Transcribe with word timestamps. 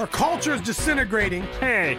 Our 0.00 0.06
culture 0.06 0.54
is 0.54 0.62
disintegrating. 0.62 1.42
Hey, 1.60 1.98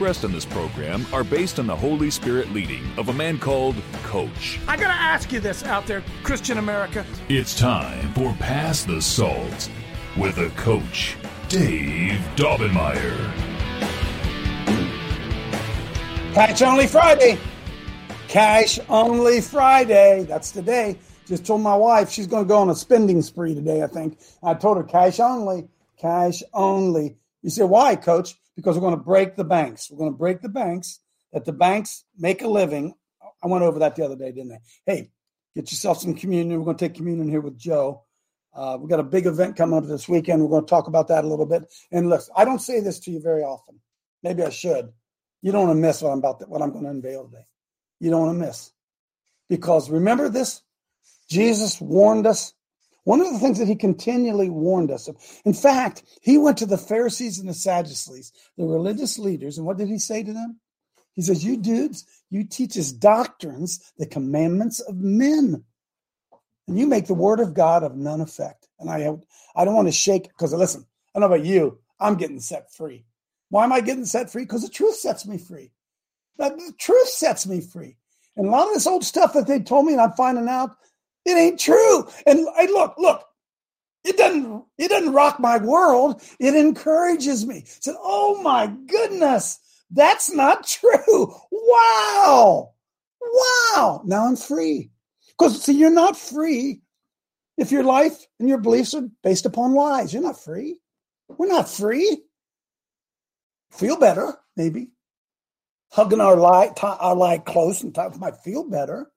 on 0.01 0.31
this 0.31 0.45
program 0.45 1.05
are 1.13 1.23
based 1.23 1.59
on 1.59 1.67
the 1.67 1.75
Holy 1.75 2.09
Spirit 2.09 2.51
leading 2.51 2.83
of 2.97 3.09
a 3.09 3.13
man 3.13 3.37
called 3.37 3.75
Coach. 4.01 4.59
I 4.67 4.75
gotta 4.75 4.99
ask 4.99 5.31
you 5.31 5.39
this 5.39 5.63
out 5.63 5.85
there, 5.85 6.03
Christian 6.23 6.57
America. 6.57 7.05
It's 7.29 7.55
time 7.55 8.11
for 8.13 8.33
Pass 8.39 8.83
the 8.83 8.99
Salt 8.99 9.69
with 10.17 10.39
a 10.39 10.49
coach, 10.57 11.17
Dave 11.49 12.19
Daubenmire. 12.35 13.31
Cash 16.33 16.63
Only 16.63 16.87
Friday. 16.87 17.37
Cash 18.27 18.79
Only 18.89 19.39
Friday. 19.39 20.25
That's 20.27 20.49
today. 20.51 20.97
Just 21.27 21.45
told 21.45 21.61
my 21.61 21.75
wife 21.75 22.09
she's 22.09 22.25
going 22.25 22.45
to 22.45 22.47
go 22.47 22.57
on 22.57 22.71
a 22.71 22.75
spending 22.75 23.21
spree 23.21 23.53
today, 23.53 23.83
I 23.83 23.87
think. 23.87 24.17
I 24.41 24.55
told 24.55 24.77
her 24.77 24.83
cash 24.83 25.19
only, 25.19 25.69
cash 25.99 26.41
only. 26.55 27.17
You 27.43 27.51
say, 27.51 27.63
why, 27.65 27.95
coach? 27.95 28.35
Because 28.61 28.75
we're 28.75 28.81
going 28.81 28.97
to 28.97 29.03
break 29.03 29.35
the 29.35 29.43
banks. 29.43 29.89
We're 29.89 29.97
going 29.97 30.11
to 30.11 30.17
break 30.17 30.41
the 30.41 30.49
banks, 30.49 30.99
that 31.33 31.45
the 31.45 31.51
banks 31.51 32.03
make 32.15 32.43
a 32.43 32.47
living. 32.47 32.93
I 33.43 33.47
went 33.47 33.63
over 33.63 33.79
that 33.79 33.95
the 33.95 34.05
other 34.05 34.15
day, 34.15 34.31
didn't 34.31 34.51
I? 34.51 34.59
Hey, 34.85 35.09
get 35.55 35.71
yourself 35.71 35.99
some 35.99 36.13
communion. 36.13 36.59
We're 36.59 36.65
going 36.65 36.77
to 36.77 36.87
take 36.87 36.95
communion 36.95 37.27
here 37.27 37.41
with 37.41 37.57
Joe. 37.57 38.03
Uh, 38.53 38.77
we've 38.79 38.89
got 38.89 38.99
a 38.99 39.03
big 39.03 39.25
event 39.25 39.55
coming 39.55 39.77
up 39.77 39.87
this 39.87 40.07
weekend. 40.07 40.43
We're 40.43 40.49
going 40.49 40.65
to 40.65 40.69
talk 40.69 40.87
about 40.87 41.07
that 41.07 41.23
a 41.23 41.27
little 41.27 41.47
bit. 41.47 41.63
And 41.91 42.07
look, 42.07 42.21
I 42.35 42.45
don't 42.45 42.61
say 42.61 42.81
this 42.81 42.99
to 42.99 43.11
you 43.11 43.19
very 43.19 43.41
often. 43.41 43.79
Maybe 44.21 44.43
I 44.43 44.49
should. 44.49 44.91
You 45.41 45.51
don't 45.51 45.67
want 45.67 45.77
to 45.77 45.81
miss 45.81 46.03
what 46.03 46.11
I'm 46.11 46.19
about 46.19 46.39
to, 46.41 46.45
what 46.45 46.61
I'm 46.61 46.71
going 46.71 46.83
to 46.83 46.91
unveil 46.91 47.25
today. 47.25 47.47
You 47.99 48.11
don't 48.11 48.27
want 48.27 48.39
to 48.39 48.45
miss. 48.45 48.71
Because 49.49 49.89
remember 49.89 50.29
this? 50.29 50.61
Jesus 51.29 51.81
warned 51.81 52.27
us. 52.27 52.53
One 53.03 53.21
of 53.21 53.31
the 53.31 53.39
things 53.39 53.57
that 53.57 53.67
he 53.67 53.75
continually 53.75 54.49
warned 54.49 54.91
us 54.91 55.07
of. 55.07 55.17
In 55.43 55.53
fact, 55.53 56.03
he 56.21 56.37
went 56.37 56.57
to 56.59 56.67
the 56.67 56.77
Pharisees 56.77 57.39
and 57.39 57.49
the 57.49 57.53
Sadducees, 57.53 58.31
the 58.57 58.65
religious 58.65 59.17
leaders, 59.17 59.57
and 59.57 59.65
what 59.65 59.77
did 59.77 59.87
he 59.87 59.97
say 59.97 60.23
to 60.23 60.33
them? 60.33 60.59
He 61.13 61.21
says, 61.21 61.43
You 61.43 61.57
dudes, 61.57 62.05
you 62.29 62.43
teach 62.43 62.77
us 62.77 62.91
doctrines, 62.91 63.91
the 63.97 64.05
commandments 64.05 64.79
of 64.79 64.95
men. 64.95 65.63
And 66.67 66.79
you 66.79 66.87
make 66.87 67.07
the 67.07 67.13
word 67.13 67.39
of 67.39 67.53
God 67.53 67.83
of 67.83 67.95
none 67.95 68.21
effect. 68.21 68.67
And 68.79 68.89
I 68.89 69.09
I 69.55 69.65
don't 69.65 69.75
want 69.75 69.87
to 69.87 69.91
shake 69.91 70.27
because 70.29 70.53
listen, 70.53 70.85
I 71.13 71.19
don't 71.19 71.29
know 71.29 71.35
about 71.35 71.45
you, 71.45 71.79
I'm 71.99 72.15
getting 72.15 72.39
set 72.39 72.71
free. 72.71 73.05
Why 73.49 73.63
am 73.63 73.73
I 73.73 73.81
getting 73.81 74.05
set 74.05 74.31
free? 74.31 74.43
Because 74.43 74.61
the 74.61 74.69
truth 74.69 74.95
sets 74.95 75.27
me 75.27 75.37
free. 75.37 75.71
The 76.37 76.73
truth 76.79 77.09
sets 77.09 77.45
me 77.45 77.61
free. 77.61 77.97
And 78.37 78.47
a 78.47 78.49
lot 78.49 78.67
of 78.67 78.73
this 78.73 78.87
old 78.87 79.03
stuff 79.03 79.33
that 79.33 79.47
they 79.47 79.59
told 79.59 79.85
me, 79.85 79.91
and 79.91 80.01
I'm 80.01 80.13
finding 80.13 80.47
out 80.47 80.77
it 81.25 81.37
ain't 81.37 81.59
true. 81.59 82.07
And 82.25 82.47
I 82.57 82.65
look, 82.65 82.95
look, 82.97 83.23
it 84.03 84.17
doesn't 84.17 84.63
it 84.77 84.89
doesn't 84.89 85.13
rock 85.13 85.39
my 85.39 85.57
world. 85.57 86.21
It 86.39 86.55
encourages 86.55 87.45
me. 87.45 87.63
said, 87.65 87.95
oh 87.99 88.41
my 88.41 88.67
goodness, 88.87 89.59
that's 89.91 90.33
not 90.33 90.67
true. 90.67 91.33
Wow. 91.51 92.73
Wow. 93.21 94.01
Now 94.05 94.25
I'm 94.25 94.35
free. 94.35 94.91
Because 95.37 95.63
see, 95.63 95.73
you're 95.73 95.89
not 95.89 96.17
free 96.17 96.81
if 97.57 97.71
your 97.71 97.83
life 97.83 98.25
and 98.39 98.49
your 98.49 98.57
beliefs 98.57 98.93
are 98.93 99.07
based 99.23 99.45
upon 99.45 99.73
lies. 99.73 100.13
You're 100.13 100.23
not 100.23 100.41
free. 100.41 100.79
We're 101.37 101.47
not 101.47 101.69
free. 101.69 102.23
Feel 103.71 103.97
better, 103.97 104.33
maybe. 104.57 104.91
Hugging 105.91 106.21
our 106.21 106.35
lie, 106.35 106.71
our 106.81 107.15
lie 107.15 107.37
close 107.37 107.83
and 107.83 107.93
talk 107.93 108.17
might 108.19 108.37
feel 108.37 108.63
better, 108.63 109.11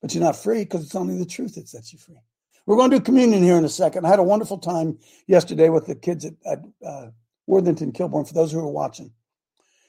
but 0.00 0.14
you're 0.14 0.24
not 0.24 0.36
free 0.36 0.64
because 0.64 0.84
it's 0.84 0.94
only 0.94 1.18
the 1.18 1.26
truth 1.26 1.54
that 1.56 1.68
sets 1.68 1.92
you 1.92 1.98
free. 1.98 2.20
We're 2.66 2.76
going 2.76 2.90
to 2.90 2.98
do 2.98 3.02
communion 3.02 3.42
here 3.42 3.56
in 3.56 3.64
a 3.64 3.68
second. 3.68 4.04
I 4.04 4.10
had 4.10 4.18
a 4.18 4.24
wonderful 4.24 4.58
time 4.58 4.98
yesterday 5.26 5.70
with 5.70 5.86
the 5.86 5.94
kids 5.94 6.24
at, 6.24 6.34
at 6.44 6.58
uh, 6.86 7.06
Worthington 7.46 7.92
Kilbourne. 7.92 8.28
For 8.28 8.34
those 8.34 8.52
who 8.52 8.58
are 8.60 8.68
watching, 8.68 9.12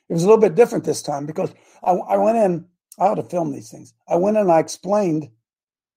it 0.08 0.14
was 0.14 0.24
a 0.24 0.28
little 0.28 0.42
bit 0.42 0.56
different 0.56 0.86
this 0.86 1.02
time 1.02 1.26
because 1.26 1.54
I, 1.84 1.92
I 1.92 2.18
went 2.18 2.38
in. 2.38 2.66
I 2.98 3.08
ought 3.08 3.16
to 3.16 3.24
film 3.24 3.52
these 3.52 3.70
things. 3.70 3.94
I 4.08 4.16
went 4.16 4.38
in 4.38 4.44
and 4.44 4.52
I 4.52 4.60
explained, 4.60 5.30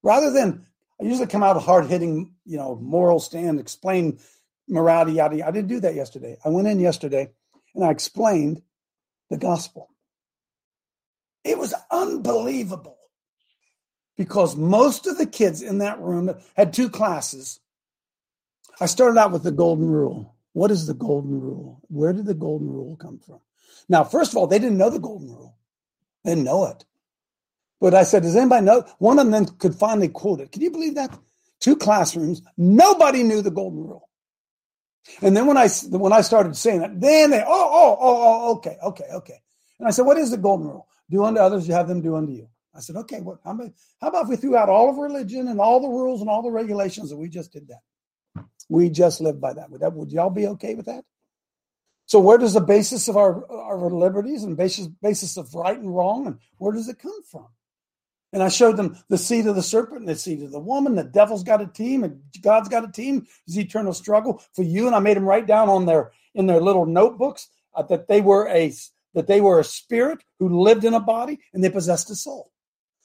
rather 0.03 0.31
than 0.31 0.67
I 1.01 1.05
usually 1.05 1.27
come 1.27 1.43
out 1.43 1.57
a 1.57 1.61
hard 1.61 1.87
hitting, 1.87 2.35
you 2.45 2.57
know, 2.57 2.77
moral 2.77 3.21
stand, 3.21 3.59
explain 3.59 4.19
morality, 4.69 5.13
yada, 5.15 5.37
yada. 5.37 5.49
I 5.49 5.53
didn't 5.53 5.69
do 5.69 5.81
that 5.81 5.95
yesterday. 5.95 6.37
I 6.45 6.49
went 6.49 6.69
in 6.69 6.81
yesterday 6.81 7.31
and 7.75 7.85
I 7.85 7.91
explained 7.91 8.63
the 9.31 9.37
gospel. 9.37 9.89
It 11.45 11.59
was 11.59 11.75
unbelievable 11.91 12.99
because 14.17 14.57
most 14.57 15.07
of 15.07 15.19
the 15.19 15.27
kids 15.27 15.63
in 15.63 15.79
that 15.79 16.01
room 16.01 16.35
had 16.57 16.73
two 16.73 16.89
classes. 16.89 17.61
I 18.81 18.87
started 18.87 19.19
out 19.19 19.33
with 19.33 19.43
the 19.43 19.53
golden 19.53 19.91
rule. 19.91 20.35
What 20.53 20.71
is 20.71 20.87
the 20.87 20.95
golden 20.95 21.41
rule? 21.41 21.81
Where 21.89 22.13
did 22.13 22.27
the 22.27 22.35
golden 22.35 22.69
rule 22.69 22.97
come 22.97 23.19
from? 23.19 23.41
Now, 23.89 24.05
first 24.05 24.33
of 24.33 24.37
all, 24.37 24.47
they 24.47 24.59
didn't 24.59 24.79
know 24.79 24.91
the 24.91 24.99
golden 24.99 25.29
rule. 25.29 25.57
They 26.25 26.33
didn't 26.33 26.45
know 26.45 26.67
it. 26.67 26.85
But 27.81 27.95
I 27.95 28.05
said, 28.05 28.23
does 28.23 28.37
anybody 28.37 28.65
know? 28.65 28.85
One 28.99 29.19
of 29.19 29.31
them 29.31 29.47
could 29.47 29.75
finally 29.75 30.09
quote 30.09 30.41
it. 30.41 30.53
Can 30.53 30.63
you 30.63 30.71
believe 30.71 30.95
that? 30.95 31.19
Two 31.61 31.77
classrooms, 31.77 32.43
nobody 32.57 33.23
knew 33.23 33.41
the 33.41 33.51
golden 33.51 33.81
rule. 33.81 34.09
And 35.21 35.37
then 35.37 35.47
when 35.47 35.57
I 35.57 35.69
when 35.91 36.13
I 36.13 36.21
started 36.21 36.57
saying 36.57 36.81
that, 36.81 37.01
then 37.01 37.31
they 37.31 37.41
oh 37.41 37.47
oh 37.49 37.97
oh 38.01 38.23
oh 38.23 38.53
okay 38.57 38.77
okay 38.83 39.05
okay. 39.13 39.41
And 39.79 39.89
I 39.89 39.91
said, 39.91 40.07
what 40.07 40.17
is 40.17 40.31
the 40.31 40.37
golden 40.37 40.69
rule? 40.69 40.89
Do 41.11 41.25
unto 41.25 41.41
others, 41.41 41.67
you 41.67 41.75
have 41.75 41.89
them 41.89 42.01
do 42.01 42.17
unto 42.17 42.33
you. 42.33 42.49
I 42.75 42.81
said, 42.81 42.97
okay? 42.97 43.21
How 43.45 43.51
about, 43.51 43.73
how 44.01 44.09
about 44.09 44.23
if 44.25 44.29
we 44.29 44.37
threw 44.37 44.57
out 44.57 44.69
all 44.69 44.89
of 44.89 44.97
religion 44.97 45.49
and 45.49 45.61
all 45.61 45.81
the 45.81 45.89
rules 45.89 46.21
and 46.21 46.31
all 46.31 46.43
the 46.43 46.51
regulations 46.51 47.11
and 47.11 47.21
we 47.21 47.29
just 47.29 47.53
did 47.53 47.69
that? 47.69 48.45
We 48.69 48.89
just 48.89 49.21
lived 49.21 49.41
by 49.41 49.53
that. 49.55 49.71
Would 49.71 49.83
that 49.83 49.93
would 49.93 50.11
y'all 50.11 50.31
be 50.31 50.47
okay 50.49 50.75
with 50.75 50.87
that? 50.87 51.05
So 52.07 52.21
where 52.21 52.39
does 52.39 52.55
the 52.55 52.61
basis 52.61 53.09
of 53.09 53.17
our 53.17 53.51
our 53.51 53.91
liberties 53.91 54.45
and 54.45 54.57
basis 54.57 54.87
basis 54.87 55.37
of 55.37 55.55
right 55.55 55.79
and 55.79 55.95
wrong 55.95 56.27
and 56.27 56.39
where 56.59 56.73
does 56.73 56.89
it 56.89 56.99
come 56.99 57.23
from? 57.31 57.49
And 58.33 58.43
I 58.43 58.49
showed 58.49 58.79
them 58.79 58.97
the 59.09 59.19
seed 59.19 59.47
of 59.47 59.57
the 59.57 59.63
serpent 59.63 60.01
and 60.01 60.09
the 60.09 60.17
seed 60.17 60.43
of 60.43 60.53
the 60.53 60.59
woman. 60.59 60.95
The 60.95 61.05
devil's 61.05 61.45
got 61.45 61.61
a 61.61 61.67
team 61.67 62.03
and 62.03 62.23
God's 62.41 62.71
got 62.71 62.89
a 62.89 62.91
team. 62.91 63.27
It's 63.47 63.59
eternal 63.59 63.93
struggle 63.93 64.43
for 64.55 64.63
you. 64.63 64.87
And 64.87 64.97
I 64.97 65.01
made 65.01 65.19
them 65.19 65.27
write 65.29 65.47
down 65.47 65.69
on 65.69 65.85
their 65.85 66.13
in 66.35 66.47
their 66.47 66.61
little 66.61 66.87
notebooks 66.87 67.49
uh, 67.75 67.83
that 67.85 68.09
they 68.09 68.23
were 68.23 68.49
a 68.49 68.73
that 69.15 69.27
they 69.27 69.41
were 69.41 69.61
a 69.61 69.65
spirit 69.65 70.25
who 70.39 70.63
lived 70.63 70.85
in 70.85 70.95
a 70.95 71.01
body 71.01 71.41
and 71.53 71.63
they 71.63 71.71
possessed 71.71 72.11
a 72.11 72.15
soul. 72.15 72.52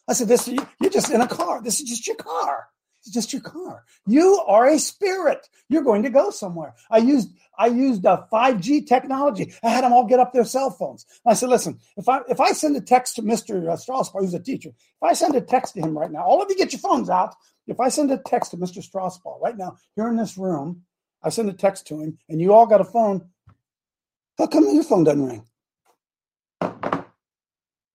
I 0.08 0.14
said, 0.14 0.28
"This 0.28 0.48
you're 0.48 0.90
just 0.90 1.12
in 1.12 1.22
a 1.22 1.28
car. 1.28 1.62
This 1.62 1.80
is 1.80 1.90
just 1.90 2.08
your 2.08 2.16
car. 2.16 2.68
It's 3.02 3.14
just 3.14 3.34
your 3.34 3.42
car. 3.42 3.84
You 4.06 4.42
are 4.48 4.68
a 4.68 4.80
spirit. 4.80 5.48
You're 5.70 5.84
going 5.84 6.04
to 6.04 6.10
go 6.10 6.30
somewhere." 6.30 6.76
I 6.90 7.00
used 7.00 7.30
I 7.58 7.68
used 7.68 8.06
a 8.06 8.28
5G 8.32 8.88
technology. 8.88 9.54
I 9.64 9.70
had 9.70 9.84
them 9.84 9.94
all 9.94 10.06
get 10.06 10.20
up 10.20 10.32
their 10.32 10.46
cell 10.46 10.70
phones. 10.70 11.06
I 11.26 11.34
said, 11.34 11.50
"Listen, 11.50 11.80
if 11.98 12.08
I 12.08 12.22
if 12.30 12.40
I 12.40 12.52
send 12.52 12.78
a 12.78 12.82
text 12.82 13.16
to 13.16 13.22
Mister 13.22 13.70
uh, 13.70 13.76
Strasbar, 13.76 14.22
who's 14.22 14.34
a 14.34 14.40
teacher, 14.40 14.70
if 14.70 15.04
I 15.04 15.14
send 15.14 15.36
a 15.36 15.42
text 15.42 15.74
to 15.76 15.82
him 15.82 15.98
right 15.98 16.12
now, 16.12 16.24
all 16.24 16.42
of 16.42 16.50
you 16.50 16.56
get 16.56 16.74
your 16.74 16.80
phones 16.80 17.10
out. 17.10 17.36
If 17.68 17.80
I 17.82 17.90
send 17.90 18.12
a 18.12 18.18
text 18.18 18.52
to 18.52 18.58
Mister 18.58 18.82
Strasbar 18.82 19.42
right 19.42 19.58
now, 19.58 19.78
here 19.96 20.08
in 20.08 20.16
this 20.16 20.38
room, 20.38 20.84
I 21.22 21.30
send 21.30 21.50
a 21.50 21.54
text 21.54 21.88
to 21.88 22.00
him, 22.00 22.18
and 22.30 22.40
you 22.40 22.54
all 22.54 22.66
got 22.66 22.82
a 22.82 22.86
phone. 22.86 23.30
How 24.38 24.48
come 24.48 24.74
your 24.74 24.84
phone 24.84 25.04
doesn't 25.04 25.26
ring?" 25.26 25.46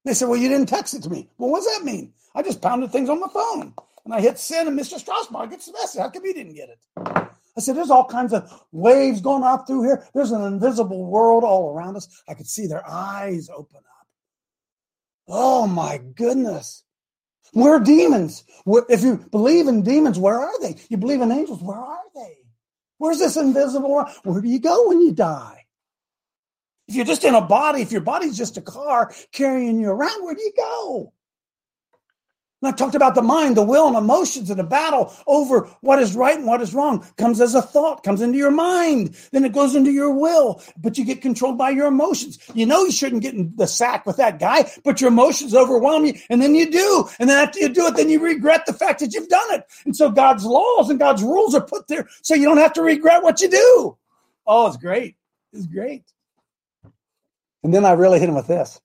They 0.05 0.15
said, 0.15 0.29
Well, 0.29 0.39
you 0.39 0.49
didn't 0.49 0.69
text 0.69 0.95
it 0.95 1.03
to 1.05 1.11
me. 1.11 1.29
Well, 1.39 1.51
what 1.51 1.65
does 1.65 1.79
that 1.79 1.85
mean? 1.85 2.13
I 2.35 2.43
just 2.43 2.63
pounded 2.63 2.91
things 2.91 3.09
on 3.09 3.21
my 3.21 3.29
phone 3.33 3.75
and 4.05 4.15
I 4.15 4.21
hit 4.21 4.39
send, 4.39 4.69
and 4.69 4.79
Mr. 4.79 4.99
Strasbourg 4.99 5.51
gets 5.51 5.67
the 5.67 5.73
message. 5.73 6.01
How 6.01 6.11
come 6.11 6.25
you 6.25 6.35
didn't 6.35 6.55
get 6.55 6.71
it? 6.71 6.79
I 6.97 7.61
said, 7.61 7.77
There's 7.77 7.91
all 7.91 8.05
kinds 8.05 8.33
of 8.33 8.51
waves 8.73 9.21
going 9.21 9.43
off 9.43 9.67
through 9.67 9.85
here. 9.85 10.07
There's 10.15 10.33
an 10.33 10.43
invisible 10.43 11.07
world 11.07 11.45
all 11.45 11.75
around 11.75 11.97
us. 11.97 12.23
I 12.29 12.35
could 12.35 12.49
see 12.49 12.67
their 12.67 12.89
eyes 12.89 13.49
open 13.55 13.79
up. 13.79 14.07
Oh 15.29 15.67
my 15.67 15.99
goodness. 15.99 16.85
We're 17.55 17.81
demons. 17.81 18.45
If 18.89 19.03
you 19.03 19.17
believe 19.31 19.69
in 19.69 19.83
demons, 19.83 20.19
where 20.19 20.41
are 20.41 20.61
they? 20.61 20.77
You 20.89 20.97
believe 20.97 21.21
in 21.21 21.31
angels, 21.31 21.63
where 21.63 21.77
are 21.79 22.05
they? 22.15 22.39
Where's 22.97 23.19
this 23.19 23.37
invisible 23.37 23.91
world? 23.91 24.09
Where 24.23 24.41
do 24.41 24.49
you 24.49 24.59
go 24.59 24.89
when 24.89 25.03
you 25.03 25.13
die? 25.13 25.62
If 26.93 26.97
you're 26.97 27.07
just 27.07 27.25
in 27.25 27.35
a 27.35 27.41
body, 27.41 27.81
if 27.81 27.91
your 27.91 28.03
body's 28.03 28.37
just 28.37 28.59
a 28.59 28.61
car 28.61 29.15
carrying 29.33 29.81
you 29.81 29.89
around, 29.89 30.23
where 30.23 30.35
do 30.35 30.43
you 30.43 30.53
go? 30.55 31.11
And 32.61 32.69
I 32.69 32.77
talked 32.77 32.95
about 32.95 33.15
the 33.15 33.23
mind, 33.23 33.57
the 33.57 33.63
will, 33.63 33.87
and 33.89 33.97
emotions 33.97 34.51
and 34.51 34.59
the 34.59 34.65
battle 34.65 35.11
over 35.27 35.71
what 35.81 36.01
is 36.01 36.15
right 36.15 36.37
and 36.37 36.47
what 36.47 36.61
is 36.61 36.75
wrong 36.75 37.03
comes 37.17 37.41
as 37.41 37.55
a 37.55 37.63
thought, 37.63 38.05
comes 38.05 38.21
into 38.21 38.37
your 38.37 38.51
mind. 38.51 39.17
Then 39.31 39.47
it 39.47 39.55
goes 39.55 39.75
into 39.75 39.91
your 39.91 40.13
will, 40.13 40.61
but 40.77 40.99
you 40.99 41.07
get 41.07 41.23
controlled 41.23 41.57
by 41.57 41.71
your 41.71 41.87
emotions. 41.87 42.39
You 42.53 42.67
know 42.67 42.85
you 42.85 42.93
shouldn't 42.93 43.23
get 43.23 43.33
in 43.33 43.55
the 43.57 43.67
sack 43.67 44.05
with 44.05 44.19
that 44.19 44.39
guy, 44.39 44.71
but 44.85 45.01
your 45.01 45.09
emotions 45.09 45.55
overwhelm 45.55 46.05
you, 46.05 46.13
and 46.29 46.43
then 46.43 46.55
you 46.55 46.71
do. 46.71 47.09
And 47.19 47.31
then 47.31 47.43
after 47.43 47.59
you 47.59 47.71
do 47.71 47.87
it, 47.87 47.97
then 47.97 48.11
you 48.11 48.23
regret 48.23 48.67
the 48.67 48.75
fact 48.75 49.01
that 49.01 49.15
you've 49.15 49.31
done 49.31 49.55
it. 49.55 49.65
And 49.87 49.97
so 49.97 50.11
God's 50.11 50.45
laws 50.45 50.91
and 50.91 50.99
God's 50.99 51.23
rules 51.23 51.55
are 51.55 51.65
put 51.65 51.89
there 51.89 52.07
so 52.21 52.35
you 52.35 52.45
don't 52.45 52.59
have 52.59 52.75
to 52.75 52.83
regret 52.83 53.23
what 53.23 53.41
you 53.41 53.49
do. 53.49 53.97
Oh, 54.47 54.67
it's 54.67 54.77
great. 54.77 55.17
It's 55.55 55.67
great. 55.67 56.12
And 57.63 57.73
then 57.73 57.85
I 57.85 57.93
really 57.93 58.19
hit 58.19 58.29
him 58.29 58.35
with 58.35 58.47
this. 58.47 58.81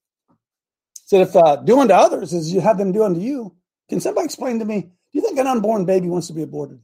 Said 1.06 1.22
if 1.22 1.36
uh, 1.36 1.58
doing 1.58 1.88
to 1.88 1.96
others 1.96 2.34
is 2.34 2.54
you 2.54 2.60
have 2.62 2.78
them 2.78 2.92
do 2.92 3.04
unto 3.04 3.20
you, 3.20 3.56
can 3.90 4.00
somebody 4.00 4.26
explain 4.26 4.60
to 4.60 4.66
me? 4.66 4.82
Do 4.82 4.90
you 5.14 5.22
think 5.22 5.40
an 5.40 5.48
unborn 5.48 5.86
baby 5.86 6.10
wants 6.10 6.28
to 6.28 6.34
be 6.34 6.42
aborted? 6.42 6.80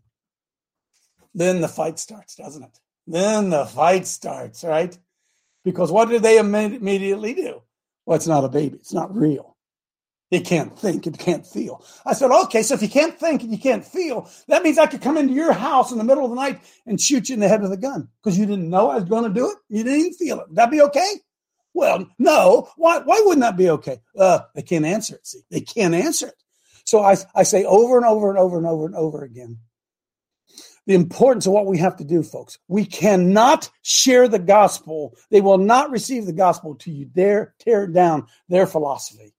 Then 1.36 1.62
the 1.62 1.68
fight 1.68 2.00
starts, 2.00 2.36
doesn't 2.36 2.64
it? 2.64 2.80
Then 3.06 3.50
the 3.50 3.66
fight 3.66 4.08
starts, 4.08 4.64
right? 4.64 4.98
Because 5.66 5.92
what 5.92 6.10
do 6.10 6.20
they 6.20 6.38
immediately 6.38 7.34
do? 7.34 7.62
Well, 8.06 8.16
it's 8.16 8.28
not 8.28 8.46
a 8.46 8.50
baby. 8.50 8.78
It's 8.78 8.94
not 8.94 9.16
real. 9.16 9.58
It 10.32 10.46
can't 10.46 10.78
think. 10.78 11.06
It 11.06 11.20
can't 11.20 11.46
feel. 11.46 11.86
I 12.06 12.14
said, 12.14 12.32
okay, 12.32 12.64
so 12.64 12.74
if 12.74 12.82
you 12.82 12.90
can't 12.90 13.20
think 13.20 13.44
and 13.44 13.52
you 13.52 13.58
can't 13.60 13.86
feel, 13.86 14.30
that 14.48 14.64
means 14.64 14.78
I 14.78 14.88
could 14.88 15.02
come 15.02 15.18
into 15.18 15.34
your 15.34 15.54
house 15.54 15.92
in 15.92 15.98
the 15.98 16.04
middle 16.04 16.24
of 16.24 16.32
the 16.32 16.36
night 16.36 16.62
and 16.86 17.00
shoot 17.00 17.30
you 17.30 17.36
in 17.36 17.40
the 17.40 17.48
head 17.48 17.62
with 17.62 17.72
a 17.72 17.78
gun 17.78 18.08
because 18.22 18.38
you 18.38 18.46
didn't 18.46 18.70
know 18.70 18.90
I 18.90 18.96
was 18.96 19.04
going 19.04 19.26
to 19.26 19.30
do 19.30 19.52
it. 19.52 19.58
You 19.70 19.84
didn't 19.84 20.14
feel 20.14 20.40
it. 20.40 20.48
That'd 20.54 20.56
that 20.56 20.72
be 20.72 20.82
okay? 20.82 21.16
Well, 21.74 22.08
no. 22.20 22.70
Why, 22.78 23.00
why 23.00 23.22
wouldn't 23.24 23.42
that 23.42 23.58
be 23.58 23.70
okay? 23.70 24.00
Uh, 24.18 24.40
they 24.56 24.62
can't 24.62 24.86
answer 24.86 25.16
it. 25.16 25.26
See, 25.26 25.42
they 25.50 25.62
can't 25.62 25.96
answer 25.96 26.28
it. 26.28 26.36
So 26.86 27.02
I, 27.02 27.16
I 27.34 27.44
say 27.44 27.66
over 27.66 27.98
and 27.98 28.06
over 28.06 28.30
and 28.30 28.38
over 28.38 28.58
and 28.58 28.68
over 28.68 28.86
and 28.86 28.96
over 28.96 29.24
again 29.24 29.60
the 30.86 30.96
importance 30.96 31.46
of 31.46 31.54
what 31.54 31.66
we 31.66 31.78
have 31.78 31.96
to 31.98 32.04
do, 32.04 32.24
folks. 32.24 32.60
We 32.68 32.86
cannot 32.86 33.70
share 33.84 34.28
the 34.28 34.40
gospel. 34.40 35.18
They 35.32 35.42
will 35.42 35.58
not 35.58 35.92
receive 35.92 36.26
the 36.26 36.34
gospel 36.34 36.76
till 36.76 36.94
you 36.94 37.06
dare 37.06 37.54
tear 37.60 37.88
down 37.88 38.28
their 38.50 38.68
philosophy. 38.68 39.34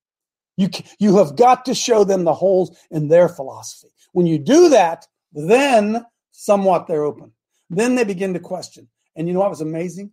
You, 0.57 0.71
you 0.99 1.19
have 1.19 1.37
got 1.37 1.65
to 1.67 1.75
show 1.75 2.05
them 2.05 2.25
the 2.25 2.35
holes 2.35 2.77
in 2.91 3.09
their 3.09 3.29
philosophy. 3.29 3.93
When 4.13 4.27
you 4.27 4.39
do 4.39 4.71
that, 4.71 5.07
then 5.33 6.05
somewhat 6.31 6.87
they're 6.87 7.03
open. 7.03 7.33
Then 7.69 7.95
they 7.95 8.05
begin 8.05 8.35
to 8.35 8.41
question. 8.41 8.89
And 9.17 9.27
you 9.27 9.35
know 9.35 9.41
what 9.41 9.51
was 9.51 9.61
amazing? 9.61 10.13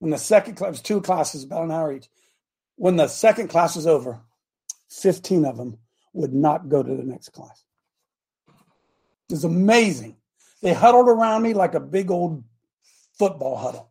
When 0.00 0.10
the 0.10 0.18
second 0.18 0.56
class, 0.56 0.80
two 0.80 1.00
classes, 1.00 1.44
about 1.44 1.64
an 1.64 1.70
hour 1.70 1.92
each. 1.92 2.08
When 2.76 2.96
the 2.96 3.06
second 3.06 3.48
class 3.48 3.76
was 3.76 3.86
over, 3.86 4.20
15 4.88 5.44
of 5.44 5.56
them 5.56 5.78
would 6.14 6.32
not 6.32 6.68
go 6.68 6.82
to 6.82 6.94
the 6.94 7.04
next 7.04 7.28
class. 7.28 7.62
It 8.48 9.34
was 9.34 9.44
amazing. 9.44 10.16
They 10.62 10.72
huddled 10.72 11.08
around 11.08 11.42
me 11.42 11.54
like 11.54 11.74
a 11.74 11.80
big 11.80 12.10
old 12.10 12.42
football 13.18 13.56
huddle. 13.56 13.90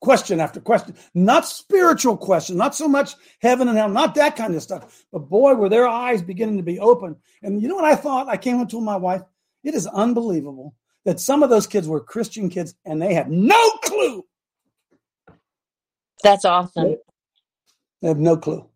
Question 0.00 0.40
after 0.40 0.60
question, 0.60 0.96
not 1.14 1.46
spiritual 1.46 2.16
questions, 2.16 2.58
not 2.58 2.74
so 2.74 2.88
much 2.88 3.14
heaven 3.40 3.68
and 3.68 3.78
hell, 3.78 3.88
not 3.88 4.16
that 4.16 4.34
kind 4.34 4.54
of 4.54 4.62
stuff. 4.62 5.04
But 5.12 5.28
boy, 5.28 5.54
were 5.54 5.68
their 5.68 5.86
eyes 5.86 6.22
beginning 6.22 6.56
to 6.56 6.64
be 6.64 6.80
open. 6.80 7.16
And 7.42 7.62
you 7.62 7.68
know 7.68 7.76
what 7.76 7.84
I 7.84 7.94
thought? 7.94 8.28
I 8.28 8.36
came 8.36 8.58
and 8.58 8.68
told 8.68 8.82
my 8.82 8.96
wife, 8.96 9.22
it 9.62 9.74
is 9.74 9.86
unbelievable 9.86 10.74
that 11.04 11.20
some 11.20 11.42
of 11.42 11.50
those 11.50 11.68
kids 11.68 11.86
were 11.86 12.00
Christian 12.00 12.48
kids 12.48 12.74
and 12.84 13.00
they 13.00 13.14
had 13.14 13.30
no 13.30 13.70
clue. 13.82 14.24
That's 16.22 16.44
awesome. 16.44 16.96
They 18.02 18.08
have 18.08 18.18
no 18.18 18.36
clue. 18.36 18.68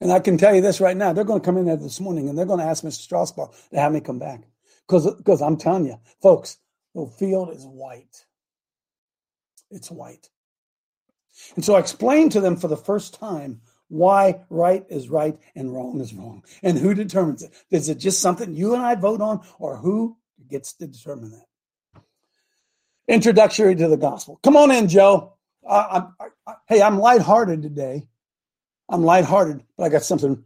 And 0.00 0.12
I 0.12 0.20
can 0.20 0.38
tell 0.38 0.54
you 0.54 0.60
this 0.60 0.80
right 0.80 0.96
now. 0.96 1.12
They're 1.12 1.24
going 1.24 1.40
to 1.40 1.44
come 1.44 1.58
in 1.58 1.66
there 1.66 1.76
this 1.76 2.00
morning 2.00 2.28
and 2.28 2.38
they're 2.38 2.46
going 2.46 2.60
to 2.60 2.66
ask 2.66 2.84
Mr. 2.84 3.06
Strasbaugh 3.08 3.52
to 3.70 3.80
have 3.80 3.92
me 3.92 4.00
come 4.00 4.18
back. 4.18 4.42
Because 4.88 5.42
I'm 5.42 5.56
telling 5.56 5.86
you, 5.86 5.98
folks, 6.22 6.58
the 6.94 7.06
field 7.06 7.50
is 7.54 7.66
white. 7.66 8.24
It's 9.70 9.90
white. 9.90 10.30
And 11.56 11.64
so 11.64 11.74
I 11.74 11.80
explained 11.80 12.32
to 12.32 12.40
them 12.40 12.56
for 12.56 12.68
the 12.68 12.76
first 12.76 13.14
time 13.14 13.60
why 13.88 14.40
right 14.50 14.84
is 14.88 15.08
right 15.08 15.38
and 15.54 15.72
wrong 15.72 16.00
is 16.00 16.14
wrong. 16.14 16.44
And 16.62 16.78
who 16.78 16.94
determines 16.94 17.42
it? 17.42 17.52
Is 17.70 17.88
it 17.88 17.96
just 17.98 18.20
something 18.20 18.54
you 18.54 18.74
and 18.74 18.82
I 18.82 18.94
vote 18.94 19.20
on, 19.20 19.42
or 19.58 19.76
who 19.76 20.16
gets 20.48 20.74
to 20.74 20.86
determine 20.86 21.30
that? 21.30 21.46
Introductory 23.08 23.74
to 23.76 23.88
the 23.88 23.96
gospel. 23.96 24.40
Come 24.42 24.56
on 24.56 24.70
in, 24.70 24.88
Joe. 24.88 25.34
I, 25.68 26.06
I, 26.46 26.54
hey, 26.68 26.82
I'm 26.82 26.98
lighthearted 26.98 27.62
today 27.62 28.08
I'm 28.88 29.02
lighthearted, 29.02 29.62
but 29.76 29.84
I 29.84 29.88
got 29.90 30.02
something. 30.02 30.42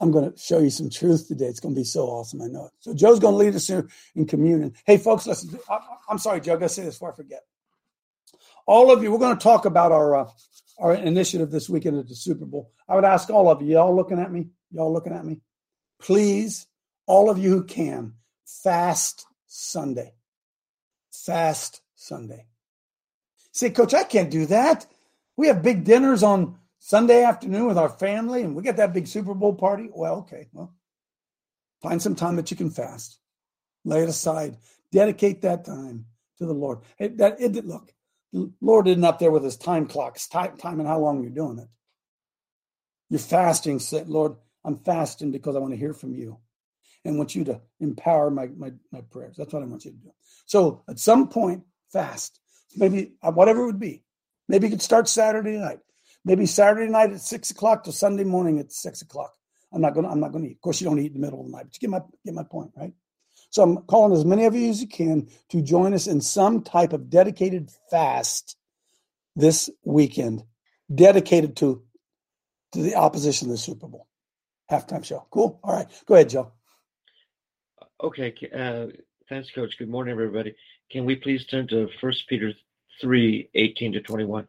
I'm 0.00 0.10
going 0.10 0.32
to 0.32 0.38
show 0.38 0.58
you 0.58 0.70
some 0.70 0.90
truth 0.90 1.28
today. 1.28 1.44
It's 1.46 1.60
going 1.60 1.74
to 1.74 1.80
be 1.80 1.84
so 1.84 2.06
awesome. 2.06 2.42
I 2.42 2.46
know 2.46 2.66
it. 2.66 2.72
So 2.80 2.94
Joe's 2.94 3.20
going 3.20 3.34
to 3.34 3.38
lead 3.38 3.54
us 3.54 3.68
here 3.68 3.88
in 4.16 4.26
communion. 4.26 4.74
Hey, 4.84 4.96
folks, 4.96 5.26
listen. 5.26 5.58
I, 5.68 5.78
am 6.10 6.18
sorry, 6.18 6.40
Joe. 6.40 6.54
I 6.54 6.56
got 6.56 6.68
to 6.68 6.68
say 6.70 6.84
this 6.84 6.96
before 6.96 7.12
I 7.12 7.16
forget. 7.16 7.42
All 8.66 8.92
of 8.92 9.02
you, 9.02 9.12
we're 9.12 9.18
going 9.18 9.36
to 9.36 9.42
talk 9.42 9.64
about 9.64 9.92
our 9.92 10.16
uh, 10.16 10.28
our 10.78 10.94
initiative 10.94 11.50
this 11.50 11.68
weekend 11.68 11.98
at 11.98 12.08
the 12.08 12.14
Super 12.14 12.46
Bowl. 12.46 12.72
I 12.88 12.94
would 12.94 13.04
ask 13.04 13.28
all 13.30 13.50
of 13.50 13.60
you, 13.60 13.74
y'all 13.74 13.94
looking 13.94 14.18
at 14.18 14.32
me, 14.32 14.48
y'all 14.70 14.92
looking 14.92 15.12
at 15.12 15.24
me, 15.24 15.40
please, 16.00 16.66
all 17.06 17.28
of 17.28 17.38
you 17.38 17.50
who 17.50 17.64
can, 17.64 18.14
fast 18.46 19.26
Sunday. 19.46 20.14
Fast 21.12 21.82
Sunday. 21.94 22.46
Say, 23.52 23.70
Coach, 23.70 23.94
I 23.94 24.04
can't 24.04 24.30
do 24.30 24.46
that. 24.46 24.86
We 25.36 25.46
have 25.46 25.62
big 25.62 25.84
dinners 25.84 26.22
on 26.22 26.58
Sunday 26.78 27.22
afternoon 27.22 27.66
with 27.66 27.78
our 27.78 27.88
family 27.88 28.42
and 28.42 28.56
we 28.56 28.62
get 28.62 28.76
that 28.78 28.92
big 28.92 29.06
Super 29.06 29.34
Bowl 29.34 29.54
party. 29.54 29.88
Well, 29.92 30.16
okay. 30.20 30.48
Well, 30.52 30.74
find 31.82 32.02
some 32.02 32.14
time 32.14 32.36
that 32.36 32.50
you 32.50 32.56
can 32.56 32.70
fast. 32.70 33.18
Lay 33.84 34.02
it 34.02 34.08
aside. 34.08 34.56
Dedicate 34.90 35.42
that 35.42 35.64
time 35.64 36.06
to 36.38 36.46
the 36.46 36.52
Lord. 36.52 36.80
It, 36.98 37.18
that 37.18 37.40
it 37.40 37.64
look, 37.64 37.92
the 38.32 38.50
Lord 38.60 38.88
isn't 38.88 39.04
up 39.04 39.18
there 39.18 39.30
with 39.30 39.44
his 39.44 39.56
time 39.56 39.86
clocks, 39.86 40.26
time, 40.26 40.56
time 40.56 40.80
and 40.80 40.88
how 40.88 40.98
long 40.98 41.22
you're 41.22 41.30
doing 41.30 41.58
it. 41.58 41.68
You're 43.10 43.20
fasting, 43.20 43.78
say, 43.78 44.04
Lord, 44.06 44.36
I'm 44.64 44.78
fasting 44.78 45.30
because 45.30 45.54
I 45.54 45.58
want 45.58 45.72
to 45.72 45.78
hear 45.78 45.92
from 45.92 46.14
you 46.14 46.38
and 47.04 47.18
want 47.18 47.34
you 47.34 47.44
to 47.44 47.60
empower 47.80 48.30
my, 48.30 48.46
my, 48.46 48.72
my 48.90 49.02
prayers. 49.02 49.36
That's 49.36 49.52
what 49.52 49.62
I 49.62 49.66
want 49.66 49.84
you 49.84 49.90
to 49.90 49.96
do. 49.96 50.12
So 50.46 50.82
at 50.88 50.98
some 50.98 51.28
point, 51.28 51.64
fast. 51.92 52.40
Maybe 52.76 53.12
uh, 53.22 53.32
whatever 53.32 53.62
it 53.62 53.66
would 53.66 53.80
be. 53.80 54.02
Maybe 54.48 54.66
you 54.66 54.70
could 54.70 54.82
start 54.82 55.08
Saturday 55.08 55.56
night 55.56 55.80
maybe 56.24 56.46
Saturday 56.46 56.90
night 56.90 57.12
at 57.12 57.20
six 57.20 57.50
o'clock 57.50 57.84
to 57.84 57.92
Sunday 57.92 58.24
morning 58.24 58.58
at 58.58 58.72
six 58.72 59.02
o'clock. 59.02 59.32
I'm 59.72 59.80
not 59.80 59.94
gonna 59.94 60.08
I'm 60.08 60.20
not 60.20 60.32
gonna 60.32 60.46
eat. 60.46 60.56
Of 60.56 60.60
course, 60.60 60.80
you 60.80 60.86
don't 60.86 60.98
eat 60.98 61.12
in 61.14 61.20
the 61.20 61.26
middle 61.26 61.40
of 61.40 61.46
the 61.46 61.52
night, 61.52 61.64
but 61.64 61.74
you 61.74 61.80
get 61.80 61.90
my 61.90 62.02
get 62.24 62.34
my 62.34 62.44
point, 62.44 62.72
right? 62.76 62.92
So 63.50 63.62
I'm 63.62 63.78
calling 63.82 64.16
as 64.16 64.24
many 64.24 64.44
of 64.44 64.54
you 64.54 64.70
as 64.70 64.80
you 64.80 64.88
can 64.88 65.28
to 65.50 65.62
join 65.62 65.94
us 65.94 66.06
in 66.06 66.20
some 66.20 66.62
type 66.62 66.92
of 66.92 67.10
dedicated 67.10 67.70
fast 67.90 68.56
this 69.36 69.70
weekend, 69.84 70.42
dedicated 70.94 71.56
to 71.56 71.82
to 72.72 72.82
the 72.82 72.94
opposition 72.94 73.48
of 73.48 73.52
the 73.52 73.58
Super 73.58 73.88
Bowl 73.88 74.06
halftime 74.70 75.04
show. 75.04 75.26
Cool. 75.30 75.58
All 75.62 75.74
right, 75.74 75.86
go 76.06 76.14
ahead, 76.14 76.30
Joe. 76.30 76.52
Okay. 78.02 78.34
Uh, 78.54 78.86
thanks, 79.28 79.50
Coach. 79.50 79.78
Good 79.78 79.88
morning, 79.88 80.12
everybody. 80.12 80.54
Can 80.92 81.06
we 81.06 81.16
please 81.16 81.46
turn 81.46 81.66
to 81.68 81.88
First 82.02 82.28
Peter 82.28 82.52
3, 83.00 83.48
18 83.54 83.92
to 83.94 84.02
21? 84.02 84.46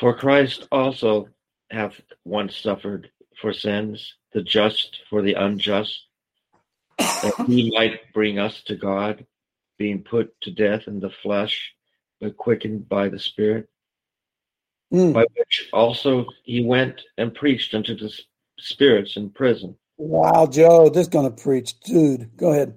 For 0.00 0.16
Christ 0.16 0.66
also 0.72 1.28
hath 1.70 2.00
once 2.24 2.56
suffered 2.56 3.10
for 3.42 3.52
sins, 3.52 4.14
the 4.32 4.40
just 4.40 5.00
for 5.10 5.20
the 5.20 5.34
unjust, 5.34 6.06
that 6.98 7.34
he 7.46 7.70
might 7.76 8.10
bring 8.14 8.38
us 8.38 8.62
to 8.62 8.74
God, 8.74 9.26
being 9.76 10.02
put 10.02 10.32
to 10.40 10.50
death 10.50 10.84
in 10.86 11.00
the 11.00 11.10
flesh, 11.10 11.75
but 12.20 12.36
quickened 12.36 12.88
by 12.88 13.08
the 13.08 13.18
Spirit, 13.18 13.68
mm. 14.92 15.12
by 15.12 15.26
which 15.36 15.68
also 15.72 16.26
he 16.44 16.64
went 16.64 17.02
and 17.18 17.34
preached 17.34 17.74
unto 17.74 17.96
the 17.96 18.12
spirits 18.58 19.16
in 19.16 19.30
prison. 19.30 19.76
Wow, 19.98 20.46
Joe, 20.46 20.88
this 20.88 21.08
to 21.08 21.30
preach. 21.30 21.78
Dude, 21.80 22.36
go 22.36 22.52
ahead. 22.52 22.76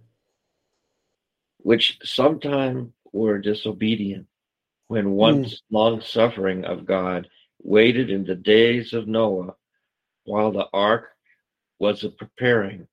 Which 1.57 1.99
sometime 2.03 2.93
were 3.11 3.39
disobedient 3.39 4.27
when 4.87 5.11
once 5.11 5.55
mm. 5.55 5.61
long 5.71 6.01
suffering 6.01 6.65
of 6.65 6.85
God 6.85 7.27
waited 7.61 8.09
in 8.09 8.23
the 8.23 8.35
days 8.35 8.93
of 8.93 9.07
Noah, 9.07 9.55
while 10.23 10.51
the 10.51 10.67
ark 10.73 11.09
was 11.77 12.03
a 12.03 12.09
preparing, 12.09 12.87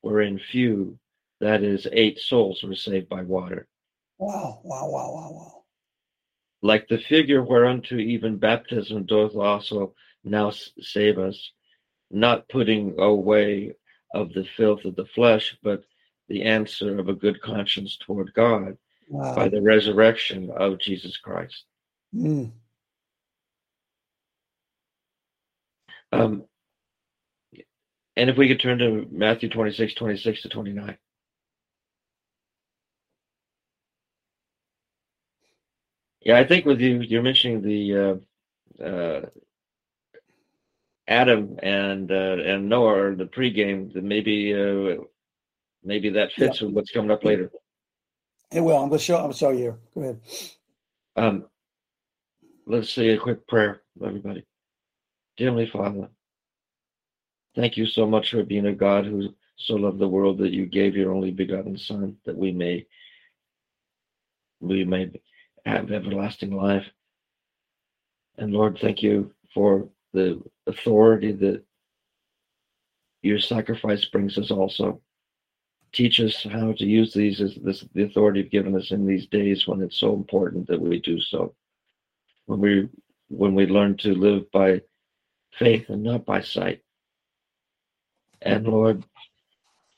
wherein 0.00 0.38
few, 0.38 0.98
that 1.40 1.62
is, 1.62 1.86
eight 1.92 2.18
souls 2.18 2.62
were 2.62 2.74
saved 2.74 3.08
by 3.08 3.22
water. 3.22 3.66
Wow, 4.18 4.60
wow, 4.64 4.88
wow, 4.88 5.12
wow, 5.12 5.30
wow. 5.32 5.55
Like 6.66 6.88
the 6.88 6.98
figure 6.98 7.44
whereunto 7.44 7.94
even 7.96 8.38
baptism 8.38 9.04
doth 9.06 9.36
also 9.36 9.94
now 10.24 10.50
save 10.80 11.16
us, 11.16 11.52
not 12.10 12.48
putting 12.48 12.98
away 12.98 13.74
of 14.12 14.32
the 14.32 14.44
filth 14.56 14.84
of 14.84 14.96
the 14.96 15.06
flesh, 15.06 15.56
but 15.62 15.84
the 16.28 16.42
answer 16.42 16.98
of 16.98 17.08
a 17.08 17.14
good 17.14 17.40
conscience 17.40 17.96
toward 17.98 18.34
God 18.34 18.76
Wow. 19.08 19.36
by 19.36 19.48
the 19.48 19.62
resurrection 19.62 20.50
of 20.50 20.80
Jesus 20.80 21.16
Christ. 21.18 21.66
Mm. 22.12 22.50
Um, 26.12 26.44
and 28.16 28.28
if 28.28 28.36
we 28.36 28.48
could 28.48 28.58
turn 28.58 28.78
to 28.78 29.06
Matthew 29.12 29.48
26, 29.50 29.94
26 29.94 30.42
to 30.42 30.48
29. 30.48 30.98
Yeah, 36.26 36.38
I 36.38 36.44
think 36.44 36.66
with 36.66 36.80
you, 36.80 37.02
you're 37.02 37.22
mentioning 37.22 37.62
the 37.62 38.20
uh, 38.82 38.84
uh, 38.84 39.26
Adam 41.06 41.56
and 41.62 42.10
uh, 42.10 42.38
and 42.44 42.68
Noah 42.68 43.10
or 43.10 43.14
the 43.14 43.26
pregame 43.26 43.92
that 43.92 44.02
maybe 44.02 44.52
uh, 44.52 45.04
maybe 45.84 46.10
that 46.10 46.32
fits 46.32 46.60
with 46.60 46.72
what's 46.72 46.90
coming 46.90 47.12
up 47.12 47.22
later. 47.22 47.48
It 48.50 48.60
will. 48.60 48.76
I'm 48.76 48.88
going 48.88 48.98
to 48.98 49.04
show. 49.04 49.24
I'm 49.24 49.32
sorry. 49.34 49.58
Here. 49.58 49.78
Go 49.94 50.00
ahead. 50.00 50.20
Um, 51.14 51.44
let's 52.66 52.90
say 52.90 53.10
a 53.10 53.18
quick 53.18 53.46
prayer, 53.46 53.82
everybody. 54.04 54.44
Dear 55.36 55.50
Heavenly 55.50 55.70
Father, 55.70 56.08
thank 57.54 57.76
you 57.76 57.86
so 57.86 58.04
much 58.04 58.32
for 58.32 58.42
being 58.42 58.66
a 58.66 58.74
God 58.74 59.04
who 59.04 59.28
so 59.54 59.74
loved 59.74 60.00
the 60.00 60.08
world 60.08 60.38
that 60.38 60.52
you 60.52 60.66
gave 60.66 60.96
your 60.96 61.14
only 61.14 61.30
begotten 61.30 61.78
Son, 61.78 62.16
that 62.24 62.36
we 62.36 62.50
may 62.50 62.84
we 64.58 64.84
may 64.84 65.12
have 65.66 65.90
everlasting 65.90 66.56
life. 66.56 66.86
And 68.38 68.52
Lord, 68.52 68.78
thank 68.80 69.02
you 69.02 69.32
for 69.52 69.88
the 70.12 70.40
authority 70.66 71.32
that 71.32 71.62
your 73.22 73.38
sacrifice 73.38 74.04
brings 74.04 74.38
us 74.38 74.50
also. 74.50 75.00
Teach 75.92 76.20
us 76.20 76.42
how 76.44 76.72
to 76.72 76.84
use 76.84 77.12
these 77.12 77.40
as 77.40 77.54
this 77.56 77.84
the 77.94 78.04
authority 78.04 78.40
you've 78.40 78.50
given 78.50 78.76
us 78.76 78.90
in 78.90 79.06
these 79.06 79.26
days 79.26 79.66
when 79.66 79.82
it's 79.82 79.98
so 79.98 80.14
important 80.14 80.66
that 80.68 80.80
we 80.80 81.00
do 81.00 81.20
so. 81.20 81.54
When 82.46 82.60
we 82.60 82.88
when 83.28 83.54
we 83.54 83.66
learn 83.66 83.96
to 83.98 84.14
live 84.14 84.50
by 84.52 84.82
faith 85.58 85.88
and 85.88 86.02
not 86.02 86.24
by 86.24 86.42
sight. 86.42 86.82
And 88.42 88.68
Lord, 88.68 89.04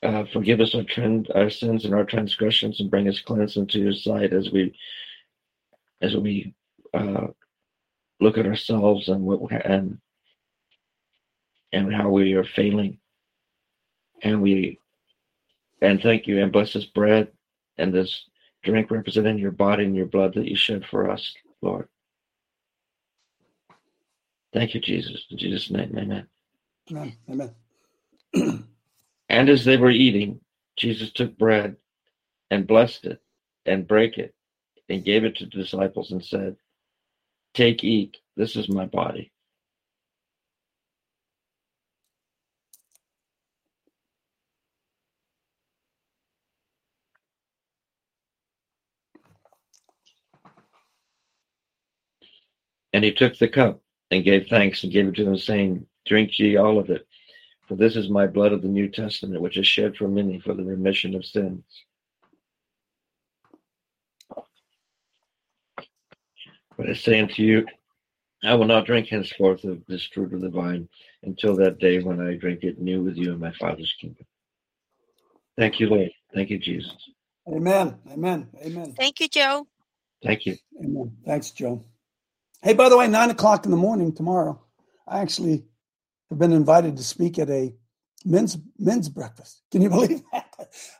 uh, 0.01 0.23
forgive 0.31 0.61
us 0.61 0.73
our 0.73 0.83
trend, 0.83 1.29
our 1.35 1.49
sins 1.49 1.85
and 1.85 1.93
our 1.93 2.05
transgressions, 2.05 2.79
and 2.79 2.89
bring 2.89 3.07
us 3.07 3.19
cleansed 3.19 3.57
into 3.57 3.79
Your 3.79 3.93
sight 3.93 4.33
as 4.33 4.49
we, 4.49 4.73
as 6.01 6.15
we 6.15 6.53
uh, 6.93 7.27
look 8.19 8.37
at 8.37 8.45
ourselves 8.45 9.09
and 9.09 9.21
what 9.21 9.51
and 9.51 9.99
and 11.71 11.93
how 11.93 12.09
we 12.09 12.33
are 12.33 12.43
failing. 12.43 12.99
And 14.21 14.41
we 14.41 14.79
and 15.81 16.01
thank 16.01 16.27
you 16.27 16.41
and 16.41 16.51
bless 16.51 16.73
this 16.73 16.85
bread 16.85 17.29
and 17.77 17.93
this 17.93 18.25
drink 18.63 18.91
representing 18.91 19.37
Your 19.37 19.51
body 19.51 19.85
and 19.85 19.95
Your 19.95 20.07
blood 20.07 20.33
that 20.33 20.47
You 20.47 20.55
shed 20.55 20.85
for 20.85 21.09
us, 21.09 21.33
Lord. 21.61 21.87
Thank 24.51 24.73
you, 24.73 24.81
Jesus. 24.81 25.25
In 25.29 25.37
Jesus' 25.37 25.69
name, 25.69 25.95
Amen. 25.97 26.27
Amen. 26.91 27.15
Amen. 27.29 28.65
And 29.29 29.47
as 29.47 29.63
they 29.63 29.77
were 29.77 29.91
eating, 29.91 30.41
Jesus 30.75 31.11
took 31.11 31.37
bread 31.37 31.75
and 32.49 32.65
blessed 32.65 33.05
it 33.05 33.21
and 33.65 33.87
brake 33.87 34.17
it 34.17 34.33
and 34.89 35.05
gave 35.05 35.23
it 35.25 35.37
to 35.37 35.45
the 35.45 35.51
disciples 35.51 36.11
and 36.11 36.23
said, 36.23 36.57
Take, 37.53 37.83
eat, 37.83 38.17
this 38.37 38.55
is 38.55 38.69
my 38.69 38.85
body. 38.85 39.31
And 52.93 53.03
he 53.03 53.13
took 53.13 53.37
the 53.37 53.47
cup 53.47 53.81
and 54.11 54.23
gave 54.23 54.47
thanks 54.47 54.83
and 54.83 54.93
gave 54.93 55.07
it 55.07 55.15
to 55.15 55.25
them, 55.25 55.37
saying, 55.37 55.85
Drink 56.07 56.39
ye 56.39 56.57
all 56.57 56.79
of 56.79 56.89
it. 56.89 57.07
For 57.67 57.75
this 57.75 57.95
is 57.95 58.09
my 58.09 58.27
blood 58.27 58.53
of 58.53 58.61
the 58.63 58.67
New 58.67 58.89
Testament, 58.89 59.41
which 59.41 59.57
is 59.57 59.67
shed 59.67 59.97
for 59.97 60.07
many 60.07 60.39
for 60.39 60.53
the 60.53 60.63
remission 60.63 61.15
of 61.15 61.25
sins. 61.25 61.63
But 66.79 66.89
I 66.89 66.93
say 66.93 67.19
unto 67.19 67.43
you, 67.43 67.65
I 68.41 68.55
will 68.55 68.65
not 68.65 68.85
drink 68.85 69.09
henceforth 69.09 69.65
of 69.65 69.85
this 69.87 70.07
fruit 70.13 70.33
of 70.33 70.39
the 70.39 70.49
vine 70.49 70.87
until 71.23 71.53
that 71.57 71.77
day 71.77 71.99
when 71.99 72.21
I 72.21 72.35
drink 72.35 72.63
it 72.63 72.79
new 72.79 73.03
with 73.03 73.17
you 73.17 73.33
in 73.33 73.39
my 73.39 73.51
Father's 73.51 73.93
kingdom. 73.99 74.25
Thank 75.57 75.81
you, 75.81 75.89
Lord. 75.89 76.09
Thank 76.33 76.51
you, 76.51 76.57
Jesus. 76.57 76.95
Amen. 77.49 77.97
Amen. 78.09 78.47
Amen. 78.65 78.93
Thank 78.97 79.19
you, 79.19 79.27
Joe. 79.27 79.67
Thank 80.23 80.45
you. 80.45 80.55
Amen. 80.81 81.17
Thanks, 81.25 81.51
Joe. 81.51 81.83
Hey, 82.61 82.73
by 82.73 82.87
the 82.87 82.97
way, 82.97 83.09
nine 83.09 83.29
o'clock 83.29 83.65
in 83.65 83.71
the 83.71 83.77
morning 83.77 84.13
tomorrow, 84.13 84.61
I 85.05 85.19
actually 85.19 85.65
have 86.29 86.39
been 86.39 86.53
invited 86.53 86.95
to 86.95 87.03
speak 87.03 87.37
at 87.39 87.49
a 87.49 87.73
men's 88.23 88.57
men's 88.77 89.09
breakfast. 89.09 89.63
Can 89.69 89.81
you 89.81 89.89
believe 89.89 90.21
that? 90.31 90.48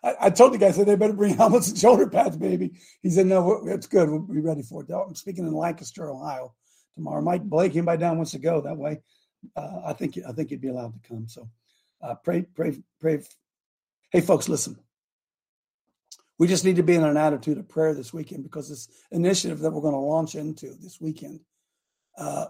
I, 0.03 0.15
I 0.21 0.29
told 0.29 0.53
the 0.53 0.57
guy, 0.57 0.67
I 0.67 0.71
said 0.71 0.87
they 0.87 0.95
better 0.95 1.13
bring 1.13 1.35
helmets 1.37 1.69
and 1.69 1.77
shoulder 1.77 2.07
pads, 2.07 2.37
baby. 2.37 2.71
He 3.01 3.09
said, 3.09 3.27
no, 3.27 3.61
it's 3.67 3.87
good. 3.87 4.09
We'll 4.09 4.19
be 4.19 4.41
ready 4.41 4.61
for 4.61 4.83
it. 4.83 4.89
I'm 4.91 5.15
speaking 5.15 5.45
in 5.45 5.53
Lancaster, 5.53 6.09
Ohio 6.09 6.53
tomorrow. 6.95 7.21
Mike 7.21 7.43
Blake, 7.43 7.75
anybody 7.75 7.99
down 7.99 8.17
wants 8.17 8.31
to 8.31 8.39
go 8.39 8.61
that 8.61 8.77
way. 8.77 9.01
Uh, 9.55 9.81
I 9.85 9.93
think 9.93 10.17
I 10.27 10.33
think 10.33 10.51
you'd 10.51 10.61
be 10.61 10.67
allowed 10.67 11.01
to 11.01 11.07
come. 11.07 11.27
So 11.27 11.49
uh, 12.01 12.15
pray, 12.15 12.41
pray, 12.41 12.81
pray. 12.99 13.21
Hey, 14.11 14.21
folks, 14.21 14.49
listen. 14.49 14.77
We 16.37 16.47
just 16.47 16.63
need 16.63 16.77
to 16.77 16.83
be 16.83 16.95
in 16.95 17.03
an 17.03 17.17
attitude 17.17 17.57
of 17.57 17.67
prayer 17.67 17.93
this 17.93 18.13
weekend 18.13 18.43
because 18.43 18.69
this 18.69 18.87
initiative 19.11 19.59
that 19.59 19.71
we're 19.71 19.81
going 19.81 19.93
to 19.93 19.99
launch 19.99 20.35
into 20.35 20.73
this 20.75 20.99
weekend, 21.01 21.41
uh, 22.17 22.45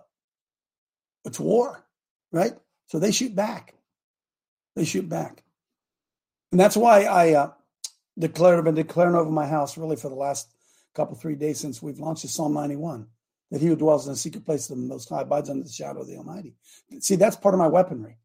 it's 1.26 1.40
war, 1.40 1.84
right? 2.32 2.54
So 2.86 3.00
they 3.00 3.12
shoot 3.12 3.36
back. 3.36 3.74
They 4.76 4.86
shoot 4.86 5.10
back. 5.10 5.44
And 6.52 6.60
that's 6.60 6.78
why 6.78 7.04
I 7.04 7.34
uh, 7.34 7.52
declared, 8.18 8.58
I've 8.58 8.66
been 8.66 8.76
declaring 8.76 9.16
over 9.16 9.30
my 9.30 9.48
house 9.48 9.78
really 9.78 9.96
for 9.96 10.10
the 10.10 10.16
last 10.16 10.48
couple, 10.96 11.16
three 11.16 11.36
days 11.36 11.60
since 11.60 11.82
we've 11.82 12.00
launched 12.00 12.24
the 12.24 12.28
Psalm 12.28 12.54
91 12.54 13.08
that 13.52 13.62
he 13.62 13.68
who 13.68 13.76
dwells 13.76 14.06
in 14.06 14.14
the 14.14 14.18
secret 14.18 14.46
place 14.46 14.70
of 14.70 14.78
the 14.78 14.84
Most 14.84 15.10
High 15.10 15.22
abides 15.22 15.50
under 15.50 15.64
the 15.64 15.72
shadow 15.72 16.02
of 16.02 16.08
the 16.08 16.18
Almighty. 16.18 16.56
See, 17.00 17.16
that's 17.16 17.36
part 17.36 17.56
of 17.56 17.60
my 17.60 17.68
weaponry. 17.68 18.18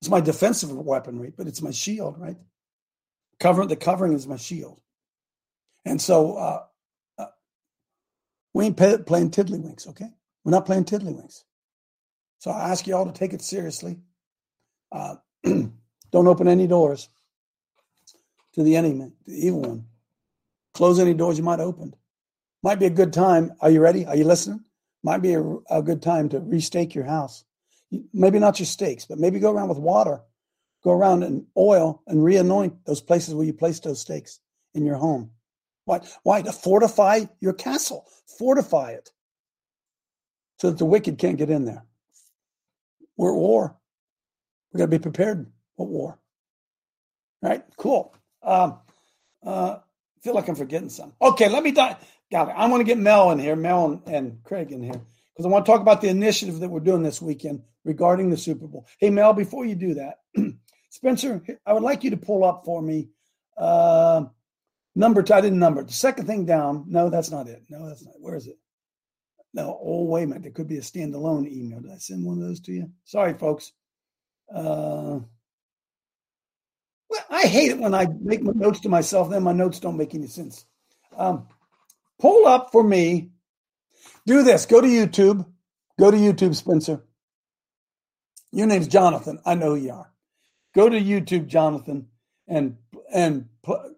It's 0.00 0.10
my 0.10 0.20
defensive 0.20 0.70
weaponry, 0.70 1.32
but 1.36 1.46
it's 1.46 1.62
my 1.62 1.70
shield, 1.70 2.18
right? 2.18 2.36
Cover 3.40 3.66
the 3.66 3.76
covering 3.76 4.12
is 4.12 4.26
my 4.26 4.36
shield. 4.36 4.80
And 5.84 6.00
so 6.00 6.36
uh, 6.36 6.62
uh, 7.18 7.26
we 8.54 8.66
ain't 8.66 8.76
pay, 8.76 8.98
playing 8.98 9.30
tiddlywinks, 9.30 9.88
okay? 9.88 10.10
We're 10.44 10.52
not 10.52 10.66
playing 10.66 10.84
tiddlywinks. 10.84 11.42
So 12.38 12.50
I 12.50 12.70
ask 12.70 12.86
you 12.86 12.94
all 12.94 13.06
to 13.06 13.12
take 13.12 13.32
it 13.32 13.42
seriously. 13.42 13.98
Uh, 14.92 15.16
don't 15.44 15.72
open 16.14 16.48
any 16.48 16.66
doors 16.66 17.08
to 18.58 18.64
the 18.64 18.74
enemy, 18.74 19.12
the 19.24 19.46
evil 19.46 19.60
one. 19.60 19.84
Close 20.74 20.98
any 20.98 21.14
doors 21.14 21.38
you 21.38 21.44
might 21.44 21.60
open. 21.60 21.94
Might 22.64 22.80
be 22.80 22.86
a 22.86 22.90
good 22.90 23.12
time. 23.12 23.52
Are 23.60 23.70
you 23.70 23.80
ready? 23.80 24.04
Are 24.04 24.16
you 24.16 24.24
listening? 24.24 24.64
Might 25.04 25.22
be 25.22 25.34
a, 25.34 25.42
a 25.70 25.80
good 25.80 26.02
time 26.02 26.28
to 26.30 26.40
restake 26.40 26.92
your 26.92 27.04
house. 27.04 27.44
Maybe 28.12 28.40
not 28.40 28.58
your 28.58 28.66
stakes, 28.66 29.04
but 29.04 29.20
maybe 29.20 29.38
go 29.38 29.52
around 29.52 29.68
with 29.68 29.78
water. 29.78 30.22
Go 30.82 30.90
around 30.90 31.22
and 31.22 31.46
oil 31.56 32.02
and 32.08 32.24
re-anoint 32.24 32.84
those 32.84 33.00
places 33.00 33.32
where 33.32 33.46
you 33.46 33.52
placed 33.52 33.84
those 33.84 34.00
stakes 34.00 34.40
in 34.74 34.84
your 34.84 34.96
home. 34.96 35.30
Why? 35.84 36.00
Why? 36.24 36.42
To 36.42 36.50
fortify 36.50 37.26
your 37.38 37.52
castle. 37.52 38.06
Fortify 38.38 38.90
it 38.90 39.12
so 40.58 40.70
that 40.70 40.78
the 40.78 40.84
wicked 40.84 41.16
can't 41.18 41.38
get 41.38 41.48
in 41.48 41.64
there. 41.64 41.84
We're 43.16 43.30
at 43.30 43.38
war. 43.38 43.76
We 44.72 44.78
got 44.78 44.86
to 44.86 44.90
be 44.90 44.98
prepared 44.98 45.46
for 45.76 45.86
war. 45.86 46.18
Right? 47.40 47.62
Cool. 47.76 48.12
Um, 48.42 48.78
uh, 49.44 49.78
feel 50.22 50.34
like 50.34 50.48
I'm 50.48 50.54
forgetting 50.54 50.90
something. 50.90 51.16
Okay, 51.20 51.48
let 51.48 51.62
me. 51.62 51.72
Di- 51.72 51.96
Got 52.30 52.48
it. 52.50 52.54
I 52.58 52.66
want 52.68 52.80
to 52.80 52.84
get 52.84 52.98
Mel 52.98 53.30
in 53.30 53.38
here, 53.38 53.56
Mel 53.56 53.86
and, 53.86 54.02
and 54.06 54.44
Craig 54.44 54.70
in 54.70 54.82
here, 54.82 54.92
because 54.92 55.46
I 55.46 55.48
want 55.48 55.64
to 55.64 55.72
talk 55.72 55.80
about 55.80 56.02
the 56.02 56.08
initiative 56.08 56.60
that 56.60 56.68
we're 56.68 56.80
doing 56.80 57.02
this 57.02 57.22
weekend 57.22 57.62
regarding 57.84 58.28
the 58.28 58.36
Super 58.36 58.66
Bowl. 58.66 58.86
Hey, 58.98 59.08
Mel, 59.08 59.32
before 59.32 59.64
you 59.64 59.74
do 59.74 59.94
that, 59.94 60.18
Spencer, 60.90 61.42
I 61.64 61.72
would 61.72 61.82
like 61.82 62.04
you 62.04 62.10
to 62.10 62.18
pull 62.18 62.44
up 62.44 62.64
for 62.66 62.82
me 62.82 63.08
uh, 63.56 64.26
number 64.94 65.22
two. 65.22 65.32
I 65.34 65.40
didn't 65.40 65.58
number. 65.58 65.82
The 65.82 65.92
second 65.92 66.26
thing 66.26 66.44
down. 66.44 66.84
No, 66.88 67.08
that's 67.08 67.30
not 67.30 67.48
it. 67.48 67.62
No, 67.70 67.88
that's 67.88 68.04
not. 68.04 68.14
Where 68.20 68.36
is 68.36 68.46
it? 68.46 68.58
No. 69.54 69.80
Oh, 69.82 70.04
wait 70.04 70.24
a 70.24 70.26
minute. 70.26 70.42
There 70.42 70.52
could 70.52 70.68
be 70.68 70.76
a 70.78 70.82
standalone 70.82 71.50
email. 71.50 71.80
Did 71.80 71.92
I 71.92 71.98
send 71.98 72.26
one 72.26 72.36
of 72.42 72.46
those 72.46 72.60
to 72.60 72.72
you? 72.72 72.90
Sorry, 73.04 73.32
folks. 73.32 73.72
Uh, 74.54 75.20
well, 77.10 77.24
I 77.30 77.42
hate 77.46 77.70
it 77.70 77.78
when 77.78 77.94
I 77.94 78.06
make 78.20 78.42
my 78.42 78.52
notes 78.54 78.80
to 78.80 78.88
myself, 78.88 79.30
then 79.30 79.42
my 79.42 79.52
notes 79.52 79.80
don't 79.80 79.96
make 79.96 80.14
any 80.14 80.26
sense. 80.26 80.64
Um, 81.16 81.48
pull 82.18 82.46
up 82.46 82.70
for 82.72 82.82
me. 82.82 83.30
Do 84.26 84.42
this. 84.42 84.66
Go 84.66 84.80
to 84.80 84.86
YouTube. 84.86 85.46
Go 85.98 86.10
to 86.10 86.16
YouTube, 86.16 86.54
Spencer. 86.54 87.02
Your 88.52 88.66
name's 88.66 88.88
Jonathan. 88.88 89.40
I 89.44 89.54
know 89.54 89.74
who 89.74 89.82
you 89.82 89.92
are. 89.92 90.10
Go 90.74 90.88
to 90.88 91.00
YouTube, 91.00 91.46
Jonathan, 91.46 92.08
and 92.46 92.76
and 93.12 93.48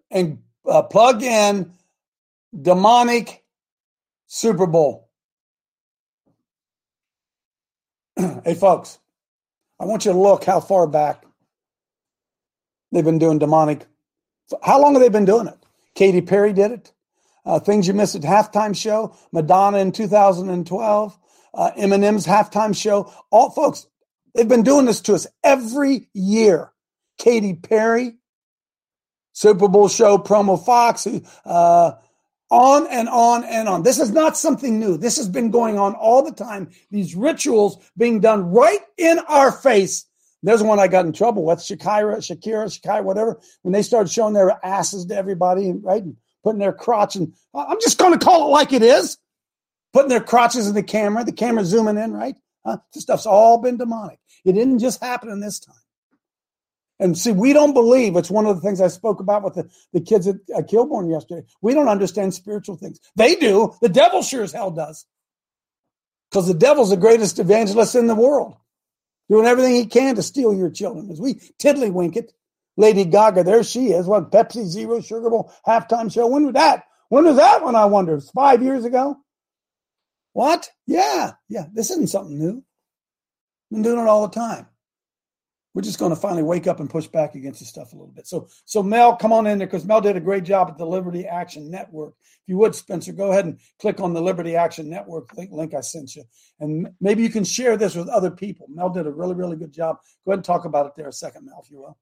and 0.09 0.39
uh, 0.65 0.81
plug 0.83 1.21
in 1.23 1.73
demonic 2.59 3.43
Super 4.27 4.67
Bowl. 4.67 5.09
hey, 8.15 8.55
folks, 8.55 8.99
I 9.79 9.85
want 9.85 10.05
you 10.05 10.11
to 10.11 10.17
look 10.17 10.43
how 10.43 10.59
far 10.59 10.87
back 10.87 11.23
they've 12.91 13.05
been 13.05 13.19
doing 13.19 13.39
demonic. 13.39 13.85
How 14.63 14.81
long 14.81 14.93
have 14.93 15.01
they 15.01 15.09
been 15.09 15.25
doing 15.25 15.47
it? 15.47 15.57
Katy 15.95 16.21
Perry 16.21 16.53
did 16.53 16.71
it. 16.71 16.91
Uh, 17.45 17.59
Things 17.59 17.87
You 17.87 17.93
Missed 17.93 18.15
at 18.15 18.21
Halftime 18.21 18.75
Show, 18.75 19.15
Madonna 19.31 19.79
in 19.79 19.91
2012, 19.91 21.17
uh, 21.53 21.71
Eminem's 21.77 22.27
Halftime 22.27 22.75
Show. 22.75 23.11
All 23.31 23.49
folks, 23.49 23.87
they've 24.35 24.47
been 24.47 24.63
doing 24.63 24.85
this 24.85 25.01
to 25.01 25.15
us 25.15 25.25
every 25.43 26.07
year. 26.13 26.71
Katy 27.17 27.55
Perry, 27.55 28.15
Super 29.33 29.67
Bowl 29.67 29.87
show, 29.87 30.17
promo 30.17 30.63
Fox, 30.63 31.07
uh, 31.45 31.91
on 32.49 32.87
and 32.87 33.07
on 33.07 33.43
and 33.43 33.69
on. 33.69 33.83
This 33.83 33.99
is 33.99 34.11
not 34.11 34.37
something 34.37 34.79
new. 34.79 34.97
This 34.97 35.17
has 35.17 35.29
been 35.29 35.51
going 35.51 35.79
on 35.79 35.95
all 35.95 36.23
the 36.23 36.33
time. 36.33 36.69
These 36.89 37.15
rituals 37.15 37.77
being 37.97 38.19
done 38.19 38.51
right 38.51 38.81
in 38.97 39.19
our 39.19 39.51
face. 39.51 40.05
There's 40.43 40.63
one 40.63 40.79
I 40.79 40.87
got 40.87 41.05
in 41.05 41.13
trouble 41.13 41.43
with 41.45 41.59
Shakira, 41.59 42.17
Shakira, 42.17 42.65
Shakira, 42.65 43.03
whatever. 43.03 43.39
When 43.61 43.73
they 43.73 43.83
started 43.83 44.11
showing 44.11 44.33
their 44.33 44.63
asses 44.65 45.05
to 45.05 45.15
everybody, 45.15 45.71
right, 45.71 46.03
and 46.03 46.17
putting 46.43 46.59
their 46.59 46.73
crotch 46.73 47.15
and 47.15 47.33
I'm 47.53 47.79
just 47.81 47.97
going 47.97 48.17
to 48.17 48.23
call 48.23 48.47
it 48.47 48.51
like 48.51 48.73
it 48.73 48.81
is. 48.81 49.17
Putting 49.93 50.09
their 50.09 50.21
crotches 50.21 50.67
in 50.67 50.73
the 50.73 50.83
camera, 50.83 51.23
the 51.23 51.33
camera 51.33 51.65
zooming 51.65 51.97
in, 51.97 52.13
right? 52.13 52.35
Huh? 52.65 52.77
This 52.93 53.03
stuff's 53.03 53.25
all 53.25 53.57
been 53.57 53.77
demonic. 53.77 54.19
It 54.45 54.53
didn't 54.53 54.79
just 54.79 55.03
happen 55.03 55.29
in 55.29 55.41
this 55.41 55.59
time. 55.59 55.75
And 56.99 57.17
see, 57.17 57.31
we 57.31 57.51
don't 57.51 57.73
believe 57.73 58.15
it's 58.15 58.29
one 58.29 58.45
of 58.45 58.55
the 58.55 58.61
things 58.61 58.79
I 58.79 58.87
spoke 58.87 59.19
about 59.19 59.43
with 59.43 59.55
the, 59.55 59.69
the 59.91 60.01
kids 60.01 60.27
at, 60.27 60.35
at 60.55 60.69
Kilbourne 60.69 61.09
yesterday. 61.09 61.45
We 61.61 61.73
don't 61.73 61.87
understand 61.87 62.33
spiritual 62.33 62.77
things. 62.77 62.99
They 63.15 63.35
do. 63.35 63.73
The 63.81 63.89
devil 63.89 64.21
sure 64.21 64.43
as 64.43 64.53
hell 64.53 64.69
does. 64.69 65.05
Because 66.29 66.47
the 66.47 66.53
devil's 66.53 66.91
the 66.91 66.97
greatest 66.97 67.39
evangelist 67.39 67.95
in 67.95 68.07
the 68.07 68.15
world, 68.15 68.55
doing 69.31 69.47
everything 69.47 69.75
he 69.75 69.85
can 69.87 70.15
to 70.15 70.23
steal 70.23 70.53
your 70.53 70.69
children. 70.69 71.09
As 71.09 71.21
we 71.21 71.35
tiddlywink 71.35 72.17
it, 72.17 72.33
Lady 72.77 73.05
Gaga, 73.05 73.45
there 73.45 73.63
she 73.63 73.87
is. 73.87 74.05
What 74.05 74.31
Pepsi 74.31 74.65
Zero 74.65 75.01
Sugar 75.01 75.29
Bowl 75.29 75.53
halftime 75.65 76.13
show? 76.13 76.27
When 76.27 76.45
was 76.45 76.53
that? 76.55 76.83
When 77.09 77.25
was 77.25 77.37
that 77.37 77.63
one? 77.63 77.75
I 77.75 77.85
wonder. 77.85 78.19
Five 78.19 78.61
years 78.61 78.85
ago. 78.85 79.17
What? 80.33 80.69
Yeah, 80.85 81.33
yeah. 81.49 81.65
This 81.73 81.91
isn't 81.91 82.09
something 82.09 82.37
new. 82.37 82.63
Been 83.71 83.83
doing 83.83 83.99
it 83.99 84.07
all 84.07 84.27
the 84.27 84.35
time 84.35 84.67
we're 85.73 85.81
just 85.81 85.99
going 85.99 86.09
to 86.11 86.15
finally 86.15 86.43
wake 86.43 86.67
up 86.67 86.79
and 86.79 86.89
push 86.89 87.07
back 87.07 87.35
against 87.35 87.59
this 87.59 87.69
stuff 87.69 87.93
a 87.93 87.95
little 87.95 88.11
bit. 88.11 88.27
So, 88.27 88.47
so 88.65 88.83
Mel, 88.83 89.15
come 89.15 89.31
on 89.31 89.47
in 89.47 89.57
there 89.57 89.67
because 89.67 89.85
Mel 89.85 90.01
did 90.01 90.17
a 90.17 90.21
great 90.21 90.43
job 90.43 90.69
at 90.69 90.77
the 90.77 90.85
Liberty 90.85 91.25
Action 91.25 91.69
Network. 91.71 92.15
If 92.21 92.47
you 92.47 92.57
would, 92.57 92.75
Spencer, 92.75 93.13
go 93.13 93.31
ahead 93.31 93.45
and 93.45 93.59
click 93.79 93.99
on 93.99 94.13
the 94.13 94.21
Liberty 94.21 94.55
Action 94.55 94.89
Network 94.89 95.35
link, 95.37 95.51
link 95.51 95.73
I 95.73 95.81
sent 95.81 96.15
you, 96.15 96.23
and 96.59 96.89
maybe 96.99 97.23
you 97.23 97.29
can 97.29 97.43
share 97.43 97.77
this 97.77 97.95
with 97.95 98.09
other 98.09 98.31
people. 98.31 98.67
Mel 98.69 98.89
did 98.89 99.07
a 99.07 99.11
really, 99.11 99.35
really 99.35 99.55
good 99.55 99.71
job. 99.71 99.97
Go 100.25 100.31
ahead 100.31 100.39
and 100.39 100.45
talk 100.45 100.65
about 100.65 100.87
it 100.87 100.93
there 100.97 101.07
a 101.07 101.13
second, 101.13 101.45
Mel, 101.45 101.61
if 101.63 101.69
you 101.71 101.77
will. 101.77 101.97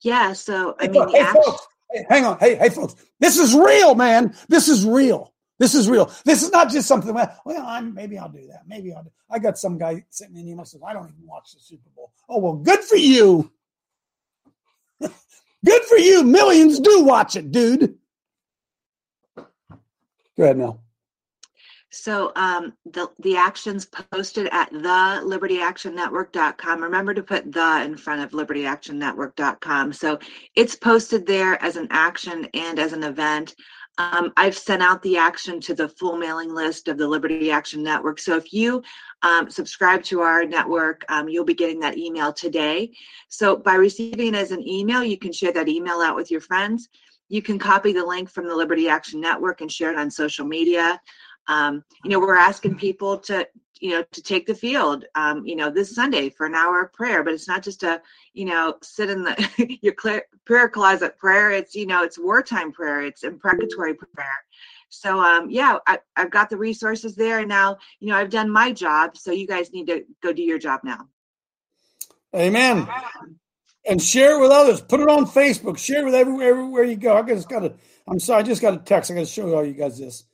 Yeah. 0.00 0.32
So, 0.32 0.74
I 0.80 0.84
Hey, 0.84 0.88
mean, 0.88 1.02
folks, 1.02 1.12
hey, 1.12 1.20
action. 1.20 1.42
folks, 1.42 1.66
hey, 1.92 2.06
hang 2.08 2.24
on. 2.24 2.38
Hey, 2.38 2.54
hey, 2.56 2.68
folks, 2.70 2.94
this 3.20 3.38
is 3.38 3.54
real, 3.54 3.94
man. 3.94 4.34
This 4.48 4.68
is 4.68 4.86
real. 4.86 5.33
This 5.58 5.74
is 5.74 5.88
real. 5.88 6.12
This 6.24 6.42
is 6.42 6.50
not 6.50 6.70
just 6.70 6.88
something. 6.88 7.14
Well, 7.14 7.64
I'm, 7.66 7.94
maybe 7.94 8.18
I'll 8.18 8.28
do 8.28 8.46
that. 8.48 8.62
Maybe 8.66 8.92
I'll. 8.92 9.04
Do. 9.04 9.10
I 9.30 9.38
got 9.38 9.56
some 9.56 9.78
guy 9.78 10.04
sitting 10.10 10.36
in 10.36 10.48
email 10.48 10.64
says 10.64 10.82
I 10.84 10.92
don't 10.92 11.04
even 11.04 11.26
watch 11.26 11.52
the 11.52 11.60
Super 11.60 11.88
Bowl. 11.94 12.12
Oh 12.28 12.38
well, 12.38 12.54
good 12.54 12.80
for 12.80 12.96
you. 12.96 13.50
good 15.00 15.82
for 15.84 15.96
you. 15.96 16.24
Millions 16.24 16.80
do 16.80 17.04
watch 17.04 17.36
it, 17.36 17.52
dude. 17.52 17.96
Go 19.36 20.42
ahead, 20.42 20.58
Mel. 20.58 20.80
So 21.90 22.32
um, 22.34 22.72
the 22.86 23.08
the 23.20 23.36
actions 23.36 23.86
posted 23.86 24.48
at 24.50 24.72
the 24.72 25.22
libertyactionnetwork.com. 25.24 26.82
Remember 26.82 27.14
to 27.14 27.22
put 27.22 27.52
the 27.52 27.82
in 27.84 27.96
front 27.96 28.22
of 28.22 28.32
libertyactionnetwork.com. 28.32 29.92
So 29.92 30.18
it's 30.56 30.74
posted 30.74 31.24
there 31.24 31.62
as 31.62 31.76
an 31.76 31.86
action 31.90 32.48
and 32.52 32.80
as 32.80 32.92
an 32.92 33.04
event. 33.04 33.54
Um, 33.98 34.32
I've 34.36 34.56
sent 34.56 34.82
out 34.82 35.02
the 35.02 35.16
action 35.16 35.60
to 35.60 35.74
the 35.74 35.88
full 35.88 36.16
mailing 36.16 36.52
list 36.52 36.88
of 36.88 36.98
the 36.98 37.06
Liberty 37.06 37.50
Action 37.50 37.82
Network. 37.82 38.18
So 38.18 38.36
if 38.36 38.52
you 38.52 38.82
um, 39.22 39.48
subscribe 39.48 40.02
to 40.04 40.20
our 40.20 40.44
network, 40.44 41.04
um, 41.08 41.28
you'll 41.28 41.44
be 41.44 41.54
getting 41.54 41.78
that 41.80 41.96
email 41.96 42.32
today. 42.32 42.92
So 43.28 43.56
by 43.56 43.74
receiving 43.74 44.28
it 44.28 44.34
as 44.34 44.50
an 44.50 44.66
email, 44.66 45.04
you 45.04 45.16
can 45.16 45.32
share 45.32 45.52
that 45.52 45.68
email 45.68 46.00
out 46.00 46.16
with 46.16 46.30
your 46.30 46.40
friends. 46.40 46.88
You 47.28 47.40
can 47.40 47.58
copy 47.58 47.92
the 47.92 48.04
link 48.04 48.28
from 48.28 48.48
the 48.48 48.56
Liberty 48.56 48.88
Action 48.88 49.20
Network 49.20 49.60
and 49.60 49.70
share 49.70 49.92
it 49.92 49.98
on 49.98 50.10
social 50.10 50.44
media 50.46 51.00
um, 51.46 51.84
you 52.02 52.10
know 52.10 52.18
we're 52.18 52.36
asking 52.36 52.76
people 52.76 53.18
to 53.18 53.46
you 53.80 53.90
know 53.90 54.04
to 54.12 54.22
take 54.22 54.46
the 54.46 54.54
field 54.54 55.04
um, 55.14 55.44
you 55.46 55.56
know 55.56 55.70
this 55.70 55.94
sunday 55.94 56.28
for 56.28 56.46
an 56.46 56.54
hour 56.54 56.82
of 56.82 56.92
prayer 56.92 57.22
but 57.22 57.32
it's 57.32 57.48
not 57.48 57.62
just 57.62 57.82
a 57.82 58.00
you 58.32 58.44
know 58.44 58.76
sit 58.82 59.10
in 59.10 59.22
the 59.22 59.78
your 59.82 59.94
prayer 60.44 60.68
closet 60.68 61.16
prayer 61.18 61.50
it's 61.50 61.74
you 61.74 61.86
know 61.86 62.02
it's 62.02 62.18
wartime 62.18 62.72
prayer 62.72 63.02
it's 63.02 63.24
imprecatory 63.24 63.94
prayer 63.94 64.44
so 64.88 65.18
um 65.18 65.50
yeah 65.50 65.78
I, 65.86 65.98
i've 66.16 66.30
got 66.30 66.50
the 66.50 66.56
resources 66.56 67.14
there 67.14 67.40
and 67.40 67.48
now 67.48 67.78
you 68.00 68.08
know 68.08 68.16
i've 68.16 68.30
done 68.30 68.50
my 68.50 68.72
job 68.72 69.16
so 69.16 69.32
you 69.32 69.46
guys 69.46 69.72
need 69.72 69.86
to 69.88 70.04
go 70.22 70.32
do 70.32 70.42
your 70.42 70.58
job 70.58 70.80
now 70.84 71.08
Amen. 72.34 72.88
And 73.86 74.02
share 74.02 74.36
it 74.36 74.40
with 74.40 74.50
others. 74.50 74.80
Put 74.80 75.00
it 75.00 75.08
on 75.08 75.26
Facebook. 75.26 75.78
Share 75.78 76.02
it 76.02 76.04
with 76.06 76.14
everywhere, 76.14 76.50
everywhere 76.50 76.84
you 76.84 76.96
go. 76.96 77.16
I 77.16 77.22
just 77.22 77.48
got 77.48 77.60
to. 77.60 77.74
I'm 78.08 78.18
sorry. 78.18 78.40
I 78.40 78.42
just 78.42 78.62
got 78.62 78.74
a 78.74 78.78
text. 78.78 79.10
I 79.10 79.14
got 79.14 79.20
to 79.20 79.26
show 79.26 79.54
all 79.54 79.64
you 79.64 79.74
guys 79.74 79.98
this. 79.98 80.24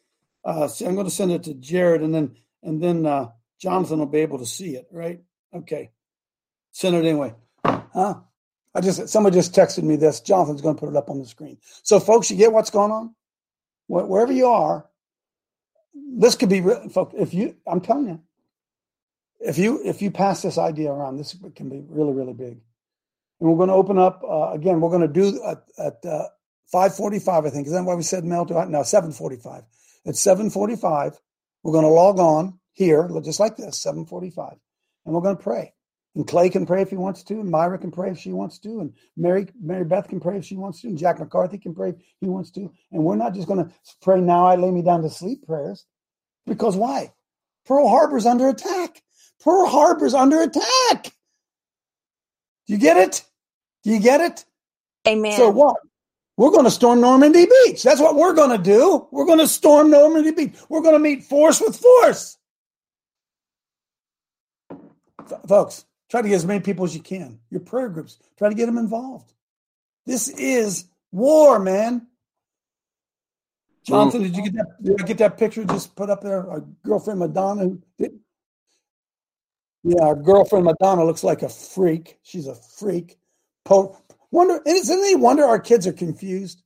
Uh, 0.44 0.66
so 0.66 0.86
I'm 0.86 0.94
going 0.94 1.06
to 1.06 1.10
send 1.10 1.32
it 1.32 1.42
to 1.44 1.54
Jared, 1.54 2.02
and 2.02 2.14
then 2.14 2.36
and 2.62 2.82
then 2.82 3.06
uh, 3.06 3.28
Jonathan 3.60 3.98
will 3.98 4.06
be 4.06 4.18
able 4.20 4.38
to 4.38 4.46
see 4.46 4.76
it. 4.76 4.86
Right? 4.92 5.20
Okay. 5.54 5.90
Send 6.72 6.96
it 6.96 7.04
anyway. 7.04 7.34
Huh? 7.64 8.14
I 8.74 8.80
just 8.80 9.08
somebody 9.08 9.34
just 9.34 9.54
texted 9.54 9.82
me 9.82 9.96
this. 9.96 10.20
Jonathan's 10.20 10.62
going 10.62 10.76
to 10.76 10.80
put 10.80 10.88
it 10.88 10.96
up 10.96 11.10
on 11.10 11.18
the 11.18 11.26
screen. 11.26 11.58
So, 11.82 11.98
folks, 11.98 12.30
you 12.30 12.36
get 12.36 12.52
what's 12.52 12.70
going 12.70 12.92
on. 12.92 13.14
Wherever 13.88 14.32
you 14.32 14.46
are, 14.46 14.86
this 16.16 16.36
could 16.36 16.48
be. 16.48 16.58
if 17.18 17.34
you, 17.34 17.56
I'm 17.66 17.80
telling 17.80 18.06
you, 18.06 18.20
if 19.40 19.58
you 19.58 19.80
if 19.84 20.00
you 20.00 20.12
pass 20.12 20.42
this 20.42 20.58
idea 20.58 20.92
around, 20.92 21.16
this 21.16 21.36
can 21.56 21.68
be 21.68 21.82
really 21.88 22.12
really 22.12 22.34
big. 22.34 22.60
And 23.40 23.48
we're 23.48 23.56
going 23.56 23.68
to 23.68 23.74
open 23.74 23.98
up 23.98 24.22
uh, 24.22 24.52
again. 24.52 24.80
We're 24.80 24.90
going 24.90 25.00
to 25.00 25.08
do 25.08 25.42
at, 25.44 25.64
at 25.78 26.04
uh, 26.08 26.26
five 26.70 26.94
forty-five. 26.94 27.46
I 27.46 27.50
think 27.50 27.66
is 27.66 27.72
that 27.72 27.82
why 27.82 27.94
we 27.94 28.02
said? 28.02 28.22
Do 28.22 28.56
I- 28.56 28.66
No, 28.66 28.84
seven 28.84 29.10
forty-five. 29.10 29.64
At 30.06 30.14
seven 30.14 30.50
forty-five, 30.50 31.18
we're 31.62 31.72
going 31.72 31.84
to 31.84 31.90
log 31.90 32.18
on 32.18 32.58
here, 32.72 33.08
just 33.22 33.40
like 33.40 33.56
this, 33.56 33.80
seven 33.80 34.06
forty-five, 34.06 34.56
and 35.04 35.14
we're 35.14 35.20
going 35.20 35.36
to 35.36 35.42
pray. 35.42 35.74
And 36.16 36.26
Clay 36.26 36.50
can 36.50 36.66
pray 36.66 36.82
if 36.82 36.90
he 36.90 36.96
wants 36.96 37.22
to, 37.24 37.34
and 37.34 37.50
Myra 37.50 37.78
can 37.78 37.92
pray 37.92 38.10
if 38.10 38.18
she 38.18 38.32
wants 38.32 38.58
to, 38.60 38.80
and 38.80 38.94
Mary 39.16 39.46
Mary 39.60 39.84
Beth 39.84 40.08
can 40.08 40.18
pray 40.18 40.38
if 40.38 40.44
she 40.44 40.56
wants 40.56 40.80
to, 40.80 40.88
and 40.88 40.98
Jack 40.98 41.20
McCarthy 41.20 41.58
can 41.58 41.74
pray 41.74 41.90
if 41.90 41.96
he 42.20 42.28
wants 42.28 42.50
to. 42.52 42.72
And 42.90 43.04
we're 43.04 43.16
not 43.16 43.34
just 43.34 43.46
going 43.46 43.64
to 43.64 43.72
pray 44.02 44.20
now. 44.20 44.46
I 44.46 44.56
lay 44.56 44.70
me 44.70 44.82
down 44.82 45.02
to 45.02 45.10
sleep 45.10 45.46
prayers, 45.46 45.86
because 46.46 46.76
why? 46.76 47.12
Pearl 47.66 47.88
Harbor's 47.88 48.26
under 48.26 48.48
attack. 48.48 49.02
Pearl 49.40 49.66
Harbor's 49.66 50.14
under 50.14 50.40
attack. 50.42 51.12
Do 52.66 52.72
you 52.74 52.78
get 52.78 52.96
it? 52.96 53.24
Do 53.84 53.90
you 53.90 54.00
get 54.00 54.20
it? 54.20 54.44
Amen. 55.06 55.36
So 55.36 55.48
what? 55.50 55.76
We're 56.40 56.50
going 56.50 56.64
to 56.64 56.70
storm 56.70 57.02
Normandy 57.02 57.44
Beach. 57.44 57.82
That's 57.82 58.00
what 58.00 58.16
we're 58.16 58.32
going 58.32 58.48
to 58.48 58.56
do. 58.56 59.06
We're 59.10 59.26
going 59.26 59.40
to 59.40 59.46
storm 59.46 59.90
Normandy 59.90 60.30
Beach. 60.30 60.54
We're 60.70 60.80
going 60.80 60.94
to 60.94 60.98
meet 60.98 61.22
force 61.22 61.60
with 61.60 61.76
force. 61.76 62.38
F- 64.70 65.42
folks, 65.46 65.84
try 66.10 66.22
to 66.22 66.28
get 66.28 66.36
as 66.36 66.46
many 66.46 66.60
people 66.60 66.86
as 66.86 66.94
you 66.94 67.02
can. 67.02 67.40
Your 67.50 67.60
prayer 67.60 67.90
groups, 67.90 68.16
try 68.38 68.48
to 68.48 68.54
get 68.54 68.64
them 68.64 68.78
involved. 68.78 69.34
This 70.06 70.30
is 70.30 70.86
war, 71.12 71.58
man. 71.58 72.06
Jonathan, 73.84 74.22
did 74.22 74.34
you 74.34 74.42
get 74.44 74.54
that? 74.54 74.82
Did 74.82 75.02
I 75.02 75.04
get 75.04 75.18
that 75.18 75.36
picture 75.36 75.62
just 75.66 75.94
put 75.94 76.08
up 76.08 76.22
there? 76.22 76.50
Our 76.50 76.64
girlfriend 76.82 77.18
Madonna. 77.20 77.76
Did, 77.98 78.12
yeah, 79.84 80.04
our 80.04 80.16
girlfriend 80.16 80.64
Madonna 80.64 81.04
looks 81.04 81.22
like 81.22 81.42
a 81.42 81.50
freak. 81.50 82.18
She's 82.22 82.46
a 82.46 82.54
freak. 82.54 83.18
Po- 83.66 84.00
wonder, 84.30 84.60
is 84.66 84.88
it 84.90 84.94
any 84.98 85.14
wonder 85.16 85.44
our 85.44 85.58
kids 85.60 85.86
are 85.86 85.92
confused? 85.92 86.62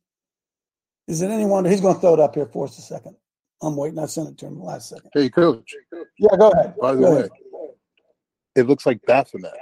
Is 1.09 1.23
it 1.23 1.29
any 1.31 1.45
wonder? 1.45 1.69
He's 1.71 1.81
going 1.81 1.95
to 1.95 2.01
throw 2.01 2.15
it 2.15 2.21
up 2.21 2.35
here 2.35 2.47
for 2.47 2.65
us 2.67 2.79
a 2.79 2.83
second. 2.83 3.17
I'm 3.63 3.77
waiting. 3.77 3.99
I 3.99 4.07
sent 4.07 4.29
it 4.31 4.39
to 4.39 4.47
him 4.47 4.63
last 4.63 4.89
second. 4.89 5.11
Hey, 5.15 5.29
coach. 5.31 5.75
Yeah, 6.19 6.29
go 6.39 6.51
ahead. 6.51 6.75
By 6.81 6.95
the 6.95 7.01
Go 7.01 7.11
way, 7.11 7.19
ahead. 7.21 7.31
it 8.57 8.67
looks 8.67 8.85
like 8.87 9.01
Baphomet. 9.07 9.53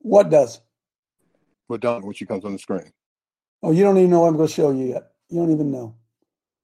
What 0.00 0.30
does? 0.30 0.60
Madonna 1.68 2.04
when 2.04 2.14
she 2.14 2.26
comes 2.26 2.44
on 2.44 2.52
the 2.52 2.58
screen. 2.58 2.92
Oh, 3.62 3.70
you 3.72 3.82
don't 3.82 3.96
even 3.98 4.10
know 4.10 4.20
what 4.20 4.28
I'm 4.28 4.36
going 4.36 4.48
to 4.48 4.54
show 4.54 4.70
you 4.70 4.86
yet. 4.86 5.12
You 5.30 5.38
don't 5.40 5.52
even 5.52 5.70
know. 5.70 5.94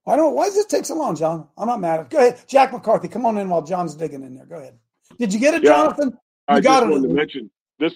I 0.07 0.17
don't. 0.17 0.35
Why 0.35 0.47
does 0.47 0.55
this 0.57 0.67
take 0.67 0.85
so 0.85 0.97
long, 0.97 1.15
John? 1.17 1.49
I'm 1.57 1.67
not 1.69 1.81
mad 1.81 2.01
at. 2.01 2.11
Go 2.11 2.19
ahead, 2.19 2.41
Jack 2.47 2.73
McCarthy. 2.73 3.09
Come 3.09 3.27
on 3.27 3.39
in 3.39 3.49
while 3.49 3.63
John's 3.63 3.95
digging 3.95 4.23
in 4.23 4.35
there. 4.35 4.47
Go 4.47 4.57
ahead. 4.57 4.79
Did 5.19 5.33
you 5.33 5.39
get 5.41 5.55
it, 5.55 5.63
Yeah. 5.63 5.71
Jonathan? 5.71 6.11
You 6.11 6.19
I 6.49 6.61
got 6.61 6.81
just 6.81 6.87
it. 6.87 6.91
wanted 6.91 7.09
to 7.09 7.15
mention 7.15 7.51
this. 7.79 7.93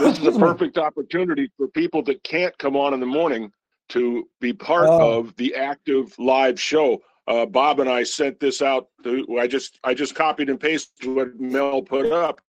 This 0.00 0.18
is 0.18 0.26
a 0.26 0.32
perfect 0.38 0.78
opportunity 0.78 1.50
for 1.56 1.68
people 1.68 2.02
that 2.04 2.22
can't 2.24 2.56
come 2.58 2.76
on 2.76 2.94
in 2.94 3.00
the 3.00 3.06
morning 3.06 3.52
to 3.90 4.28
be 4.40 4.52
part 4.52 4.86
Oh. 4.88 5.18
of 5.18 5.36
the 5.36 5.54
active 5.54 6.14
live 6.18 6.60
show. 6.60 7.00
Uh, 7.28 7.46
Bob 7.46 7.78
and 7.80 7.88
I 7.88 8.02
sent 8.02 8.40
this 8.40 8.62
out. 8.62 8.88
To, 9.04 9.38
I 9.38 9.46
just 9.46 9.78
I 9.84 9.94
just 9.94 10.14
copied 10.14 10.48
and 10.50 10.58
pasted 10.58 11.14
what 11.14 11.38
Mel 11.40 11.82
put 11.82 12.10
up. 12.10 12.40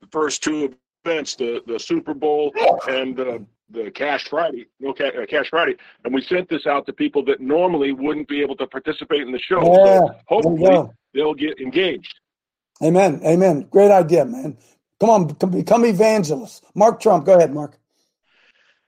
The 0.00 0.06
first 0.12 0.42
two 0.42 0.74
events, 1.04 1.34
the 1.34 1.62
the 1.66 1.78
Super 1.78 2.14
Bowl 2.14 2.52
and 2.88 3.18
uh, 3.18 3.38
the 3.70 3.90
Cash 3.90 4.28
Friday, 4.28 4.66
no 4.80 4.92
Cash, 4.92 5.12
uh, 5.20 5.26
Cash 5.26 5.48
Friday, 5.50 5.74
and 6.04 6.12
we 6.14 6.22
sent 6.22 6.48
this 6.48 6.66
out 6.66 6.86
to 6.86 6.92
people 6.92 7.24
that 7.24 7.40
normally 7.40 7.92
wouldn't 7.92 8.28
be 8.28 8.40
able 8.42 8.56
to 8.56 8.66
participate 8.66 9.22
in 9.22 9.32
the 9.32 9.38
show. 9.40 9.60
Yeah, 9.62 9.98
So 10.00 10.14
hopefully 10.26 10.88
they'll 11.14 11.34
get 11.34 11.58
engaged. 11.60 12.14
Amen. 12.82 13.20
Amen. 13.24 13.62
Great 13.70 13.90
idea, 13.90 14.24
man. 14.24 14.56
Come 15.02 15.10
on, 15.10 15.26
become- 15.26 15.84
evangelists. 15.84 16.62
Mark 16.76 17.00
Trump, 17.00 17.26
go 17.26 17.34
ahead, 17.36 17.52
Mark. 17.52 17.76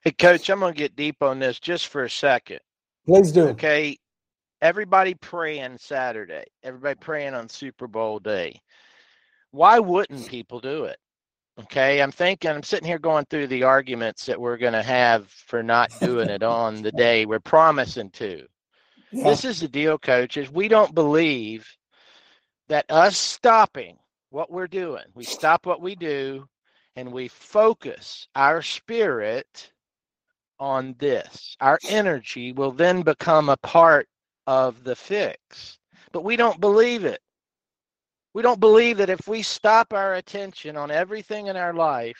Hey, 0.02 0.12
Coach, 0.12 0.48
I'm 0.48 0.60
going 0.60 0.72
to 0.72 0.78
get 0.78 0.94
deep 0.94 1.24
on 1.24 1.40
this 1.40 1.58
just 1.58 1.88
for 1.88 2.04
a 2.04 2.10
second. 2.10 2.60
Please 3.04 3.32
do. 3.32 3.48
It. 3.48 3.50
Okay. 3.50 3.98
Everybody 4.62 5.14
praying 5.14 5.78
Saturday, 5.80 6.44
everybody 6.62 6.94
praying 7.00 7.34
on 7.34 7.48
Super 7.48 7.88
Bowl 7.88 8.20
day. 8.20 8.60
Why 9.50 9.80
wouldn't 9.80 10.28
people 10.28 10.60
do 10.60 10.84
it? 10.84 10.98
Okay. 11.62 12.00
I'm 12.00 12.12
thinking, 12.12 12.52
I'm 12.52 12.62
sitting 12.62 12.86
here 12.86 13.00
going 13.00 13.24
through 13.28 13.48
the 13.48 13.64
arguments 13.64 14.26
that 14.26 14.40
we're 14.40 14.56
going 14.56 14.72
to 14.74 14.84
have 14.84 15.28
for 15.28 15.64
not 15.64 15.90
doing 15.98 16.28
it 16.28 16.42
on 16.44 16.80
the 16.80 16.92
day 16.92 17.26
we're 17.26 17.40
promising 17.40 18.10
to. 18.10 18.46
Yeah. 19.10 19.24
This 19.30 19.44
is 19.44 19.58
the 19.58 19.68
deal, 19.68 19.98
coach, 19.98 20.36
is 20.36 20.48
we 20.48 20.68
don't 20.68 20.94
believe 20.94 21.68
that 22.68 22.86
us 22.88 23.16
stopping 23.16 23.98
what 24.34 24.50
we're 24.50 24.66
doing, 24.66 25.04
we 25.14 25.24
stop 25.24 25.64
what 25.64 25.80
we 25.80 25.94
do 25.94 26.44
and 26.96 27.12
we 27.12 27.28
focus 27.28 28.26
our 28.34 28.62
spirit 28.62 29.70
on 30.58 30.96
this. 30.98 31.56
Our 31.60 31.78
energy 31.88 32.52
will 32.52 32.72
then 32.72 33.02
become 33.02 33.48
a 33.48 33.56
part 33.58 34.08
of 34.48 34.82
the 34.82 34.96
fix. 34.96 35.78
But 36.12 36.24
we 36.24 36.34
don't 36.36 36.60
believe 36.60 37.04
it. 37.04 37.20
We 38.34 38.42
don't 38.42 38.58
believe 38.58 38.96
that 38.98 39.08
if 39.10 39.26
we 39.28 39.42
stop 39.42 39.92
our 39.92 40.14
attention 40.14 40.76
on 40.76 40.90
everything 40.90 41.46
in 41.46 41.56
our 41.56 41.72
life 41.72 42.18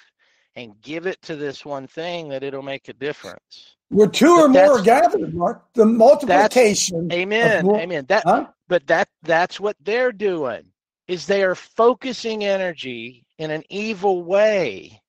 and 0.55 0.81
give 0.83 1.07
it 1.09 1.21
to 1.23 1.35
this 1.35 1.65
one 1.65 1.89
thing, 1.89 2.29
that 2.29 2.45
it'll 2.45 2.63
make 2.63 2.89
a 2.89 2.93
difference. 2.93 3.75
We're 3.91 4.07
two 4.07 4.37
or 4.37 4.49
more 4.49 4.81
gathered, 4.83 5.35
Mark. 5.35 5.65
The 5.75 5.85
multiplication. 5.85 7.11
Amen. 7.13 7.65
more- 7.65 7.81
Amen. 7.81 8.07
That 8.09 8.23
Huh? 8.25 8.47
but 8.69 8.87
that 8.87 9.09
that's 9.23 9.59
what 9.59 9.77
they're 9.81 10.13
doing 10.13 10.65
is 11.09 11.27
they 11.27 11.43
are 11.43 11.55
focusing 11.55 12.45
energy 12.45 13.25
in 13.39 13.51
an 13.51 13.63
evil 13.69 14.23
way. 14.25 15.03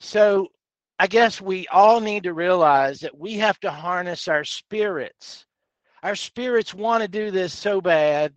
So 0.00 0.48
I 0.98 1.06
guess 1.06 1.40
we 1.40 1.66
all 1.68 2.00
need 2.00 2.24
to 2.24 2.34
realize 2.34 3.00
that 3.00 3.18
we 3.18 3.34
have 3.34 3.58
to 3.60 3.70
harness 3.70 4.28
our 4.28 4.44
spirits. 4.44 5.46
Our 6.02 6.14
spirits 6.16 6.74
want 6.74 7.02
to 7.02 7.08
do 7.08 7.30
this 7.30 7.52
so 7.56 7.80
bad, 7.80 8.34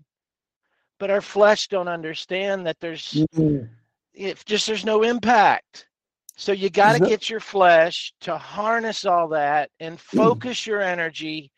but 1.00 1.10
our 1.10 1.22
flesh 1.22 1.68
don't 1.68 1.88
understand 1.88 2.66
that 2.66 2.80
there's 2.80 3.26
Mhm. 3.36 3.70
if 4.14 4.46
just 4.46 4.68
there's 4.68 4.86
no 4.86 5.04
impact. 5.04 5.88
So 6.36 6.52
you 6.52 6.70
got 6.70 6.94
to 6.94 7.00
get 7.00 7.30
your 7.30 7.40
flesh 7.40 8.14
to 8.22 8.38
harness 8.38 9.06
all 9.06 9.30
that 9.30 9.70
and 9.80 10.00
Hmm. 10.12 10.18
focus 10.18 10.66
your 10.66 10.82
energy 10.82 11.52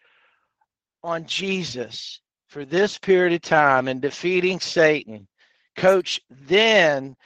on 1.04 1.26
Jesus 1.26 2.22
for 2.56 2.64
this 2.64 2.98
period 2.98 3.34
of 3.34 3.42
time 3.42 3.90
and 3.90 4.02
defeating 4.02 4.62
Satan. 4.62 5.28
Coach, 5.76 6.22
then 6.30 7.18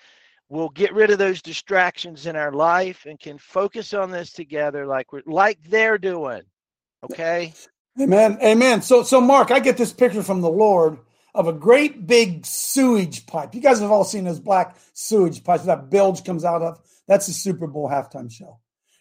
we'll 0.50 0.70
get 0.70 0.92
rid 0.92 1.12
of 1.12 1.20
those 1.20 1.40
distractions 1.44 2.26
in 2.26 2.36
our 2.36 2.52
life 2.52 3.06
and 3.06 3.20
can 3.20 3.38
focus 3.38 3.94
on 3.94 4.10
this 4.10 4.32
together 4.32 4.88
like 4.88 5.14
we're 5.14 5.22
like 5.28 5.60
they're 5.70 6.00
doing. 6.00 6.42
Okay? 7.04 7.54
Amen. 8.02 8.40
Amen. 8.42 8.82
So, 8.82 9.04
so 9.04 9.22
Mark, 9.22 9.52
I 9.52 9.60
get 9.60 9.78
this 9.78 9.94
picture 9.94 10.24
from 10.24 10.42
the 10.42 10.50
Lord 10.50 10.98
of 11.36 11.48
a 11.48 11.54
great 11.54 12.08
big 12.08 12.44
sewage 12.44 13.28
pipe. 13.28 13.54
You 13.54 13.62
guys 13.62 13.82
have 13.82 13.92
all 13.92 14.06
seen 14.06 14.24
those 14.24 14.40
black 14.40 14.78
sewage 14.94 15.44
pipes 15.44 15.66
that 15.66 15.92
bilge 15.92 16.24
comes 16.24 16.44
out 16.44 16.64
of. 16.64 16.82
That's 17.08 17.28
the 17.28 17.34
Super 17.34 17.68
Bowl 17.68 17.88
halftime 17.88 18.32
show. 18.32 18.58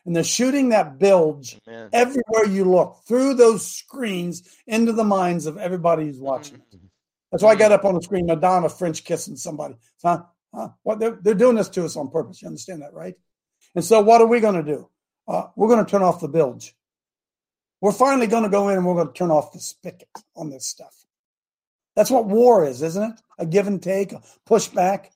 And 0.08 0.16
they're 0.16 0.24
shooting 0.24 0.70
that 0.70 0.98
bilge 0.98 1.60
Amen. 1.68 1.90
everywhere 1.92 2.46
you 2.46 2.64
look 2.64 3.02
through 3.06 3.34
those 3.34 3.70
screens 3.70 4.42
into 4.66 4.92
the 4.92 5.04
minds 5.04 5.44
of 5.44 5.58
everybody 5.58 6.06
who's 6.06 6.18
watching. 6.18 6.62
That's 7.30 7.42
why 7.42 7.50
I 7.50 7.56
got 7.56 7.72
up 7.72 7.84
on 7.84 7.94
the 7.94 8.00
screen, 8.00 8.24
Madonna 8.24 8.70
French 8.70 9.04
kissing 9.04 9.36
somebody. 9.36 9.74
Huh? 10.02 10.22
Huh? 10.54 10.70
What 10.82 10.98
they're, 10.98 11.18
they're 11.20 11.34
doing 11.34 11.56
this 11.56 11.68
to 11.68 11.84
us 11.84 11.94
on 11.94 12.08
purpose. 12.08 12.40
You 12.40 12.48
understand 12.48 12.80
that, 12.80 12.94
right? 12.94 13.16
And 13.74 13.84
so, 13.84 14.00
what 14.00 14.22
are 14.22 14.26
we 14.26 14.40
going 14.40 14.54
to 14.54 14.62
do? 14.62 14.88
Uh, 15.28 15.48
we're 15.56 15.68
going 15.68 15.84
to 15.84 15.90
turn 15.90 16.02
off 16.02 16.22
the 16.22 16.28
bilge. 16.28 16.74
We're 17.82 17.92
finally 17.92 18.28
going 18.28 18.44
to 18.44 18.48
go 18.48 18.70
in 18.70 18.78
and 18.78 18.86
we're 18.86 18.94
going 18.94 19.08
to 19.08 19.12
turn 19.12 19.30
off 19.30 19.52
the 19.52 19.60
spigot 19.60 20.08
on 20.34 20.48
this 20.48 20.66
stuff. 20.66 21.04
That's 21.96 22.10
what 22.10 22.24
war 22.24 22.64
is, 22.64 22.80
isn't 22.80 23.12
it? 23.12 23.20
A 23.38 23.44
give 23.44 23.66
and 23.66 23.82
take, 23.82 24.12
a 24.12 24.22
pushback. 24.48 25.08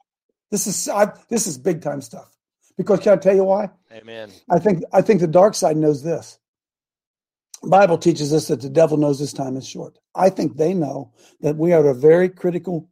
This 0.50 0.66
is 0.66 0.86
I, 0.86 1.14
this 1.30 1.46
is 1.46 1.56
big 1.56 1.80
time 1.80 2.02
stuff. 2.02 2.30
Because 2.76 3.00
can 3.00 3.12
I 3.12 3.16
tell 3.16 3.34
you 3.34 3.44
why? 3.44 3.70
Amen. 3.92 4.30
I 4.50 4.58
think 4.58 4.82
I 4.92 5.02
think 5.02 5.20
the 5.20 5.26
dark 5.26 5.54
side 5.54 5.76
knows 5.76 6.02
this. 6.02 6.38
Bible 7.64 7.98
teaches 7.98 8.32
us 8.32 8.48
that 8.48 8.60
the 8.60 8.68
devil 8.68 8.96
knows 8.96 9.18
his 9.18 9.32
time 9.32 9.56
is 9.56 9.66
short. 9.66 9.98
I 10.14 10.30
think 10.30 10.56
they 10.56 10.74
know 10.74 11.12
that 11.40 11.56
we 11.56 11.72
are 11.72 11.80
at 11.80 11.86
a 11.86 11.94
very 11.94 12.28
critical 12.28 12.88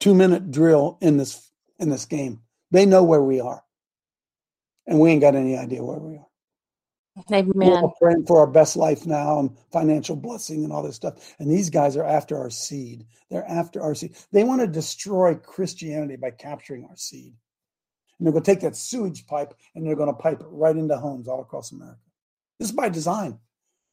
two 0.00 0.14
minute 0.14 0.50
drill 0.50 0.98
in 1.00 1.16
this 1.16 1.50
in 1.78 1.88
this 1.88 2.04
game. 2.04 2.40
They 2.70 2.86
know 2.86 3.02
where 3.02 3.22
we 3.22 3.40
are, 3.40 3.62
and 4.86 5.00
we 5.00 5.10
ain't 5.10 5.20
got 5.20 5.34
any 5.34 5.56
idea 5.56 5.82
where 5.82 5.98
we 5.98 6.16
are. 6.16 6.26
We're 7.28 7.36
Amen. 7.36 7.72
all 7.72 7.94
praying 8.00 8.24
for 8.26 8.38
our 8.38 8.46
best 8.46 8.74
life 8.74 9.04
now 9.04 9.38
and 9.38 9.50
financial 9.70 10.16
blessing 10.16 10.64
and 10.64 10.72
all 10.72 10.82
this 10.82 10.96
stuff. 10.96 11.34
And 11.38 11.50
these 11.50 11.68
guys 11.68 11.94
are 11.96 12.04
after 12.04 12.38
our 12.38 12.48
seed. 12.48 13.04
They're 13.30 13.48
after 13.48 13.82
our 13.82 13.94
seed. 13.94 14.16
They 14.32 14.44
want 14.44 14.62
to 14.62 14.66
destroy 14.66 15.34
Christianity 15.34 16.16
by 16.16 16.30
capturing 16.30 16.86
our 16.86 16.96
seed. 16.96 17.34
And 18.22 18.26
they're 18.28 18.32
going 18.34 18.44
to 18.44 18.50
take 18.52 18.60
that 18.60 18.76
sewage 18.76 19.26
pipe 19.26 19.52
and 19.74 19.84
they're 19.84 19.96
going 19.96 20.08
to 20.08 20.12
pipe 20.12 20.40
it 20.40 20.46
right 20.48 20.76
into 20.76 20.96
homes 20.96 21.26
all 21.26 21.40
across 21.40 21.72
America. 21.72 21.98
This 22.60 22.68
is 22.68 22.72
by 22.72 22.88
design. 22.88 23.40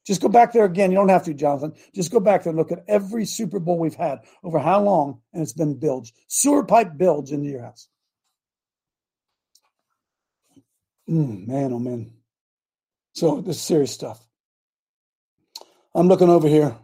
Just 0.05 0.21
go 0.21 0.29
back 0.29 0.53
there 0.53 0.65
again. 0.65 0.91
You 0.91 0.97
don't 0.99 1.09
have 1.09 1.23
to, 1.23 1.33
Jonathan. 1.33 1.73
Just 1.95 2.11
go 2.11 2.19
back 2.19 2.43
there 2.43 2.51
and 2.51 2.57
look 2.57 2.71
at 2.71 2.85
every 2.87 3.25
Super 3.25 3.59
Bowl 3.59 3.79
we've 3.79 3.95
had 3.95 4.19
over 4.43 4.59
how 4.59 4.83
long, 4.83 5.19
and 5.33 5.41
it's 5.41 5.53
been 5.53 5.79
bilged. 5.79 6.13
Sewer 6.27 6.63
pipe 6.63 6.95
bilge 6.95 7.31
into 7.31 7.49
your 7.49 7.63
house. 7.63 7.87
Mm, 11.09 11.47
man, 11.47 11.73
oh 11.73 11.79
man. 11.79 12.11
So 13.15 13.41
this 13.41 13.55
is 13.55 13.63
serious 13.63 13.91
stuff. 13.91 14.23
I'm 15.95 16.07
looking 16.07 16.29
over 16.29 16.47
here. 16.47 16.77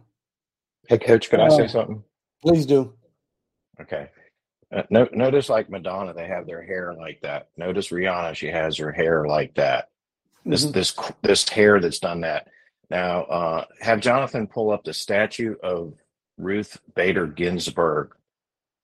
Hey, 0.88 0.98
Coach, 0.98 1.32
I 1.32 1.36
Uh, 1.46 1.50
say 1.50 1.68
something? 1.68 2.02
Please 2.42 2.66
do. 2.66 2.92
Okay. 3.80 4.08
Uh, 4.74 4.82
no, 4.90 5.08
notice 5.12 5.48
like 5.48 5.70
Madonna, 5.70 6.12
they 6.12 6.26
have 6.26 6.46
their 6.46 6.62
hair 6.62 6.92
like 6.94 7.20
that. 7.22 7.48
Notice 7.56 7.88
Rihanna, 7.90 8.34
she 8.34 8.48
has 8.48 8.76
her 8.78 8.90
hair 8.90 9.26
like 9.26 9.54
that. 9.54 9.90
This 10.44 10.66
Mhm. 10.66 10.72
this 10.72 10.96
this 11.22 11.48
hair 11.48 11.80
that's 11.80 11.98
done 12.00 12.20
that. 12.22 12.48
Now, 12.90 13.22
uh, 13.24 13.64
have 13.80 14.00
Jonathan 14.00 14.46
pull 14.46 14.70
up 14.70 14.84
the 14.84 14.92
statue 14.94 15.56
of 15.62 15.94
Ruth 16.38 16.78
Bader 16.94 17.26
Ginsburg 17.26 18.14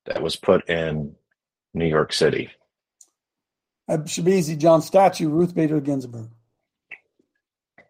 that 0.07 0.23
was 0.23 0.37
put 0.37 0.69
in 0.69 1.15
New 1.75 1.87
York 1.87 2.13
City. 2.13 2.51
That 3.89 4.09
should 4.09 4.25
be 4.25 4.33
easy. 4.33 4.57
John 4.57 4.83
statue, 4.83 5.29
Ruth 5.29 5.55
Bader 5.55 5.81
Ginsburg. 5.81 6.31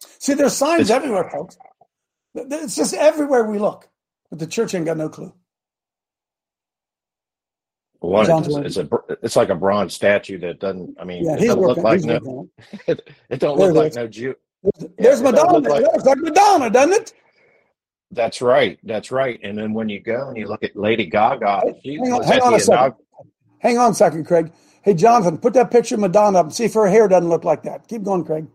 See, 0.00 0.34
there's 0.34 0.56
signs 0.56 0.82
It's- 0.90 0.96
everywhere, 0.96 1.30
folks. 1.30 1.56
It's 2.34 2.76
just 2.76 2.94
everywhere 2.94 3.44
we 3.44 3.58
look. 3.58 3.88
But 4.30 4.38
the 4.38 4.46
church 4.46 4.74
ain't 4.74 4.86
got 4.86 4.96
no 4.96 5.08
clue. 5.08 5.32
One, 8.02 8.28
it's, 8.28 8.48
it's 8.48 8.76
a 8.78 8.88
it's 9.22 9.36
like 9.36 9.50
a 9.50 9.54
bronze 9.54 9.94
statue 9.94 10.36
that 10.40 10.58
doesn't. 10.58 10.96
I 11.00 11.04
mean, 11.04 11.24
Yeah, 11.24 11.34
it 11.34 11.46
doesn't 11.46 11.60
look 11.60 11.78
like 11.78 12.02
no. 12.02 12.48
It, 12.88 13.08
it 13.30 13.38
don't 13.38 13.56
look 13.56 13.74
like 13.76 13.94
no 13.94 14.08
Jew. 14.08 14.30
it. 14.30 14.38
Yeah, 14.80 14.88
There's 14.98 15.20
it 15.20 15.24
don't 15.24 15.34
Madonna. 15.34 15.52
look 15.58 15.68
like 15.68 15.82
It 15.82 15.92
looks 15.92 16.04
like 16.04 16.18
Madonna, 16.18 16.68
doesn't 16.68 16.94
it? 16.94 17.12
That's 18.10 18.42
right. 18.42 18.76
That's 18.82 19.12
right. 19.12 19.38
And 19.44 19.56
then 19.56 19.72
when 19.72 19.88
you 19.88 20.00
go 20.00 20.28
and 20.28 20.36
you 20.36 20.48
look 20.48 20.64
at 20.64 20.74
Lady 20.74 21.06
Gaga, 21.06 21.76
she 21.84 21.94
Hang 21.94 22.12
on, 22.12 22.22
hang 22.24 22.40
on 22.42 22.54
a 22.54 22.60
second. 22.60 22.94
Hang 23.60 23.78
on 23.78 23.92
a 23.92 23.94
second, 23.94 24.24
Craig. 24.26 24.52
Hey, 24.82 24.94
Jonathan, 24.94 25.38
put 25.38 25.54
that 25.54 25.70
picture 25.70 25.94
of 25.94 26.00
Madonna 26.00 26.40
up 26.40 26.46
and 26.46 26.54
see 26.54 26.64
if 26.64 26.74
her 26.74 26.88
hair 26.88 27.06
doesn't 27.06 27.28
look 27.28 27.44
like 27.44 27.62
that. 27.62 27.86
Keep 27.86 28.02
going, 28.02 28.24
Craig. 28.24 28.48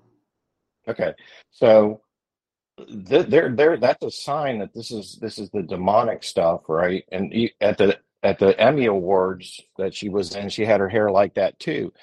Okay, 0.89 1.13
so 1.51 2.01
there, 2.89 3.49
there, 3.49 3.77
that's 3.77 4.03
a 4.03 4.11
sign 4.11 4.59
that 4.59 4.73
this 4.73 4.91
is 4.91 5.17
this 5.21 5.39
is 5.39 5.49
the 5.51 5.63
demonic 5.63 6.23
stuff, 6.23 6.61
right? 6.67 7.05
And 7.13 7.33
at 7.61 7.77
the 7.77 7.97
at 8.27 8.39
the 8.39 8.59
Emmy 8.59 8.87
Awards 8.87 9.61
that 9.77 9.93
she 9.93 10.09
was 10.09 10.35
in, 10.35 10.49
she 10.49 10.65
had 10.65 10.81
her 10.81 10.89
hair 10.89 11.09
like 11.09 11.33
that 11.35 11.57
too. 11.59 11.93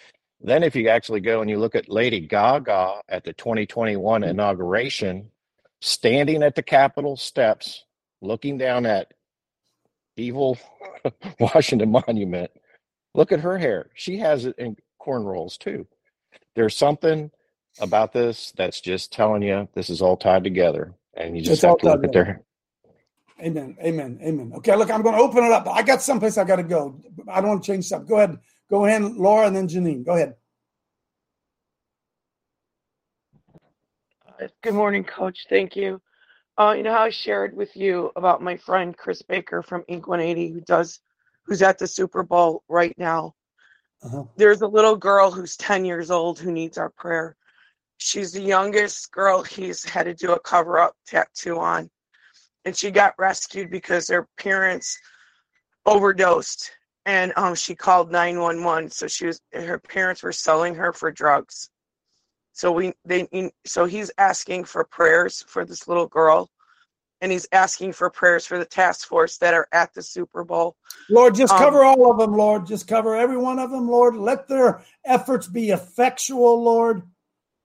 Then, 0.41 0.63
if 0.63 0.75
you 0.75 0.89
actually 0.89 1.21
go 1.21 1.43
and 1.43 1.51
you 1.51 1.59
look 1.59 1.75
at 1.75 1.91
Lady 1.91 2.21
Gaga 2.21 3.03
at 3.11 3.25
the 3.25 3.35
2021 3.35 4.25
inauguration, 4.25 5.31
standing 5.83 6.43
at 6.43 6.55
the 6.55 6.63
Capitol 6.63 7.19
steps, 7.19 7.85
looking 8.23 8.57
down 8.57 8.87
at 8.87 9.13
evil 10.17 10.57
Washington 11.41 11.91
Monument, 11.91 12.51
look 13.15 13.31
at 13.31 13.41
her 13.41 13.59
hair. 13.59 13.91
She 13.95 14.17
has 14.17 14.47
it 14.47 14.57
in 14.57 14.79
cornrows 15.01 15.59
too. 15.59 15.87
there's 16.55 16.75
something 16.77 17.31
about 17.81 18.15
this 18.15 18.51
that's 18.57 18.81
just 18.81 19.13
telling 19.13 19.43
you 19.43 19.69
this 19.75 19.91
is 19.91 20.01
all 20.01 20.17
tied 20.17 20.43
together, 20.43 20.95
and 21.15 21.37
you 21.37 21.43
just 21.43 21.63
It's 21.63 21.63
have 21.63 21.77
to 21.79 21.87
look 21.87 22.01
tied 22.01 22.07
at 22.07 22.13
their. 22.13 22.43
Amen. 23.41 23.77
Amen. 23.83 24.19
Amen. 24.23 24.53
Okay, 24.57 24.77
look, 24.77 24.91
I'm 24.91 25.03
going 25.03 25.17
to 25.17 25.21
open 25.21 25.45
it 25.45 25.51
up. 25.51 25.67
I 25.69 25.83
got 25.83 26.03
someplace 26.03 26.39
I 26.39 26.45
got 26.45 26.57
to 26.57 26.63
go. 26.63 27.01
I 27.29 27.41
don't 27.41 27.51
want 27.51 27.65
to 27.65 27.73
change 27.73 27.87
stuff. 27.87 28.07
Go 28.07 28.17
ahead. 28.17 28.39
Go 28.71 28.85
ahead, 28.85 29.03
Laura, 29.03 29.47
and 29.47 29.57
then 29.57 29.69
Janine. 29.69 30.05
Go 30.05 30.15
ahead. 30.15 30.35
Good 34.63 34.75
morning, 34.75 35.05
Coach. 35.05 35.47
Thank 35.49 35.77
you. 35.77 36.01
Uh, 36.59 36.75
you 36.77 36.83
know 36.83 36.93
how 36.93 37.05
I 37.05 37.11
shared 37.11 37.57
with 37.57 37.77
you 37.77 38.13
about 38.15 38.43
my 38.43 38.57
friend 38.57 38.97
Chris 38.97 39.23
Baker 39.23 39.63
from 39.63 39.85
Ink 39.89 40.07
180 40.07 40.53
who 40.53 40.61
does, 40.61 41.01
who's 41.45 41.63
at 41.63 41.79
the 41.79 41.87
Super 41.87 42.23
Bowl 42.23 42.63
right 42.69 42.97
now. 42.97 43.35
Uh-huh. 44.03 44.25
There's 44.37 44.61
a 44.61 44.69
little 44.69 44.97
girl 44.97 45.31
who's 45.31 45.57
10 45.57 45.85
years 45.85 46.11
old 46.11 46.39
who 46.39 46.53
needs 46.53 46.79
our 46.79 46.91
prayer. 46.91 47.37
She's 47.97 48.33
the 48.33 48.41
youngest 48.41 49.11
girl 49.11 49.43
he's 49.43 49.85
had 49.85 50.05
to 50.05 50.15
do 50.15 50.33
a 50.33 50.41
cover 50.41 50.79
up 50.79 50.95
tattoo 51.07 51.59
on. 51.59 51.91
And 52.65 52.77
she 52.77 52.91
got 52.91 53.15
rescued 53.19 53.71
because 53.71 54.09
her 54.09 54.29
parents 54.39 54.99
overdosed 55.87 56.71
and 57.07 57.33
um, 57.37 57.55
she 57.55 57.75
called 57.75 58.11
911. 58.11 58.91
So 58.91 59.07
she 59.07 59.27
was, 59.27 59.41
her 59.53 59.79
parents 59.79 60.23
were 60.23 60.33
selling 60.33 60.75
her 60.75 60.93
for 60.93 61.11
drugs. 61.11 61.69
So 62.55 62.71
we 62.71 62.95
they 63.05 63.29
so 63.67 63.85
he's 63.85 64.13
asking 64.17 64.65
for 64.65 64.85
prayers 64.85 65.45
for 65.49 65.65
this 65.65 65.89
little 65.89 66.07
girl, 66.07 66.49
and 67.21 67.33
he's 67.33 67.49
asking 67.51 67.93
for 67.95 68.09
prayers 68.11 68.47
for 68.47 68.61
the 68.61 68.65
task 68.65 69.09
force 69.09 69.39
that 69.39 69.55
are 69.55 69.67
at 69.73 69.93
the 69.93 70.03
Super 70.03 70.45
Bowl. 70.45 70.77
Lord, 71.11 71.35
just 71.35 71.53
Um, 71.53 71.59
cover 71.59 71.83
all 71.83 72.13
of 72.13 72.19
them, 72.19 72.33
Lord. 72.33 72.65
Just 72.65 72.87
cover 72.87 73.17
every 73.17 73.37
one 73.37 73.59
of 73.59 73.73
them, 73.73 73.91
Lord. 73.91 74.15
Let 74.15 74.47
their 74.47 74.83
efforts 75.05 75.49
be 75.49 75.71
effectual, 75.71 76.63
Lord. 76.63 77.03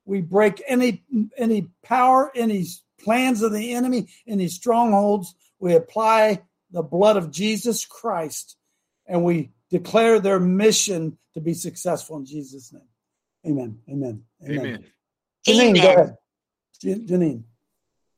We 0.06 0.22
break 0.22 0.64
any 0.68 1.04
any 1.38 1.68
power, 1.84 2.32
any 2.34 2.66
plans 3.04 3.42
of 3.42 3.52
the 3.52 3.74
enemy, 3.74 4.08
any 4.28 4.48
strongholds. 4.48 5.36
We 5.60 5.76
apply 5.76 6.44
the 6.72 6.84
blood 6.84 7.18
of 7.18 7.32
Jesus 7.32 7.86
Christ, 7.86 8.58
and 9.08 9.24
we 9.24 9.52
declare 9.70 10.20
their 10.20 10.40
mission 10.40 11.18
to 11.34 11.42
be 11.42 11.54
successful 11.54 12.18
in 12.18 12.26
Jesus' 12.26 12.74
name. 12.74 12.84
Amen. 13.46 13.80
Amen. 13.90 14.24
Amen. 14.44 14.60
Amen. 14.60 14.86
Janine, 15.48 15.82
go 15.82 15.90
ahead. 15.94 16.18
Janine. 16.84 17.44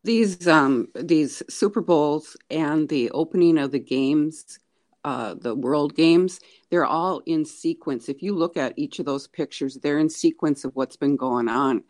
these 0.04 0.48
um 0.48 0.88
these 0.96 1.44
Super 1.50 1.82
Bowls 1.82 2.38
and 2.50 2.89
the 2.89 3.12
opening 3.12 3.58
of 3.58 3.72
the 3.72 3.80
games, 3.80 4.60
uh, 5.04 5.36
the 5.36 5.56
World 5.56 5.96
Games, 5.96 6.39
they're 6.70 6.86
all 6.86 7.22
in 7.26 7.46
sequence. 7.46 8.10
If 8.10 8.22
you 8.22 8.36
look 8.36 8.58
at 8.58 8.74
each 8.78 9.00
of 9.00 9.06
those 9.06 9.28
pictures, 9.28 9.76
they're 9.76 10.00
in 10.00 10.10
sequence 10.10 10.65
of 10.65 10.76
what's 10.76 10.98
been 10.98 11.15
going 11.15 11.48
on. 11.48 11.84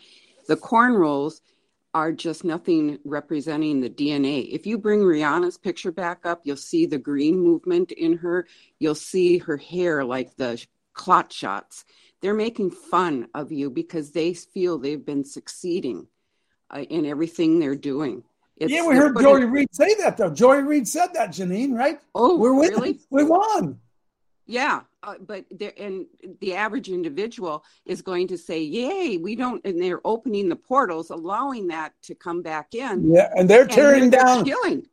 The 0.47 0.57
cornrows 0.57 1.41
are 1.93 2.11
just 2.11 2.43
nothing 2.43 2.99
representing 3.03 3.81
the 3.81 3.89
DNA. 3.89 4.47
If 4.51 4.65
you 4.65 4.77
bring 4.77 5.01
Rihanna's 5.01 5.57
picture 5.57 5.91
back 5.91 6.25
up, 6.25 6.41
you'll 6.43 6.55
see 6.57 6.85
the 6.85 6.97
green 6.97 7.39
movement 7.39 7.91
in 7.91 8.17
her. 8.17 8.47
You'll 8.79 8.95
see 8.95 9.39
her 9.39 9.57
hair 9.57 10.03
like 10.05 10.35
the 10.37 10.63
clot 10.93 11.33
shots. 11.33 11.83
They're 12.21 12.33
making 12.33 12.71
fun 12.71 13.27
of 13.33 13.51
you 13.51 13.69
because 13.69 14.11
they 14.11 14.33
feel 14.33 14.77
they've 14.77 15.05
been 15.05 15.25
succeeding 15.25 16.07
uh, 16.69 16.79
in 16.81 17.05
everything 17.05 17.59
they're 17.59 17.75
doing. 17.75 18.23
It's, 18.57 18.71
yeah, 18.71 18.85
we 18.87 18.95
heard 18.95 19.15
putting- 19.15 19.29
Joy 19.29 19.45
Reid 19.47 19.73
say 19.73 19.95
that 19.95 20.17
though. 20.17 20.29
Joy 20.29 20.57
Reid 20.57 20.87
said 20.87 21.07
that, 21.15 21.31
Janine, 21.31 21.73
right? 21.75 21.99
Oh, 22.13 22.37
we're 22.37 22.53
winning. 22.53 22.75
really? 22.75 22.99
We 23.09 23.23
won. 23.23 23.79
Yeah, 24.51 24.81
uh, 25.01 25.15
but 25.25 25.45
there 25.49 25.71
and 25.77 26.07
the 26.41 26.55
average 26.55 26.89
individual 26.89 27.63
is 27.85 28.01
going 28.01 28.27
to 28.27 28.37
say, 28.37 28.61
"Yay, 28.61 29.15
we 29.15 29.33
don't," 29.35 29.65
and 29.65 29.81
they're 29.81 30.05
opening 30.05 30.49
the 30.49 30.57
portals, 30.57 31.09
allowing 31.09 31.67
that 31.67 31.93
to 32.03 32.15
come 32.15 32.41
back 32.41 32.75
in. 32.75 33.13
Yeah, 33.13 33.31
and 33.33 33.49
they're 33.49 33.65
tearing 33.65 34.09
they're 34.09 34.21
down- 34.21 34.43
killing. 34.43 34.87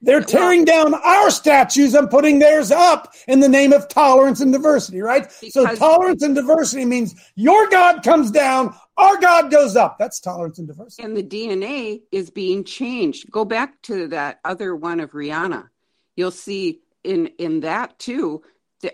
They're 0.00 0.22
tearing 0.22 0.66
down 0.66 0.92
our 0.92 1.30
statues 1.30 1.94
and 1.94 2.10
putting 2.10 2.38
theirs 2.38 2.70
up 2.70 3.14
in 3.26 3.40
the 3.40 3.48
name 3.48 3.72
of 3.72 3.88
tolerance 3.88 4.40
and 4.40 4.52
diversity, 4.52 5.00
right? 5.00 5.32
so 5.32 5.66
tolerance 5.76 6.22
and 6.22 6.34
diversity 6.34 6.84
means 6.84 7.14
your 7.36 7.68
God 7.70 8.02
comes 8.02 8.30
down, 8.30 8.74
our 8.98 9.16
God 9.18 9.50
goes 9.50 9.76
up. 9.76 9.96
That's 9.98 10.20
tolerance 10.20 10.58
and 10.58 10.68
diversity. 10.68 11.02
And 11.04 11.16
the 11.16 11.22
DNA 11.22 12.02
is 12.12 12.28
being 12.28 12.64
changed. 12.64 13.30
Go 13.30 13.46
back 13.46 13.80
to 13.82 14.08
that 14.08 14.40
other 14.44 14.76
one 14.76 15.00
of 15.00 15.12
Rihanna. 15.12 15.68
You'll 16.16 16.30
see 16.30 16.80
in 17.02 17.28
in 17.38 17.60
that 17.60 17.98
too 17.98 18.42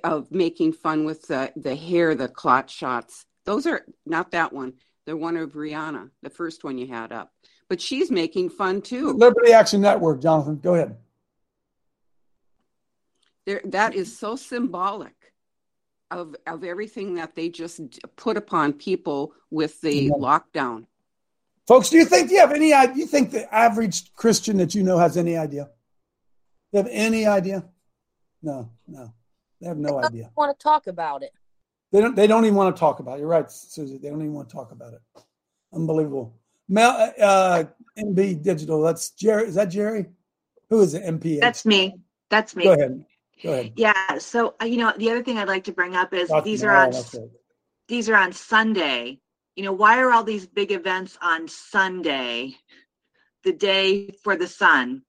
of 0.04 0.30
making 0.30 0.72
fun 0.72 1.04
with 1.04 1.26
the 1.26 1.52
the 1.56 1.74
hair, 1.74 2.14
the 2.14 2.28
clot 2.28 2.70
shots. 2.70 3.26
Those 3.44 3.66
are 3.66 3.84
not 4.06 4.30
that 4.32 4.52
one. 4.52 4.74
The 5.06 5.16
one 5.16 5.36
of 5.36 5.52
Rihanna, 5.52 6.10
the 6.22 6.30
first 6.30 6.62
one 6.62 6.78
you 6.78 6.86
had 6.86 7.12
up. 7.12 7.32
But 7.68 7.80
she's 7.80 8.10
making 8.10 8.50
fun 8.50 8.82
too. 8.82 9.12
Liberty 9.12 9.52
Action 9.52 9.80
Network, 9.80 10.20
Jonathan, 10.20 10.58
go 10.58 10.74
ahead. 10.74 10.96
There, 13.46 13.62
that 13.64 13.94
is 13.94 14.16
so 14.16 14.36
symbolic 14.36 15.14
of 16.10 16.36
of 16.46 16.64
everything 16.64 17.14
that 17.14 17.34
they 17.34 17.48
just 17.48 17.80
put 18.16 18.36
upon 18.36 18.74
people 18.74 19.32
with 19.50 19.80
the 19.80 20.06
Amen. 20.06 20.20
lockdown. 20.20 20.86
Folks, 21.66 21.90
do 21.90 21.98
you 21.98 22.04
think 22.04 22.28
do 22.28 22.34
you 22.34 22.40
have 22.40 22.52
any 22.52 22.72
idea? 22.72 22.96
You 22.96 23.06
think 23.06 23.30
the 23.30 23.52
average 23.54 24.12
Christian 24.14 24.56
that 24.58 24.74
you 24.74 24.82
know 24.82 24.98
has 24.98 25.16
any 25.16 25.36
idea? 25.36 25.70
You 26.72 26.78
have 26.78 26.88
any 26.90 27.26
idea? 27.26 27.64
No, 28.42 28.70
no. 28.86 29.12
They 29.60 29.68
have 29.68 29.78
no 29.78 30.02
idea. 30.02 30.30
want 30.36 30.58
to 30.58 30.62
talk 30.62 30.86
about 30.86 31.22
it. 31.22 31.32
They 31.92 32.00
don't. 32.00 32.14
They 32.14 32.26
don't 32.26 32.44
even 32.44 32.56
want 32.56 32.74
to 32.74 32.80
talk 32.80 33.00
about 33.00 33.18
it. 33.18 33.20
You're 33.20 33.28
right, 33.28 33.50
Susie. 33.50 33.98
They 33.98 34.08
don't 34.08 34.20
even 34.20 34.32
want 34.32 34.48
to 34.48 34.54
talk 34.54 34.72
about 34.72 34.94
it. 34.94 35.00
Unbelievable. 35.72 36.38
Mel, 36.68 37.12
uh, 37.20 37.64
MB 37.98 38.42
Digital. 38.42 38.80
That's 38.82 39.10
Jerry. 39.10 39.48
Is 39.48 39.56
that 39.56 39.66
Jerry? 39.66 40.06
Who 40.70 40.80
is 40.82 40.94
it? 40.94 41.02
MPH. 41.02 41.40
That's 41.40 41.66
me. 41.66 42.00
That's 42.30 42.54
me. 42.54 42.64
Go 42.64 42.72
ahead. 42.72 43.04
Go 43.42 43.52
ahead. 43.52 43.72
Yeah. 43.76 44.18
So 44.18 44.54
uh, 44.62 44.66
you 44.66 44.76
know, 44.76 44.92
the 44.96 45.10
other 45.10 45.22
thing 45.22 45.36
I'd 45.36 45.48
like 45.48 45.64
to 45.64 45.72
bring 45.72 45.96
up 45.96 46.14
is 46.14 46.28
Dr. 46.28 46.44
these 46.44 46.62
are 46.62 46.70
on 46.70 46.92
right. 46.92 47.14
these 47.88 48.08
are 48.08 48.16
on 48.16 48.32
Sunday. 48.32 49.20
You 49.56 49.64
know, 49.64 49.72
why 49.72 49.98
are 50.00 50.12
all 50.12 50.24
these 50.24 50.46
big 50.46 50.70
events 50.70 51.18
on 51.20 51.48
Sunday, 51.48 52.54
the 53.42 53.52
day 53.52 54.10
for 54.22 54.36
the 54.36 54.46
sun? 54.46 55.02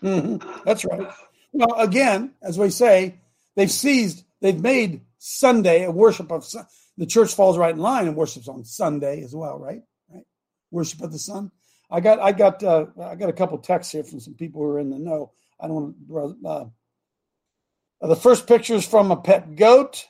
Mhm. 0.00 0.64
That's 0.64 0.84
right. 0.84 1.08
Well, 1.52 1.74
again, 1.78 2.34
as 2.42 2.58
we 2.58 2.70
say, 2.70 3.20
they've 3.56 3.70
seized, 3.70 4.24
they've 4.40 4.60
made 4.60 5.02
Sunday 5.18 5.84
a 5.84 5.90
worship 5.90 6.30
of. 6.30 6.46
The 6.96 7.06
church 7.06 7.34
falls 7.34 7.56
right 7.56 7.74
in 7.74 7.80
line 7.80 8.08
and 8.08 8.16
worships 8.16 8.48
on 8.48 8.64
Sunday 8.64 9.22
as 9.22 9.34
well, 9.34 9.58
right? 9.58 9.82
Right. 10.12 10.24
Worship 10.70 11.00
of 11.00 11.12
the 11.12 11.18
sun. 11.18 11.52
I 11.90 12.00
got, 12.00 12.18
I 12.18 12.32
got, 12.32 12.62
uh, 12.62 12.86
I 13.00 13.14
got 13.14 13.28
a 13.28 13.32
couple 13.32 13.56
texts 13.58 13.92
here 13.92 14.04
from 14.04 14.20
some 14.20 14.34
people 14.34 14.60
who 14.62 14.68
are 14.68 14.80
in 14.80 14.90
the 14.90 14.98
know. 14.98 15.32
I 15.60 15.68
don't 15.68 15.94
want 16.08 16.44
to. 16.44 16.72
Uh, 18.00 18.06
the 18.06 18.16
first 18.16 18.46
picture 18.46 18.74
is 18.74 18.86
from 18.86 19.10
a 19.10 19.16
pet 19.16 19.56
goat. 19.56 20.06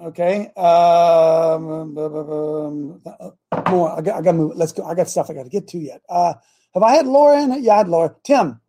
Okay. 0.00 0.52
Um, 0.54 1.98
um, 1.98 3.02
uh, 3.06 3.30
more. 3.70 3.98
I 3.98 4.02
got, 4.02 4.18
I 4.18 4.22
got 4.22 4.32
to 4.32 4.32
move. 4.32 4.56
Let's 4.56 4.72
go. 4.72 4.84
I 4.84 4.94
got 4.94 5.08
stuff 5.08 5.30
I 5.30 5.34
got 5.34 5.44
to 5.44 5.50
get 5.50 5.68
to 5.68 5.78
yet. 5.78 6.02
Uh, 6.08 6.34
have 6.74 6.82
I 6.82 6.96
had 6.96 7.06
Laura 7.06 7.40
in? 7.42 7.62
Yeah, 7.62 7.74
I 7.74 7.78
had 7.78 7.88
Laura. 7.88 8.14
Tim. 8.22 8.60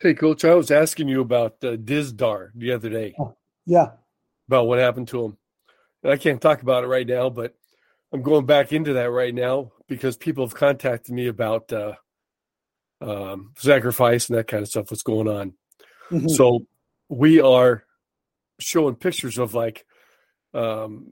Hey, 0.00 0.14
Coach, 0.14 0.46
I 0.46 0.54
was 0.54 0.70
asking 0.70 1.08
you 1.08 1.20
about 1.20 1.56
uh, 1.62 1.76
Dizdar 1.76 2.52
the 2.54 2.72
other 2.72 2.88
day 2.88 3.14
Yeah. 3.66 3.90
about 4.48 4.66
what 4.66 4.78
happened 4.78 5.08
to 5.08 5.24
him. 5.26 5.36
And 6.02 6.12
I 6.12 6.16
can't 6.16 6.40
talk 6.40 6.62
about 6.62 6.84
it 6.84 6.86
right 6.86 7.06
now, 7.06 7.28
but 7.28 7.54
I'm 8.10 8.22
going 8.22 8.46
back 8.46 8.72
into 8.72 8.94
that 8.94 9.10
right 9.10 9.34
now 9.34 9.72
because 9.88 10.16
people 10.16 10.46
have 10.46 10.54
contacted 10.54 11.14
me 11.14 11.26
about 11.26 11.70
uh, 11.70 11.92
um, 13.02 13.52
sacrifice 13.58 14.30
and 14.30 14.38
that 14.38 14.48
kind 14.48 14.62
of 14.62 14.70
stuff. 14.70 14.90
What's 14.90 15.02
going 15.02 15.28
on? 15.28 15.52
Mhm. 16.10 16.30
So 16.30 16.66
we 17.10 17.40
are 17.42 17.84
showing 18.58 18.94
pictures 18.94 19.36
of 19.36 19.52
like 19.52 19.84
um, 20.54 21.08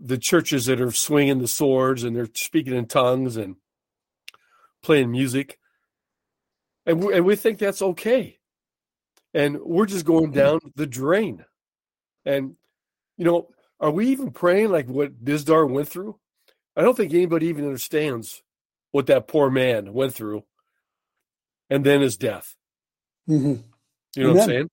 the 0.00 0.16
churches 0.18 0.64
that 0.66 0.80
are 0.80 0.90
swinging 0.90 1.40
the 1.40 1.46
swords 1.46 2.04
and 2.04 2.16
they're 2.16 2.28
speaking 2.34 2.74
in 2.74 2.86
tongues 2.86 3.36
and 3.36 3.56
playing 4.82 5.10
music, 5.10 5.58
and 6.86 7.02
we, 7.02 7.14
and 7.14 7.24
we 7.24 7.36
think 7.36 7.58
that's 7.58 7.82
okay, 7.82 8.38
and 9.34 9.60
we're 9.60 9.86
just 9.86 10.04
going 10.04 10.32
down 10.32 10.60
the 10.76 10.86
drain, 10.86 11.44
and 12.24 12.56
you 13.16 13.24
know, 13.24 13.48
are 13.78 13.90
we 13.90 14.08
even 14.08 14.30
praying 14.30 14.70
like 14.70 14.88
what 14.88 15.24
Dizdar 15.24 15.68
went 15.68 15.88
through? 15.88 16.18
I 16.76 16.82
don't 16.82 16.96
think 16.96 17.12
anybody 17.12 17.46
even 17.46 17.64
understands 17.64 18.42
what 18.92 19.06
that 19.06 19.28
poor 19.28 19.50
man 19.50 19.92
went 19.92 20.14
through, 20.14 20.44
and 21.68 21.84
then 21.84 22.00
his 22.00 22.16
death. 22.16 22.56
Mhm. 23.28 23.64
You 24.16 24.22
know 24.24 24.32
what 24.32 24.42
I'm 24.42 24.48
saying? 24.48 24.70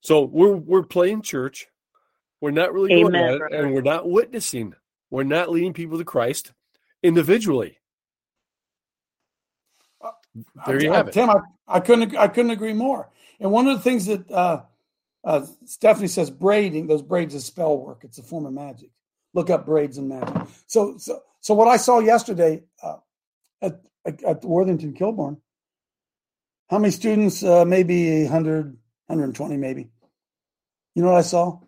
So 0.00 0.22
we're 0.24 0.56
we're 0.56 0.82
playing 0.82 1.22
church. 1.22 1.66
We're 2.40 2.50
not 2.50 2.72
really 2.72 3.00
going 3.02 3.14
at 3.14 3.34
it, 3.34 3.42
and 3.52 3.72
we're 3.72 3.80
not 3.80 4.08
witnessing. 4.08 4.74
We're 5.10 5.22
not 5.22 5.50
leading 5.50 5.72
people 5.72 5.98
to 5.98 6.04
Christ 6.04 6.52
individually. 7.02 7.78
There 10.66 10.82
you 10.82 10.92
I- 10.92 10.96
have 10.96 11.08
it. 11.08 11.12
Tim, 11.14 11.30
I, 11.30 11.36
I 11.68 11.80
couldn't 11.80 12.16
I 12.16 12.28
couldn't 12.28 12.50
agree 12.52 12.72
more. 12.74 13.10
And 13.40 13.50
one 13.52 13.66
of 13.68 13.76
the 13.76 13.82
things 13.82 14.06
that 14.06 14.30
uh, 14.30 14.62
Uh, 15.24 15.44
Stephanie 15.64 16.08
says 16.08 16.30
braiding. 16.30 16.86
Those 16.86 17.02
braids 17.02 17.34
is 17.34 17.44
spell 17.44 17.76
work. 17.78 18.04
It's 18.04 18.18
a 18.18 18.22
form 18.22 18.46
of 18.46 18.52
magic. 18.52 18.90
Look 19.34 19.50
up 19.50 19.66
braids 19.66 19.98
and 19.98 20.08
magic. 20.08 20.36
So, 20.68 20.96
so, 20.98 21.20
so 21.40 21.52
what 21.54 21.66
I 21.68 21.78
saw 21.78 21.98
yesterday 21.98 22.62
uh, 22.80 22.98
at 23.60 23.80
at 24.06 24.44
Worthington 24.44 24.94
Kilbourne. 24.94 25.38
How 26.70 26.78
many 26.78 26.92
students? 26.92 27.42
Uh, 27.42 27.64
maybe 27.64 28.22
100, 28.22 28.66
120, 29.06 29.56
maybe. 29.56 29.90
You 30.94 31.02
know 31.02 31.10
what 31.10 31.18
I 31.18 31.22
saw? 31.26 31.58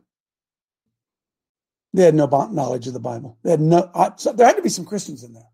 They 1.94 2.04
had 2.04 2.14
no 2.14 2.26
knowledge 2.52 2.86
of 2.86 2.92
the 2.94 3.00
Bible. 3.00 3.38
They 3.42 3.50
had 3.50 3.60
no. 3.60 3.90
I, 3.94 4.12
so 4.16 4.32
there 4.32 4.46
had 4.46 4.56
to 4.56 4.62
be 4.62 4.68
some 4.68 4.84
Christians 4.86 5.24
in 5.24 5.32
there. 5.32 5.50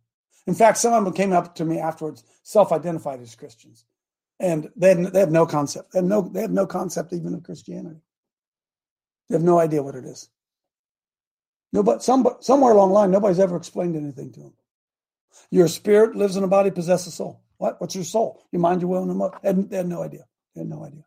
In 0.46 0.54
fact, 0.54 0.78
some 0.78 0.92
of 0.92 1.04
them 1.04 1.14
came 1.14 1.33
up 1.33 1.54
to 1.57 1.64
me 1.64 1.78
afterwards, 1.78 2.24
self-identified 2.42 3.20
as 3.20 3.35
Christians, 3.35 3.85
and 4.38 4.70
they 4.76 4.88
had, 4.90 5.12
they 5.12 5.20
have 5.20 5.30
no 5.30 5.46
concept. 5.46 5.92
They 5.92 5.98
have 5.98 6.07
no 6.07 6.22
they 6.22 6.42
have 6.42 6.50
no 6.50 6.66
concept 6.66 7.12
even 7.12 7.35
of 7.35 7.42
Christianity. 7.42 8.00
They 9.28 9.37
have 9.37 9.42
no 9.42 9.59
idea 9.59 9.83
what 9.83 9.94
it 9.94 10.04
is. 10.04 10.28
Nobody, 11.72 12.00
some, 12.02 12.26
somewhere 12.40 12.72
along 12.72 12.90
the 12.90 12.94
line, 12.94 13.11
nobody's 13.11 13.40
ever 13.40 13.57
explained 13.57 13.96
anything 13.96 14.33
to 14.33 14.40
them. 14.40 14.54
Your 15.50 15.66
spirit 15.66 16.14
lives 16.14 16.37
in 16.37 16.44
a 16.44 16.48
body, 16.48 16.70
possesses 16.70 17.09
a 17.09 17.11
soul. 17.11 17.42
What? 17.57 17.80
What's 17.80 17.94
your 17.94 18.04
soul? 18.04 18.42
Your 18.52 18.61
mind, 18.61 18.83
your 18.83 18.90
will, 18.90 19.02
and 19.02 19.11
emotion. 19.11 19.38
They 19.42 19.52
they 19.52 19.76
had 19.78 19.88
no 19.88 20.02
idea. 20.02 20.26
They 20.54 20.61
had 20.61 20.68
no 20.68 20.85
idea 20.85 21.04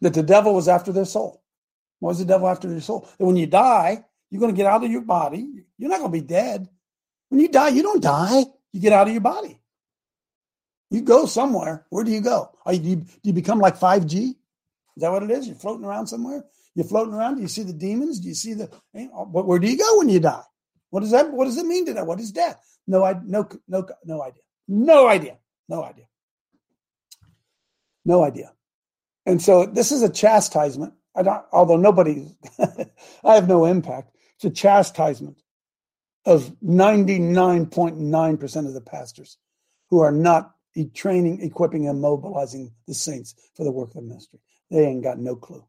that 0.00 0.14
the 0.14 0.22
devil 0.22 0.54
was 0.54 0.68
after 0.68 0.92
their 0.92 1.04
soul. 1.04 1.42
Why 2.00 2.08
was 2.08 2.18
the 2.18 2.24
devil 2.24 2.48
after 2.48 2.68
their 2.68 2.80
soul? 2.80 3.08
That 3.18 3.24
when 3.24 3.36
you 3.36 3.46
die, 3.46 4.04
you're 4.30 4.40
going 4.40 4.52
to 4.52 4.56
get 4.56 4.66
out 4.66 4.84
of 4.84 4.90
your 4.90 5.02
body. 5.02 5.46
You're 5.78 5.90
not 5.90 6.00
going 6.00 6.12
to 6.12 6.20
be 6.20 6.26
dead. 6.26 6.68
When 7.28 7.40
you 7.40 7.48
die, 7.48 7.68
you 7.68 7.82
don't 7.82 8.02
die. 8.02 8.44
You 8.72 8.80
get 8.80 8.92
out 8.92 9.06
of 9.06 9.12
your 9.12 9.20
body. 9.20 9.60
You 10.90 11.02
go 11.02 11.26
somewhere. 11.26 11.86
Where 11.90 12.04
do 12.04 12.10
you 12.10 12.20
go? 12.20 12.50
You, 12.66 12.78
do, 12.78 12.88
you, 12.88 12.96
do 12.96 13.06
you 13.24 13.32
become 13.32 13.58
like 13.58 13.78
5G? 13.78 14.14
Is 14.30 14.36
that 14.96 15.10
what 15.12 15.22
it 15.22 15.30
is? 15.30 15.46
You're 15.46 15.56
floating 15.56 15.84
around 15.84 16.06
somewhere? 16.06 16.44
You're 16.74 16.86
floating 16.86 17.14
around. 17.14 17.36
Do 17.36 17.42
you 17.42 17.48
see 17.48 17.62
the 17.62 17.72
demons? 17.72 18.20
Do 18.20 18.28
you 18.28 18.34
see 18.34 18.54
the? 18.54 18.70
Eh, 18.94 19.08
oh, 19.14 19.26
where 19.26 19.58
do 19.58 19.70
you 19.70 19.76
go 19.76 19.98
when 19.98 20.08
you 20.08 20.20
die? 20.20 20.42
What 20.90 21.00
does 21.00 21.10
that? 21.10 21.30
What 21.30 21.44
does 21.44 21.58
it 21.58 21.66
mean 21.66 21.86
to 21.86 21.94
that? 21.94 22.06
What 22.06 22.20
is 22.20 22.32
death? 22.32 22.78
No, 22.86 23.04
I 23.04 23.14
no 23.24 23.48
no 23.66 23.86
no 24.04 24.22
idea. 24.22 24.42
No 24.68 25.08
idea. 25.08 25.38
No 25.68 25.84
idea. 25.84 26.04
No 28.04 28.24
idea. 28.24 28.52
And 29.26 29.42
so 29.42 29.66
this 29.66 29.92
is 29.92 30.02
a 30.02 30.08
chastisement. 30.08 30.94
I 31.14 31.22
don't, 31.22 31.44
although 31.52 31.76
nobody, 31.76 32.34
I 33.24 33.34
have 33.34 33.48
no 33.48 33.64
impact. 33.64 34.14
It's 34.36 34.44
a 34.44 34.50
chastisement 34.50 35.36
of 36.28 36.52
99.9% 36.62 38.66
of 38.66 38.74
the 38.74 38.80
pastors 38.82 39.38
who 39.88 40.00
are 40.00 40.12
not 40.12 40.52
training, 40.94 41.42
equipping, 41.42 41.88
and 41.88 42.02
mobilizing 42.02 42.70
the 42.86 42.92
saints 42.92 43.34
for 43.56 43.64
the 43.64 43.72
work 43.72 43.88
of 43.88 43.94
the 43.94 44.02
ministry. 44.02 44.38
They 44.70 44.84
ain't 44.84 45.02
got 45.02 45.18
no 45.18 45.36
clue. 45.36 45.64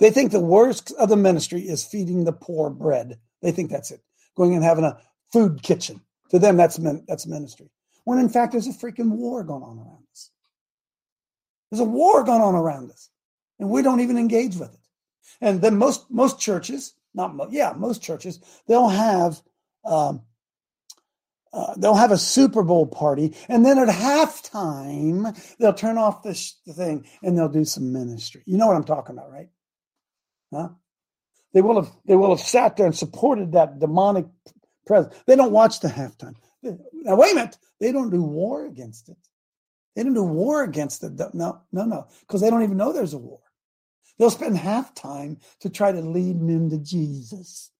They 0.00 0.10
think 0.10 0.32
the 0.32 0.40
worst 0.40 0.92
of 0.98 1.08
the 1.08 1.16
ministry 1.16 1.60
is 1.60 1.84
feeding 1.84 2.24
the 2.24 2.32
poor 2.32 2.70
bread. 2.70 3.20
They 3.40 3.52
think 3.52 3.70
that's 3.70 3.92
it. 3.92 4.00
Going 4.36 4.54
and 4.54 4.64
having 4.64 4.82
a 4.84 4.98
food 5.32 5.62
kitchen. 5.62 6.00
To 6.30 6.40
them, 6.40 6.56
that's 6.56 6.76
that's 7.06 7.28
ministry. 7.28 7.70
When 8.04 8.18
in 8.18 8.28
fact, 8.28 8.50
there's 8.52 8.66
a 8.66 8.72
freaking 8.72 9.12
war 9.12 9.44
going 9.44 9.62
on 9.62 9.78
around 9.78 10.02
us. 10.12 10.30
There's 11.70 11.80
a 11.80 11.84
war 11.84 12.24
going 12.24 12.42
on 12.42 12.56
around 12.56 12.90
us, 12.90 13.10
and 13.60 13.70
we 13.70 13.82
don't 13.82 14.00
even 14.00 14.18
engage 14.18 14.56
with 14.56 14.74
it. 14.74 14.80
And 15.40 15.62
then 15.62 15.78
most 15.78 16.10
most 16.10 16.40
churches, 16.40 16.94
not 17.14 17.34
mo- 17.34 17.48
yeah, 17.50 17.72
most 17.76 18.02
churches, 18.02 18.40
they'll 18.66 18.88
have 18.88 19.40
um, 19.88 20.22
uh, 21.52 21.74
they'll 21.78 21.94
have 21.94 22.12
a 22.12 22.18
Super 22.18 22.62
Bowl 22.62 22.86
party, 22.86 23.34
and 23.48 23.64
then 23.64 23.78
at 23.78 23.88
halftime 23.88 25.34
they'll 25.58 25.72
turn 25.72 25.96
off 25.96 26.22
the 26.22 26.34
thing 26.72 27.06
and 27.22 27.36
they'll 27.36 27.48
do 27.48 27.64
some 27.64 27.92
ministry. 27.92 28.42
You 28.46 28.58
know 28.58 28.66
what 28.66 28.76
I'm 28.76 28.84
talking 28.84 29.16
about, 29.16 29.32
right? 29.32 29.48
Huh? 30.52 30.68
They 31.54 31.62
will 31.62 31.82
have 31.82 31.92
they 32.04 32.16
will 32.16 32.36
have 32.36 32.46
sat 32.46 32.76
there 32.76 32.86
and 32.86 32.96
supported 32.96 33.52
that 33.52 33.78
demonic 33.78 34.26
presence. 34.86 35.14
They 35.26 35.36
don't 35.36 35.52
watch 35.52 35.80
the 35.80 35.88
halftime. 35.88 36.34
Now 36.62 37.16
wait 37.16 37.32
a 37.32 37.36
minute, 37.36 37.56
they 37.80 37.92
don't 37.92 38.10
do 38.10 38.22
war 38.22 38.66
against 38.66 39.08
it. 39.08 39.16
They 39.96 40.02
don't 40.02 40.14
do 40.14 40.24
war 40.24 40.62
against 40.64 41.02
it. 41.02 41.12
No, 41.32 41.62
no, 41.72 41.84
no, 41.84 42.06
because 42.20 42.42
they 42.42 42.50
don't 42.50 42.62
even 42.62 42.76
know 42.76 42.92
there's 42.92 43.14
a 43.14 43.18
war. 43.18 43.40
They'll 44.18 44.30
spend 44.30 44.58
halftime 44.58 45.40
to 45.60 45.70
try 45.70 45.92
to 45.92 46.00
lead 46.00 46.42
men 46.42 46.68
to 46.70 46.78
Jesus. 46.78 47.70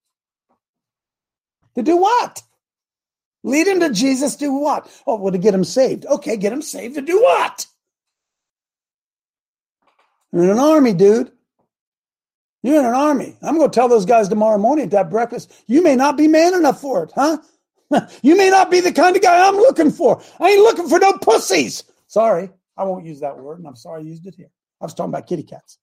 To 1.79 1.85
do 1.85 1.97
what? 1.97 2.43
Lead 3.45 3.69
him 3.69 3.79
to 3.81 3.91
Jesus, 3.91 4.35
do 4.35 4.53
what? 4.53 4.91
Oh, 5.07 5.15
well, 5.15 5.31
to 5.31 5.39
get 5.39 5.55
him 5.55 5.63
saved. 5.63 6.07
Okay, 6.07 6.37
get 6.37 6.53
him 6.53 6.61
saved 6.61 6.97
to 6.97 7.03
do 7.03 7.23
what? 7.23 7.67
You're 10.33 10.43
in 10.43 10.51
an 10.51 10.59
army, 10.59 10.93
dude. 10.93 11.31
You're 12.65 12.81
in 12.81 12.85
an 12.85 12.95
army. 12.95 13.37
I'm 13.43 13.57
going 13.57 13.71
to 13.71 13.75
tell 13.75 13.89
those 13.89 14.07
guys 14.07 14.29
tomorrow 14.29 14.59
morning 14.59 14.87
at 14.87 14.91
that 14.91 15.09
breakfast, 15.09 15.53
you 15.69 15.81
may 15.81 15.95
not 15.95 16.17
be 16.17 16.27
man 16.27 16.53
enough 16.55 16.81
for 16.81 17.05
it, 17.05 17.13
huh? 17.15 17.39
you 18.23 18.37
may 18.37 18.51
not 18.51 18.73
be 18.73 18.81
the 18.81 18.91
kind 18.91 19.15
of 19.15 19.23
guy 19.23 19.47
I'm 19.47 19.55
looking 19.55 19.93
for. 19.93 20.21
I 20.41 20.51
ain't 20.51 20.63
looking 20.63 20.89
for 20.89 20.99
no 20.99 21.13
pussies. 21.13 21.85
Sorry, 22.09 22.51
I 22.77 22.83
won't 22.83 23.07
use 23.07 23.21
that 23.21 23.39
word, 23.39 23.59
and 23.59 23.69
I'm 23.69 23.77
sorry 23.77 24.03
I 24.03 24.05
used 24.05 24.27
it 24.27 24.35
here. 24.35 24.51
I 24.81 24.85
was 24.85 24.95
talking 24.95 25.15
about 25.15 25.29
kitty 25.29 25.45
cats. 25.45 25.79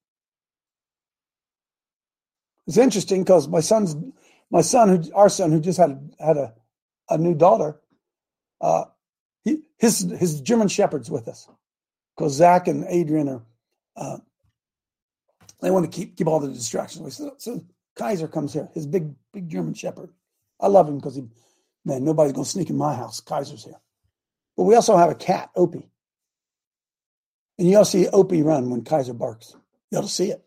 It's 2.68 2.78
interesting 2.78 3.24
because 3.24 3.48
my 3.48 3.62
son's 3.62 3.96
my 4.52 4.62
son, 4.62 4.90
who 4.90 5.14
our 5.14 5.30
son, 5.30 5.52
who 5.52 5.60
just 5.60 5.78
had 5.78 6.12
had 6.20 6.38
a, 6.38 6.54
a 7.10 7.18
new 7.18 7.34
daughter, 7.36 7.80
uh, 8.62 8.86
he, 9.44 9.64
his 9.78 10.00
his 10.18 10.42
German 10.42 10.68
Shepherd's 10.68 11.10
with 11.10 11.28
us 11.28 11.48
because 12.16 12.34
Zach 12.34 12.68
and 12.68 12.86
Adrian 12.88 13.30
are 13.30 13.44
uh, 13.96 14.18
they 15.62 15.72
want 15.72 15.90
to 15.90 15.96
keep 15.96 16.18
keep 16.18 16.28
all 16.28 16.40
the 16.40 16.48
distractions. 16.48 17.18
So, 17.18 17.36
so 17.38 17.64
Kaiser 17.96 18.28
comes 18.28 18.54
here, 18.54 18.70
his 18.74 18.86
big 18.86 19.14
big 19.34 19.50
German 19.50 19.74
Shepherd. 19.74 20.10
I 20.60 20.68
love 20.68 20.88
him 20.88 20.98
because 20.98 21.16
he, 21.16 21.24
man, 21.84 22.04
nobody's 22.04 22.34
gonna 22.34 22.46
sneak 22.46 22.70
in 22.70 22.78
my 22.78 22.96
house. 22.96 23.20
Kaiser's 23.20 23.64
here, 23.64 23.80
but 24.56 24.64
we 24.64 24.76
also 24.76 24.98
have 24.98 25.10
a 25.10 25.16
cat, 25.16 25.50
Opie, 25.56 25.90
and 27.58 27.70
you 27.70 27.78
all 27.78 27.86
see 27.86 28.08
Opie 28.08 28.44
run 28.44 28.70
when 28.70 28.84
Kaiser 28.84 29.14
barks. 29.14 29.56
You 29.92 30.00
ought 30.00 30.02
to 30.02 30.08
see 30.08 30.32
it. 30.32 30.44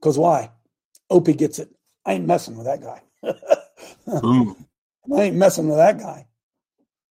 Because 0.00 0.18
why? 0.18 0.50
Opie 1.12 1.34
gets 1.34 1.58
it. 1.58 1.68
I 2.04 2.14
ain't 2.14 2.26
messing 2.26 2.56
with 2.56 2.66
that 2.66 2.80
guy. 2.80 3.02
I 5.14 5.22
ain't 5.22 5.36
messing 5.36 5.68
with 5.68 5.76
that 5.76 5.98
guy. 5.98 6.26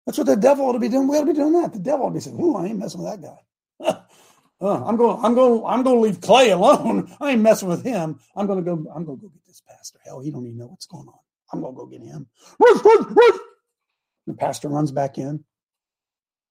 That's 0.05 0.17
what 0.17 0.27
the 0.27 0.35
devil 0.35 0.65
ought 0.65 0.73
to 0.73 0.79
be 0.79 0.89
doing. 0.89 1.07
We 1.07 1.17
ought 1.17 1.21
to 1.21 1.27
be 1.27 1.33
doing 1.33 1.53
that. 1.61 1.73
The 1.73 1.79
devil 1.79 2.05
ought 2.05 2.09
to 2.09 2.13
be 2.15 2.19
saying, 2.19 2.41
"Ooh, 2.41 2.55
I 2.55 2.65
ain't 2.65 2.79
messing 2.79 3.03
with 3.03 3.11
that 3.11 3.21
guy." 3.21 3.95
uh, 4.61 4.83
I'm 4.85 4.97
going. 4.97 5.23
I'm 5.23 5.35
going. 5.35 5.63
I'm 5.65 5.83
going 5.83 5.97
to 5.97 6.01
leave 6.01 6.21
Clay 6.21 6.49
alone. 6.49 7.15
I 7.21 7.31
ain't 7.31 7.41
messing 7.41 7.67
with 7.67 7.83
him. 7.83 8.19
I'm 8.35 8.47
going 8.47 8.57
to 8.57 8.65
go. 8.65 8.73
I'm 8.95 9.05
going 9.05 9.19
to 9.19 9.23
go 9.23 9.29
get 9.29 9.45
this 9.45 9.61
pastor. 9.69 9.99
Hell, 10.03 10.21
he 10.21 10.31
don't 10.31 10.45
even 10.47 10.57
know 10.57 10.67
what's 10.67 10.87
going 10.87 11.07
on. 11.07 11.19
I'm 11.53 11.61
going 11.61 11.75
to 11.75 11.77
go 11.77 11.85
get 11.85 12.01
him. 12.01 12.27
Run, 12.59 12.77
run, 12.77 13.13
run. 13.13 13.39
The 14.27 14.33
pastor 14.33 14.69
runs 14.69 14.91
back 14.91 15.17
in. 15.17 15.43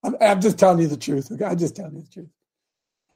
I'm, 0.03 0.15
I'm 0.21 0.41
just 0.41 0.57
telling 0.57 0.79
you 0.79 0.87
the 0.87 0.97
truth. 0.97 1.31
Okay? 1.31 1.45
I'm 1.45 1.57
just 1.57 1.75
telling 1.75 1.95
you 1.95 2.03
the 2.03 2.09
truth. 2.09 2.29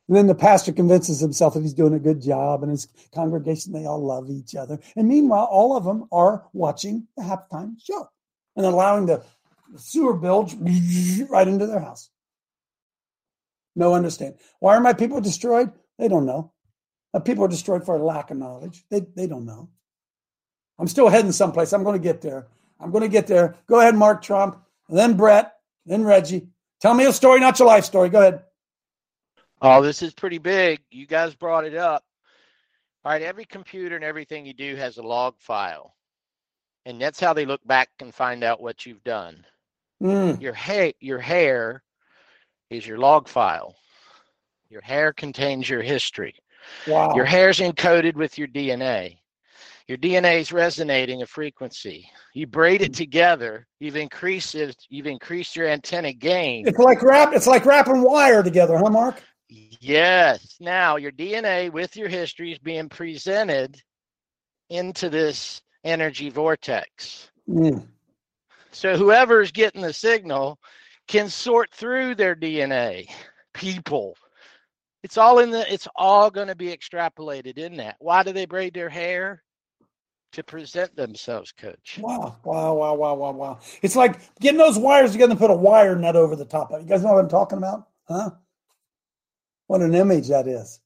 And 0.07 0.17
then 0.17 0.27
the 0.27 0.35
pastor 0.35 0.73
convinces 0.73 1.19
himself 1.19 1.53
that 1.53 1.61
he's 1.61 1.73
doing 1.73 1.93
a 1.93 1.99
good 1.99 2.21
job 2.21 2.61
and 2.61 2.71
his 2.71 2.87
congregation, 3.13 3.71
they 3.71 3.85
all 3.85 4.03
love 4.03 4.29
each 4.29 4.53
other. 4.55 4.79
And 4.95 5.07
meanwhile, 5.07 5.45
all 5.45 5.77
of 5.77 5.85
them 5.85 6.07
are 6.11 6.45
watching 6.51 7.07
the 7.15 7.23
halftime 7.23 7.75
show 7.81 8.09
and 8.55 8.65
allowing 8.65 9.05
the 9.05 9.23
sewer 9.77 10.13
bilge 10.13 10.55
right 11.29 11.47
into 11.47 11.67
their 11.67 11.79
house. 11.79 12.09
No 13.75 13.95
understand. 13.95 14.35
Why 14.59 14.75
are 14.75 14.81
my 14.81 14.93
people 14.93 15.21
destroyed? 15.21 15.71
They 15.97 16.07
don't 16.07 16.25
know. 16.25 16.51
My 17.13 17.19
people 17.19 17.45
are 17.45 17.49
destroyed 17.49 17.85
for 17.85 17.97
lack 17.97 18.29
of 18.29 18.37
knowledge. 18.37 18.83
They, 18.89 19.01
they 19.15 19.27
don't 19.27 19.45
know. 19.45 19.69
I'm 20.79 20.87
still 20.87 21.07
heading 21.07 21.31
someplace. 21.31 21.71
I'm 21.71 21.83
going 21.83 21.99
to 21.99 22.03
get 22.03 22.21
there. 22.21 22.47
I'm 22.79 22.91
going 22.91 23.03
to 23.03 23.07
get 23.07 23.27
there. 23.27 23.55
Go 23.67 23.79
ahead, 23.79 23.95
Mark 23.95 24.21
Trump, 24.21 24.57
then 24.89 25.15
Brett, 25.15 25.53
then 25.85 26.03
Reggie. 26.03 26.47
Tell 26.81 26.93
me 26.93 27.05
a 27.05 27.13
story, 27.13 27.39
not 27.39 27.57
your 27.59 27.67
life 27.67 27.85
story. 27.85 28.09
Go 28.09 28.19
ahead. 28.19 28.43
Oh, 29.63 29.81
this 29.81 30.01
is 30.01 30.13
pretty 30.13 30.39
big. 30.39 30.81
You 30.91 31.07
guys 31.07 31.33
brought 31.33 31.65
it 31.65 31.73
up. 31.73 32.03
All 33.05 33.11
right, 33.13 33.21
every 33.21 33.45
computer 33.45 33.95
and 33.95 34.03
everything 34.03 34.45
you 34.45 34.53
do 34.53 34.75
has 34.75 34.97
a 34.97 35.01
log 35.01 35.35
file. 35.39 35.95
And 36.85 37.01
that's 37.01 37.19
how 37.19 37.33
they 37.33 37.45
look 37.45 37.65
back 37.65 37.89
and 38.01 38.13
find 38.13 38.43
out 38.43 38.61
what 38.61 38.85
you've 38.85 39.03
done. 39.05 39.45
Mm. 40.01 40.41
Your 40.41 40.53
hair 40.53 40.91
your 40.99 41.19
hair 41.19 41.81
is 42.69 42.85
your 42.85 42.97
log 42.97 43.29
file. 43.29 43.73
Your 44.69 44.81
hair 44.81 45.13
contains 45.13 45.69
your 45.69 45.81
history. 45.81 46.35
Wow. 46.87 47.15
Your 47.15 47.25
hair's 47.25 47.59
encoded 47.59 48.15
with 48.15 48.37
your 48.37 48.47
DNA. 48.49 49.17
Your 49.87 49.97
DNA 49.97 50.39
is 50.39 50.51
resonating 50.51 51.21
a 51.21 51.25
frequency. 51.25 52.09
You 52.33 52.47
braid 52.47 52.81
it 52.81 52.93
together. 52.93 53.67
You've 53.79 53.97
increased 53.97 54.55
it. 54.55 54.75
You've 54.89 55.07
increased 55.07 55.55
your 55.55 55.67
antenna 55.67 56.11
gain. 56.11 56.67
It's 56.67 56.79
like 56.79 57.01
wrap. 57.01 57.33
It's 57.33 57.47
like 57.47 57.65
wrapping 57.65 58.01
wire 58.01 58.43
together, 58.43 58.77
huh, 58.77 58.89
Mark? 58.89 59.21
Yes. 59.79 60.57
Now 60.59 60.95
your 60.95 61.11
DNA 61.11 61.71
with 61.71 61.95
your 61.95 62.09
history 62.09 62.51
is 62.51 62.59
being 62.59 62.89
presented 62.89 63.81
into 64.69 65.09
this 65.09 65.61
energy 65.83 66.29
vortex. 66.29 67.29
Mm. 67.47 67.87
So 68.71 68.97
whoever's 68.97 69.51
getting 69.51 69.81
the 69.81 69.93
signal 69.93 70.57
can 71.07 71.29
sort 71.29 71.71
through 71.73 72.15
their 72.15 72.35
DNA. 72.35 73.07
People, 73.53 74.15
It's 75.03 75.17
all 75.17 75.39
in 75.39 75.51
the. 75.51 75.71
It's 75.71 75.87
all 75.95 76.31
going 76.31 76.47
to 76.47 76.55
be 76.55 76.75
extrapolated 76.75 77.57
in 77.57 77.77
that. 77.77 77.97
Why 77.99 78.23
do 78.23 78.31
they 78.31 78.45
braid 78.45 78.73
their 78.73 78.89
hair? 78.89 79.43
To 80.31 80.43
present 80.43 80.95
themselves, 80.95 81.51
coach. 81.51 81.99
Wow, 82.01 82.37
wow, 82.43 82.73
wow, 82.73 82.95
wow, 82.95 83.13
wow, 83.13 83.31
wow. 83.33 83.59
It's 83.83 83.95
like 83.95 84.19
getting 84.39 84.57
those 84.57 84.79
wires 84.79 85.11
together 85.11 85.33
and 85.33 85.39
put 85.39 85.51
a 85.51 85.55
wire 85.55 85.95
net 85.95 86.15
over 86.15 86.35
the 86.35 86.45
top 86.45 86.71
of 86.71 86.79
it. 86.79 86.83
You 86.83 86.89
guys 86.89 87.03
know 87.03 87.13
what 87.13 87.19
I'm 87.19 87.29
talking 87.29 87.59
about? 87.59 87.87
Huh? 88.07 88.31
What 89.67 89.81
an 89.81 89.95
image 89.95 90.29
that 90.29 90.47
is. 90.47 90.79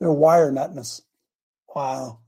They're 0.00 0.12
wire 0.12 0.52
netness. 0.52 1.02
Wow. 1.74 2.20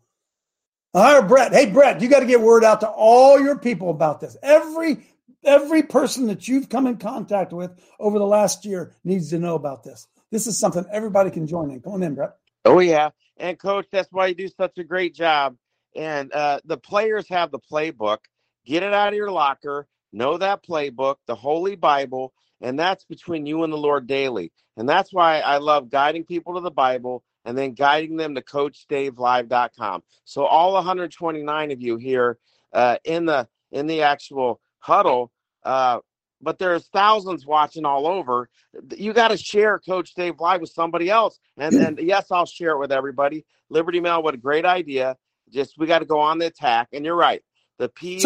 All 0.95 1.21
right, 1.21 1.29
Brett. 1.29 1.53
Hey, 1.53 1.67
Brett, 1.71 2.01
you 2.01 2.09
got 2.09 2.21
to 2.21 2.27
get 2.27 2.41
word 2.41 2.65
out 2.65 2.81
to 2.81 2.89
all 2.89 3.41
your 3.41 3.59
people 3.59 3.91
about 3.91 4.21
this. 4.21 4.37
Every 4.43 5.07
every 5.45 5.83
person 5.83 6.27
that 6.27 6.49
you've 6.49 6.69
come 6.69 6.87
in 6.87 6.97
contact 6.97 7.53
with 7.53 7.71
over 8.01 8.19
the 8.19 8.27
last 8.27 8.65
year 8.65 8.95
needs 9.05 9.31
to 9.31 9.39
know 9.39 9.55
about 9.55 9.85
this. 9.85 10.09
This 10.31 10.47
is 10.47 10.59
something 10.59 10.85
everybody 10.91 11.31
can 11.31 11.47
join 11.47 11.71
in. 11.71 11.81
Come 11.81 11.95
on 11.95 12.03
in, 12.03 12.15
Brett. 12.15 12.37
Oh 12.65 12.81
yeah, 12.81 13.11
and 13.37 13.59
coach, 13.59 13.87
that's 13.93 14.11
why 14.11 14.29
you 14.29 14.35
do 14.35 14.49
such 14.49 14.79
a 14.79 14.85
great 14.85 15.15
job. 15.15 15.57
And 15.95 16.33
uh, 16.33 16.61
the 16.65 16.77
players 16.77 17.29
have 17.29 17.51
the 17.51 17.61
playbook. 17.61 18.19
Get 18.65 18.83
it 18.83 18.93
out 18.93 19.09
of 19.09 19.15
your 19.15 19.31
locker. 19.31 19.87
Know 20.13 20.39
that 20.39 20.65
playbook, 20.65 21.17
the 21.27 21.35
Holy 21.35 21.77
Bible, 21.77 22.33
and 22.61 22.79
that's 22.79 23.05
between 23.05 23.47
you 23.47 23.65
and 23.65 23.73
the 23.73 23.79
Lord 23.79 24.07
daily. 24.07 24.53
And 24.77 24.89
that's 24.89 25.13
why 25.13 25.41
I 25.41 25.59
love 25.59 25.91
guiding 25.91 26.25
people 26.25 26.55
to 26.55 26.61
the 26.61 26.71
Bible 26.71 27.23
and 27.45 27.57
then 27.57 27.73
guiding 27.73 28.17
them 28.17 28.35
to 28.35 28.43
CoachDaveLive.com. 28.43 30.03
So 30.25 30.45
all 30.45 30.75
129 30.75 31.71
of 31.71 31.81
you 31.81 31.97
here 31.97 32.39
uh, 32.73 32.97
in 33.05 33.25
the 33.25 33.49
in 33.73 33.87
the 33.87 34.03
actual 34.03 34.61
huddle. 34.79 35.33
Uh, 35.63 36.01
but 36.43 36.59
there's 36.59 36.87
thousands 36.89 37.47
watching 37.47 37.85
all 37.85 38.07
over. 38.07 38.49
You 38.97 39.13
got 39.13 39.29
to 39.29 39.37
share 39.37 39.79
Coach 39.79 40.15
Dave 40.15 40.39
Live 40.39 40.61
with 40.61 40.71
somebody 40.71 41.09
else. 41.09 41.39
And 41.57 41.75
and 41.77 41.99
yes, 42.03 42.27
I'll 42.31 42.47
share 42.47 42.73
it 42.73 42.79
with 42.79 42.93
everybody. 42.93 43.45
Liberty 43.71 44.01
Mail, 44.01 44.23
what 44.23 44.35
a 44.35 44.39
great 44.39 44.65
idea. 44.65 45.17
Just 45.51 45.79
we 45.79 45.87
got 45.87 46.01
to 46.01 46.05
go 46.05 46.21
on 46.21 46.39
the 46.39 46.47
attack. 46.47 46.89
And 46.93 47.05
you're 47.05 47.17
right. 47.17 47.43
The 47.79 47.89
PUSSYs. 47.89 48.21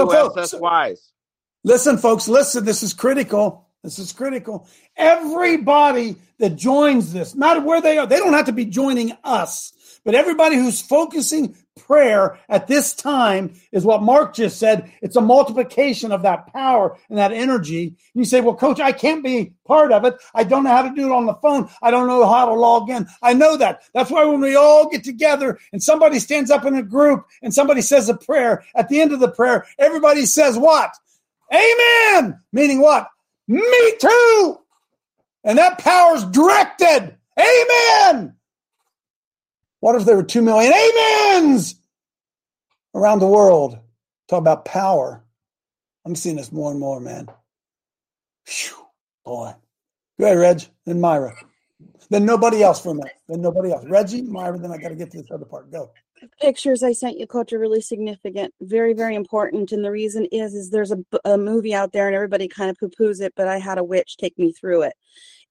So, 0.96 1.10
listen, 1.64 1.98
folks, 1.98 2.28
listen. 2.28 2.64
This 2.64 2.82
is 2.82 2.94
critical. 2.94 3.66
This 3.82 3.98
is 3.98 4.12
critical. 4.12 4.68
Everybody 4.96 6.16
that 6.38 6.56
joins 6.56 7.12
this, 7.12 7.34
matter 7.34 7.60
where 7.60 7.80
they 7.80 7.98
are, 7.98 8.06
they 8.06 8.18
don't 8.18 8.34
have 8.34 8.46
to 8.46 8.52
be 8.52 8.66
joining 8.66 9.16
us, 9.24 9.72
but 10.04 10.14
everybody 10.14 10.56
who's 10.56 10.82
focusing 10.82 11.56
prayer 11.78 12.38
at 12.48 12.66
this 12.66 12.94
time 12.94 13.54
is 13.72 13.84
what 13.84 14.02
Mark 14.02 14.34
just 14.34 14.58
said. 14.58 14.92
It's 15.00 15.16
a 15.16 15.20
multiplication 15.20 16.12
of 16.12 16.22
that 16.22 16.52
power 16.52 16.96
and 17.08 17.18
that 17.18 17.32
energy. 17.32 17.86
And 17.86 17.96
you 18.14 18.24
say, 18.24 18.40
well, 18.40 18.54
coach, 18.54 18.80
I 18.80 18.92
can't 18.92 19.24
be 19.24 19.52
part 19.66 19.92
of 19.92 20.04
it. 20.04 20.16
I 20.34 20.44
don't 20.44 20.64
know 20.64 20.70
how 20.70 20.82
to 20.82 20.94
do 20.94 21.06
it 21.06 21.16
on 21.16 21.26
the 21.26 21.34
phone. 21.34 21.68
I 21.82 21.90
don't 21.90 22.06
know 22.06 22.26
how 22.26 22.46
to 22.46 22.54
log 22.54 22.90
in. 22.90 23.06
I 23.22 23.32
know 23.32 23.56
that. 23.56 23.82
That's 23.94 24.10
why 24.10 24.24
when 24.24 24.40
we 24.40 24.56
all 24.56 24.88
get 24.88 25.04
together 25.04 25.58
and 25.72 25.82
somebody 25.82 26.18
stands 26.18 26.50
up 26.50 26.64
in 26.64 26.74
a 26.74 26.82
group 26.82 27.26
and 27.42 27.52
somebody 27.52 27.80
says 27.80 28.08
a 28.08 28.16
prayer, 28.16 28.64
at 28.74 28.88
the 28.88 29.00
end 29.00 29.12
of 29.12 29.20
the 29.20 29.30
prayer, 29.30 29.66
everybody 29.78 30.26
says 30.26 30.58
what? 30.58 30.90
Amen. 31.52 32.40
Meaning 32.52 32.80
what? 32.80 33.08
Me 33.48 33.92
too. 34.00 34.58
And 35.44 35.58
that 35.58 35.78
power's 35.78 36.24
directed. 36.26 37.16
Amen. 37.38 38.34
What 39.80 39.96
if 39.96 40.04
there 40.04 40.16
were 40.16 40.22
2 40.22 40.42
million 40.42 40.72
amens 40.72 41.76
around 42.94 43.20
the 43.20 43.26
world? 43.26 43.78
Talk 44.28 44.38
about 44.38 44.64
power. 44.64 45.24
I'm 46.04 46.14
seeing 46.14 46.36
this 46.36 46.52
more 46.52 46.70
and 46.70 46.78
more, 46.78 47.00
man. 47.00 47.26
Boy. 49.24 49.54
Go 50.18 50.26
ahead, 50.26 50.38
Reg. 50.38 50.62
Then 50.84 51.00
Myra. 51.00 51.34
Then 52.10 52.24
nobody 52.24 52.62
else 52.62 52.80
for 52.80 52.90
a 52.90 52.94
minute. 52.94 53.14
Then 53.28 53.40
nobody 53.40 53.72
else. 53.72 53.84
Reggie, 53.86 54.22
Myra, 54.22 54.58
then 54.58 54.72
I 54.72 54.78
got 54.78 54.88
to 54.88 54.96
get 54.96 55.10
to 55.12 55.22
this 55.22 55.30
other 55.30 55.44
part. 55.44 55.70
Go 55.70 55.90
pictures 56.40 56.82
I 56.82 56.92
sent 56.92 57.18
you, 57.18 57.26
Coach, 57.26 57.52
are 57.52 57.58
really 57.58 57.80
significant, 57.80 58.54
very, 58.60 58.92
very 58.94 59.14
important. 59.14 59.72
And 59.72 59.84
the 59.84 59.90
reason 59.90 60.26
is, 60.32 60.54
is 60.54 60.70
there's 60.70 60.92
a, 60.92 60.98
a 61.24 61.38
movie 61.38 61.74
out 61.74 61.92
there, 61.92 62.06
and 62.06 62.14
everybody 62.14 62.48
kind 62.48 62.70
of 62.70 62.78
poo-poos 62.78 63.20
it, 63.20 63.32
but 63.36 63.48
I 63.48 63.58
had 63.58 63.78
a 63.78 63.84
witch 63.84 64.16
take 64.16 64.38
me 64.38 64.52
through 64.52 64.82
it, 64.82 64.94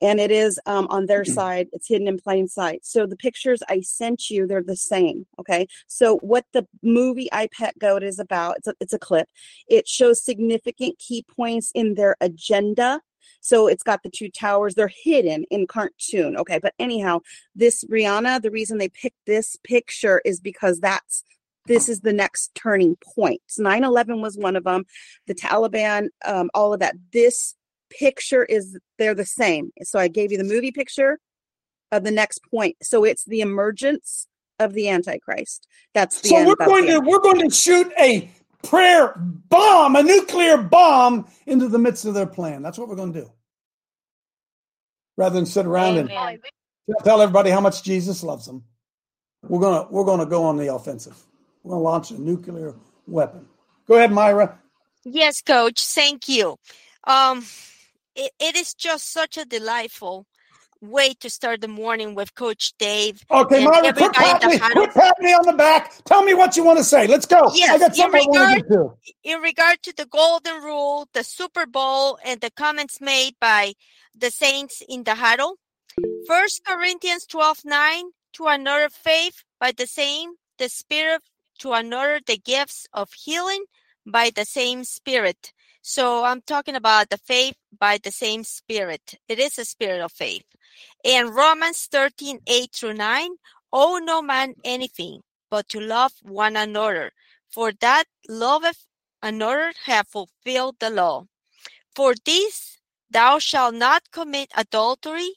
and 0.01 0.19
it 0.19 0.31
is 0.31 0.59
um, 0.65 0.87
on 0.89 1.05
their 1.05 1.23
Mm-hmm. 1.23 1.33
side. 1.33 1.67
It's 1.73 1.87
hidden 1.87 2.07
in 2.07 2.17
plain 2.17 2.47
sight. 2.47 2.85
So 2.85 3.05
the 3.05 3.17
pictures 3.17 3.61
I 3.67 3.81
sent 3.81 4.29
you, 4.29 4.47
they're 4.47 4.63
the 4.63 4.75
same. 4.75 5.25
Okay. 5.39 5.67
So 5.87 6.17
what 6.17 6.45
the 6.53 6.67
movie 6.81 7.29
I 7.31 7.47
Pet 7.51 7.77
Goat 7.77 8.03
is 8.03 8.19
about, 8.19 8.57
it's 8.57 8.67
a, 8.67 8.73
it's 8.79 8.93
a 8.93 8.99
clip. 8.99 9.27
It 9.67 9.87
shows 9.87 10.23
significant 10.23 10.97
key 10.99 11.25
points 11.35 11.71
in 11.75 11.95
their 11.95 12.15
agenda 12.21 13.01
so 13.41 13.67
it's 13.67 13.83
got 13.83 14.03
the 14.03 14.09
two 14.09 14.29
towers. 14.29 14.75
They're 14.75 14.91
hidden 15.03 15.45
in 15.49 15.67
cartoon. 15.67 16.37
Okay. 16.37 16.59
But 16.61 16.73
anyhow, 16.79 17.19
this 17.55 17.83
Rihanna, 17.85 18.41
the 18.41 18.51
reason 18.51 18.77
they 18.77 18.89
picked 18.89 19.25
this 19.25 19.55
picture 19.63 20.21
is 20.25 20.39
because 20.39 20.79
that's 20.79 21.23
this 21.65 21.87
is 21.87 22.01
the 22.01 22.13
next 22.13 22.55
turning 22.55 22.97
point. 23.15 23.41
9 23.57 23.83
11 23.83 24.21
was 24.21 24.37
one 24.37 24.55
of 24.55 24.63
them. 24.63 24.85
The 25.27 25.35
Taliban, 25.35 26.07
um, 26.25 26.49
all 26.53 26.73
of 26.73 26.79
that. 26.79 26.95
This 27.13 27.55
picture 27.91 28.43
is, 28.43 28.77
they're 28.97 29.13
the 29.13 29.25
same. 29.25 29.71
So 29.83 29.99
I 29.99 30.07
gave 30.07 30.31
you 30.31 30.37
the 30.37 30.43
movie 30.43 30.71
picture 30.71 31.19
of 31.91 32.03
the 32.03 32.11
next 32.11 32.39
point. 32.49 32.77
So 32.81 33.03
it's 33.03 33.23
the 33.25 33.41
emergence 33.41 34.27
of 34.59 34.73
the 34.73 34.89
Antichrist. 34.89 35.67
That's 35.93 36.21
the 36.21 36.29
So 36.29 36.45
we're 36.45 36.55
going 36.55 36.87
to 36.87 36.99
we're 36.99 37.19
going 37.19 37.49
to 37.49 37.55
shoot 37.55 37.91
a 37.99 38.29
prayer 38.63 39.13
bomb, 39.17 39.95
a 39.95 40.03
nuclear 40.03 40.57
bomb 40.57 41.27
into 41.45 41.67
the 41.67 41.79
midst 41.79 42.05
of 42.05 42.13
their 42.13 42.25
plan. 42.25 42.61
That's 42.61 42.77
what 42.77 42.87
we're 42.87 42.95
going 42.95 43.13
to 43.13 43.21
do. 43.21 43.31
Rather 45.17 45.35
than 45.35 45.45
sit 45.45 45.65
around 45.65 45.97
and 45.97 46.09
tell 47.03 47.21
everybody 47.21 47.49
how 47.49 47.61
much 47.61 47.83
Jesus 47.83 48.23
loves 48.23 48.45
them. 48.45 48.63
We're 49.43 49.59
gonna 49.59 49.87
we're 49.89 50.05
gonna 50.05 50.25
go 50.25 50.43
on 50.43 50.57
the 50.57 50.73
offensive. 50.73 51.17
We're 51.63 51.71
gonna 51.71 51.83
launch 51.83 52.11
a 52.11 52.19
nuclear 52.19 52.75
weapon. 53.07 53.47
Go 53.87 53.95
ahead, 53.95 54.11
Myra. 54.11 54.59
Yes, 55.03 55.41
coach. 55.41 55.85
Thank 55.85 56.27
you. 56.27 56.57
Um, 57.05 57.45
it, 58.15 58.31
it 58.39 58.55
is 58.55 58.73
just 58.73 59.11
such 59.11 59.37
a 59.37 59.45
delightful 59.45 60.25
way 60.81 61.13
to 61.15 61.29
start 61.29 61.61
the 61.61 61.67
morning 61.67 62.15
with 62.15 62.35
Coach 62.35 62.73
Dave. 62.77 63.23
Okay, 63.29 63.65
and 63.65 63.95
quit 63.95 64.13
patting, 64.13 64.49
me, 64.49 64.57
quit 64.57 64.93
patting 64.93 65.25
me 65.25 65.33
on 65.33 65.45
the 65.45 65.53
back. 65.53 66.03
Tell 66.05 66.23
me 66.23 66.33
what 66.33 66.55
you 66.55 66.63
want 66.63 66.77
to 66.77 66.83
say. 66.83 67.07
Let's 67.07 67.25
go. 67.25 67.51
Yes, 67.53 67.69
I 67.69 67.77
got 67.77 67.97
in 67.97 68.11
regard, 68.11 68.91
in 69.23 69.41
regard 69.41 69.83
to 69.83 69.93
the 69.95 70.05
golden 70.05 70.61
rule, 70.61 71.07
the 71.13 71.23
Super 71.23 71.65
Bowl, 71.65 72.17
and 72.23 72.41
the 72.41 72.51
comments 72.51 73.01
made 73.01 73.35
by 73.39 73.73
the 74.15 74.31
saints 74.31 74.81
in 74.87 75.03
the 75.03 75.15
huddle. 75.15 75.57
First 76.27 76.63
Corinthians 76.65 77.25
12 77.25 77.65
9 77.65 78.03
to 78.33 78.47
another 78.47 78.89
faith 78.89 79.43
by 79.59 79.71
the 79.71 79.87
same, 79.87 80.33
the 80.57 80.69
spirit 80.69 81.21
to 81.59 81.73
another 81.73 82.19
the 82.25 82.37
gifts 82.37 82.87
of 82.93 83.11
healing 83.13 83.65
by 84.05 84.31
the 84.33 84.45
same 84.45 84.83
spirit. 84.83 85.51
So 85.81 86.23
I'm 86.23 86.41
talking 86.41 86.75
about 86.75 87.09
the 87.09 87.17
faith 87.17 87.55
by 87.77 87.99
the 88.01 88.11
same 88.11 88.43
spirit. 88.43 89.15
It 89.27 89.39
is 89.39 89.57
a 89.57 89.65
spirit 89.65 90.01
of 90.01 90.11
faith. 90.11 90.43
And 91.03 91.35
Romans 91.35 91.87
13 91.91 92.39
8 92.47 92.71
through 92.73 92.93
9 92.93 93.29
owe 93.71 93.97
no 93.99 94.21
man 94.21 94.55
anything 94.63 95.21
but 95.49 95.67
to 95.69 95.79
love 95.79 96.13
one 96.21 96.55
another, 96.55 97.11
for 97.49 97.71
that 97.81 98.05
loveth 98.27 98.85
another 99.21 99.73
have 99.85 100.07
fulfilled 100.07 100.75
the 100.79 100.89
law. 100.89 101.25
For 101.95 102.13
this 102.25 102.77
thou 103.09 103.39
shalt 103.39 103.75
not 103.75 104.11
commit 104.11 104.51
adultery, 104.55 105.33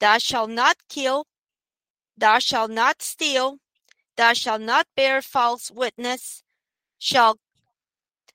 thou 0.00 0.18
shalt 0.18 0.50
not 0.50 0.76
kill, 0.88 1.26
thou 2.16 2.38
shalt 2.38 2.70
not 2.70 3.02
steal, 3.02 3.58
thou 4.16 4.32
shalt 4.32 4.62
not 4.62 4.86
bear 4.96 5.20
false 5.20 5.70
witness, 5.70 6.42
shall 6.98 7.38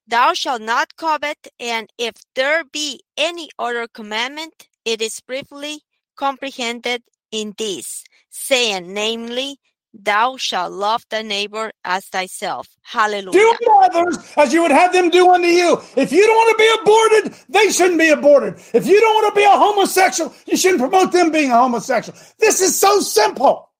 thou 0.06 0.34
shalt 0.34 0.62
not 0.62 0.96
covet, 0.98 1.48
and 1.60 1.90
if 1.98 2.16
there 2.36 2.64
be 2.64 3.02
any 3.16 3.50
other 3.58 3.88
commandment, 3.88 4.68
it 4.84 5.02
is 5.02 5.22
briefly 5.22 5.84
comprehended 6.22 7.02
in 7.32 7.54
this, 7.58 8.04
saying, 8.30 8.94
namely, 8.94 9.58
thou 9.92 10.38
shalt 10.38 10.72
love 10.72 11.04
thy 11.10 11.24
neighbor 11.24 11.72
as 11.84 12.06
thyself. 12.06 12.68
Hallelujah. 12.84 13.32
Do 13.32 13.50
unto 13.50 13.72
others 13.88 14.34
as 14.38 14.54
you 14.54 14.62
would 14.62 14.72
have 14.72 14.94
them 14.94 15.10
do 15.10 15.32
unto 15.32 15.48
you. 15.48 15.82
If 15.98 16.12
you 16.12 16.24
don't 16.28 16.36
want 16.36 16.52
to 16.52 16.64
be 16.64 16.72
aborted, 16.82 17.46
they 17.50 17.72
shouldn't 17.72 18.00
be 18.00 18.10
aborted. 18.10 18.54
If 18.72 18.86
you 18.86 19.00
don't 19.02 19.16
want 19.16 19.34
to 19.34 19.40
be 19.40 19.46
a 19.46 19.50
homosexual, 19.50 20.32
you 20.46 20.58
shouldn't 20.58 20.80
promote 20.80 21.12
them 21.12 21.32
being 21.32 21.50
a 21.50 21.58
homosexual. 21.58 22.18
This 22.38 22.62
is 22.62 22.80
so 22.80 23.00
simple. 23.00 23.72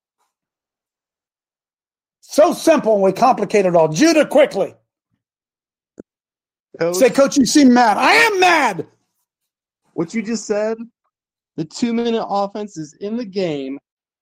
So 2.22 2.54
simple, 2.54 2.96
and 2.96 3.04
we 3.04 3.14
complicate 3.14 3.68
it 3.68 3.76
all. 3.76 3.90
Judah, 3.90 4.26
quickly. 4.26 4.74
Say, 6.94 7.12
Coach, 7.12 7.38
you 7.38 7.46
seem 7.46 7.72
mad. 7.74 7.98
I 7.98 8.14
am 8.14 8.40
mad. 8.40 8.88
What 9.94 10.14
you 10.16 10.24
just 10.24 10.46
said, 10.48 10.78
the 11.58 11.66
two 11.66 11.94
minute 11.94 12.26
offense 12.26 12.78
is 12.78 12.94
in 13.00 13.18
the 13.18 13.26
game. 13.26 13.80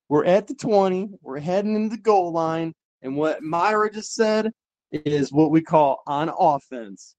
We're 0.08 0.26
at 0.26 0.48
the 0.48 0.56
20, 0.56 1.12
we're 1.22 1.40
heading 1.40 1.76
into 1.76 1.96
the 1.96 2.02
goal 2.02 2.32
line. 2.32 2.74
And 3.02 3.16
what 3.16 3.44
Myra 3.44 3.92
just 3.92 4.14
said 4.14 4.52
is 4.92 5.32
what 5.32 5.52
we 5.52 5.62
call 5.62 6.02
on 6.08 6.32
offense. 6.38 7.16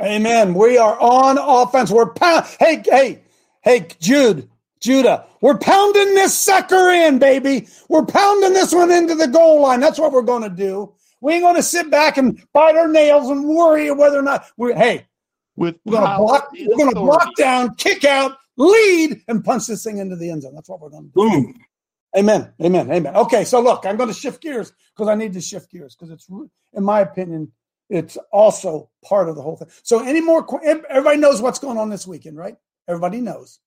Amen. 0.00 0.54
We 0.54 0.78
are 0.78 0.98
on 1.00 1.38
offense. 1.38 1.90
We're 1.90 2.12
pound. 2.12 2.46
Hey, 2.58 2.82
hey, 2.84 3.22
hey, 3.62 3.88
Jude, 4.00 4.48
Judah, 4.80 5.26
we're 5.40 5.58
pounding 5.58 6.14
this 6.14 6.36
sucker 6.36 6.90
in, 6.90 7.18
baby. 7.18 7.68
We're 7.88 8.06
pounding 8.06 8.52
this 8.52 8.72
one 8.72 8.90
into 8.90 9.14
the 9.14 9.26
goal 9.26 9.60
line. 9.60 9.80
That's 9.80 9.98
what 9.98 10.12
we're 10.12 10.22
going 10.22 10.44
to 10.44 10.48
do. 10.48 10.94
We 11.20 11.34
ain't 11.34 11.42
going 11.42 11.56
to 11.56 11.62
sit 11.62 11.90
back 11.90 12.16
and 12.16 12.40
bite 12.52 12.76
our 12.76 12.86
nails 12.86 13.28
and 13.28 13.44
worry 13.44 13.90
whether 13.90 14.18
or 14.18 14.22
not 14.22 14.46
we're, 14.56 14.74
hey, 14.74 15.06
with 15.56 15.76
we're 15.84 15.98
going 15.98 16.08
to 16.08 16.16
block, 16.16 16.48
we're 16.52 16.76
going 16.76 16.94
to 16.94 17.00
block 17.00 17.34
down, 17.36 17.74
kick 17.74 18.04
out, 18.04 18.36
lead, 18.58 19.22
and 19.28 19.44
punch 19.44 19.66
this 19.66 19.82
thing 19.82 19.98
into 19.98 20.16
the 20.16 20.30
end 20.30 20.42
zone. 20.42 20.54
That's 20.54 20.68
what 20.68 20.80
we're 20.80 20.90
going 20.90 21.04
to 21.04 21.08
do. 21.08 21.30
Boom. 21.30 21.54
Amen. 22.16 22.52
Amen. 22.62 22.90
Amen. 22.90 23.16
Okay, 23.16 23.44
so 23.44 23.60
look, 23.60 23.86
I'm 23.86 23.96
going 23.96 24.08
to 24.08 24.14
shift 24.14 24.42
gears 24.42 24.72
because 24.94 25.08
I 25.08 25.14
need 25.14 25.32
to 25.34 25.40
shift 25.40 25.70
gears 25.70 25.94
because 25.94 26.10
it's, 26.10 26.28
in 26.28 26.84
my 26.84 27.00
opinion, 27.00 27.52
it's 27.90 28.18
also 28.32 28.90
part 29.04 29.28
of 29.28 29.36
the 29.36 29.42
whole 29.42 29.56
thing. 29.56 29.68
So, 29.82 30.04
any 30.04 30.20
more? 30.20 30.46
Everybody 30.62 31.18
knows 31.18 31.40
what's 31.40 31.58
going 31.58 31.78
on 31.78 31.88
this 31.88 32.06
weekend, 32.06 32.36
right? 32.36 32.56
Everybody 32.86 33.20
knows. 33.20 33.60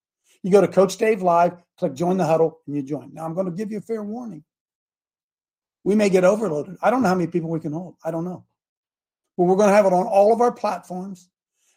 You 0.44 0.52
go 0.52 0.62
to 0.62 0.68
Coach 0.68 0.98
Dave 0.98 1.22
Live, 1.22 1.54
click 1.78 1.94
join 1.94 2.18
the 2.18 2.26
huddle, 2.26 2.60
and 2.68 2.76
you 2.76 2.84
join. 2.84 3.14
Now, 3.14 3.26
I'm 3.26 3.34
going 3.34 3.46
to 3.46 3.52
give 3.52 3.72
you 3.72 3.78
a 3.78 3.82
fair 3.82 4.04
warning. 4.04 4.44
We 5.84 5.96
may 5.96 6.10
get 6.10 6.24
overloaded. 6.24 6.78
I 6.82 6.92
don't 6.92 7.02
know 7.02 7.08
how 7.08 7.16
many 7.16 7.28
people 7.28 7.50
we 7.50 7.60
can 7.60 7.74
hold. 7.74 7.96
I 8.04 8.12
don't 8.12 8.26
know. 8.26 8.46
But 9.38 9.46
we're 9.46 9.56
going 9.56 9.70
to 9.70 9.76
have 9.76 9.86
it 9.86 9.94
on 9.94 10.06
all 10.06 10.34
of 10.34 10.42
our 10.42 10.52
platforms. 10.52 11.30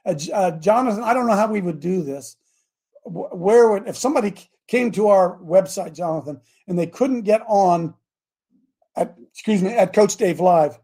Uh, 0.04 0.14
uh, 0.32 0.50
Jonathan, 0.58 1.02
I 1.02 1.14
don't 1.14 1.26
know 1.26 1.36
how 1.36 1.50
we 1.50 1.62
would 1.62 1.80
do 1.80 2.02
this. 2.02 2.36
Where 3.05 3.70
would, 3.70 3.88
if 3.88 3.96
somebody 3.96 4.34
came 4.66 4.90
to 4.92 5.09
our 5.09 5.38
website, 5.38 5.94
Jonathan, 5.94 6.40
and 6.66 6.78
they 6.78 6.86
couldn't 6.86 7.22
get 7.22 7.42
on, 7.46 7.94
at, 8.96 9.14
excuse 9.30 9.62
me, 9.62 9.70
at 9.70 9.92
Coach 9.92 10.16
Dave 10.16 10.40
Live, 10.40 10.78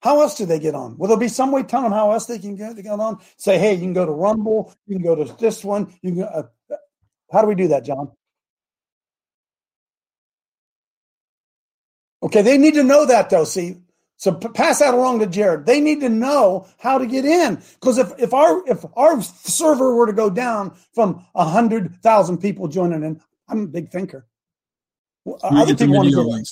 how 0.00 0.20
else 0.20 0.36
do 0.36 0.46
they 0.46 0.60
get 0.60 0.74
on? 0.74 0.96
Will 0.98 1.08
there 1.08 1.16
be 1.16 1.28
some 1.28 1.50
way 1.50 1.62
tell 1.62 1.82
them 1.82 1.92
how 1.92 2.12
else 2.12 2.26
they 2.26 2.38
can 2.38 2.54
get, 2.54 2.76
get 2.76 3.00
on? 3.00 3.18
Say, 3.38 3.58
hey, 3.58 3.74
you 3.74 3.80
can 3.80 3.92
go 3.92 4.06
to 4.06 4.12
Rumble, 4.12 4.72
you 4.86 4.96
can 4.96 5.04
go 5.04 5.16
to 5.16 5.36
this 5.36 5.64
one. 5.64 5.92
You 6.02 6.12
can. 6.12 6.22
Uh, 6.22 6.42
how 7.32 7.42
do 7.42 7.48
we 7.48 7.56
do 7.56 7.68
that, 7.68 7.84
John? 7.84 8.12
Okay, 12.22 12.42
they 12.42 12.56
need 12.56 12.74
to 12.74 12.84
know 12.84 13.06
that 13.06 13.30
though. 13.30 13.44
See, 13.44 13.78
so 14.18 14.32
pass 14.32 14.78
that 14.78 14.94
along 14.94 15.18
to 15.20 15.26
Jared. 15.26 15.66
They 15.66 15.80
need 15.80 16.00
to 16.00 16.08
know 16.08 16.66
how 16.78 16.96
to 16.96 17.06
get 17.06 17.24
in 17.24 17.56
because 17.74 17.98
if 17.98 18.12
if 18.18 18.32
our 18.32 18.66
if 18.66 18.84
our 18.96 19.20
server 19.22 19.94
were 19.94 20.06
to 20.06 20.12
go 20.12 20.30
down 20.30 20.74
from 20.94 21.24
a 21.34 21.44
hundred 21.44 21.94
thousand 22.02 22.38
people 22.38 22.66
joining 22.66 23.02
in, 23.02 23.20
I'm 23.48 23.64
a 23.64 23.66
big 23.66 23.90
thinker. 23.90 24.26
Other 25.42 25.74
people 25.74 25.96
want 25.96 26.08
to 26.08 26.14
go 26.14 26.32
in. 26.34 26.44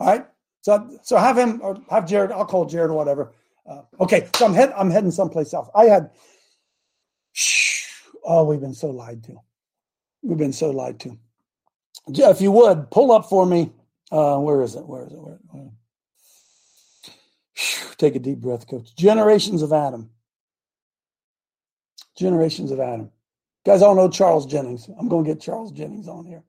All 0.00 0.06
right. 0.06 0.26
So 0.62 0.98
so 1.02 1.16
have 1.16 1.38
him 1.38 1.60
or 1.62 1.78
have 1.90 2.08
Jared. 2.08 2.32
I'll 2.32 2.44
call 2.44 2.64
Jared 2.64 2.90
or 2.90 2.94
whatever. 2.94 3.32
Uh, 3.66 3.82
okay. 4.00 4.28
So 4.34 4.46
I'm 4.46 4.54
head 4.54 4.72
I'm 4.76 4.90
heading 4.90 5.12
someplace 5.12 5.54
else. 5.54 5.68
I 5.74 5.84
had. 5.84 6.10
Oh, 8.24 8.44
we've 8.44 8.60
been 8.60 8.74
so 8.74 8.88
lied 8.88 9.22
to. 9.24 9.36
We've 10.22 10.38
been 10.38 10.52
so 10.52 10.70
lied 10.70 10.98
to. 11.00 11.16
If 12.08 12.40
you 12.40 12.50
would 12.50 12.90
pull 12.90 13.12
up 13.12 13.28
for 13.28 13.46
me. 13.46 13.72
Uh, 14.10 14.38
where 14.38 14.62
is 14.62 14.74
it? 14.74 14.86
Where 14.86 15.06
is 15.06 15.12
it? 15.12 15.18
Where, 15.18 15.38
where? 15.50 15.70
Take 17.96 18.16
a 18.16 18.18
deep 18.18 18.38
breath, 18.38 18.68
coach. 18.68 18.94
Generations 18.96 19.62
of 19.62 19.72
Adam. 19.72 20.10
Generations 22.16 22.70
of 22.70 22.80
Adam. 22.80 23.10
You 23.64 23.72
guys 23.72 23.82
all 23.82 23.94
know 23.94 24.08
Charles 24.08 24.46
Jennings. 24.46 24.88
I'm 24.98 25.08
going 25.08 25.24
to 25.24 25.34
get 25.34 25.40
Charles 25.40 25.72
Jennings 25.72 26.08
on 26.08 26.26
here. 26.26 26.42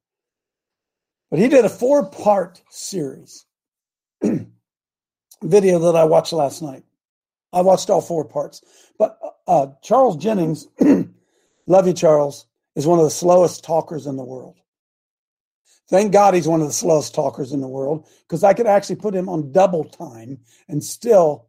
But 1.30 1.40
he 1.40 1.48
did 1.48 1.66
a 1.66 1.70
four 1.70 2.10
part 2.10 2.62
series 2.70 3.46
video 5.44 5.80
that 5.80 5.96
I 5.96 6.04
watched 6.06 6.34
last 6.34 6.62
night. 6.62 6.84
I 7.54 7.62
watched 7.62 7.90
all 7.90 8.02
four 8.02 8.26
parts. 8.26 8.62
But 9.00 9.18
uh, 9.48 9.68
Charles 9.82 10.18
Jennings, 10.18 10.68
love 11.68 11.88
you, 11.88 11.94
Charles, 11.94 12.46
is 12.76 12.86
one 12.86 13.00
of 13.00 13.06
the 13.06 13.12
slowest 13.12 13.64
talkers 13.64 14.08
in 14.08 14.18
the 14.18 14.24
world. 14.24 14.58
Thank 15.90 16.14
God 16.14 16.34
he's 16.34 16.48
one 16.48 16.62
of 16.62 16.68
the 16.68 16.74
slowest 16.74 17.14
talkers 17.14 17.52
in 17.52 17.62
the 17.62 17.68
world 17.68 18.08
because 18.28 18.44
I 18.44 18.54
could 18.54 18.68
actually 18.68 18.96
put 18.96 19.14
him 19.14 19.30
on 19.30 19.52
double 19.52 19.84
time 19.84 20.40
and 20.68 20.84
still 20.84 21.48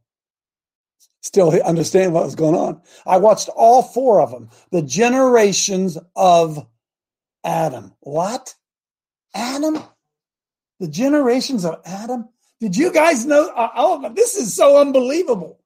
still 1.23 1.51
understand 1.63 2.13
what 2.13 2.25
was 2.25 2.35
going 2.35 2.55
on. 2.55 2.81
I 3.05 3.17
watched 3.17 3.49
all 3.49 3.83
four 3.83 4.21
of 4.21 4.31
them. 4.31 4.49
The 4.71 4.83
generations 4.83 5.99
of 6.15 6.67
Adam. 7.45 7.95
What? 8.01 8.55
Adam? 9.35 9.83
The 10.81 10.89
generations 10.89 11.65
of 11.65 11.81
Adam? 11.85 12.29
Did 12.61 12.77
you 12.77 12.93
guys 12.93 13.27
know? 13.27 13.51
Oh, 13.57 14.13
this 14.15 14.37
is 14.37 14.55
so 14.55 14.79
unbelievable. 14.79 15.61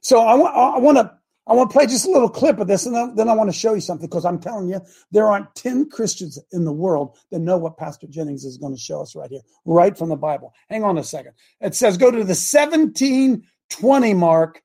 So 0.00 0.20
I 0.20 0.34
want 0.34 0.54
I 0.54 0.78
want 0.78 0.98
to 0.98 1.13
I 1.46 1.52
want 1.52 1.70
to 1.70 1.74
play 1.74 1.86
just 1.86 2.06
a 2.06 2.10
little 2.10 2.28
clip 2.28 2.58
of 2.58 2.68
this, 2.68 2.86
and 2.86 2.94
then, 2.94 3.14
then 3.16 3.28
I 3.28 3.34
want 3.34 3.52
to 3.52 3.58
show 3.58 3.74
you 3.74 3.80
something 3.80 4.08
because 4.08 4.24
I'm 4.24 4.38
telling 4.38 4.68
you, 4.68 4.80
there 5.12 5.26
aren't 5.26 5.54
10 5.54 5.90
Christians 5.90 6.38
in 6.52 6.64
the 6.64 6.72
world 6.72 7.18
that 7.30 7.40
know 7.40 7.58
what 7.58 7.76
Pastor 7.76 8.06
Jennings 8.06 8.44
is 8.44 8.56
going 8.56 8.74
to 8.74 8.80
show 8.80 9.02
us 9.02 9.14
right 9.14 9.30
here, 9.30 9.42
right 9.66 9.96
from 9.96 10.08
the 10.08 10.16
Bible. 10.16 10.54
Hang 10.70 10.84
on 10.84 10.96
a 10.96 11.04
second. 11.04 11.32
It 11.60 11.74
says 11.74 11.98
go 11.98 12.10
to 12.10 12.16
the 12.16 12.34
1720 12.34 14.14
mark 14.14 14.62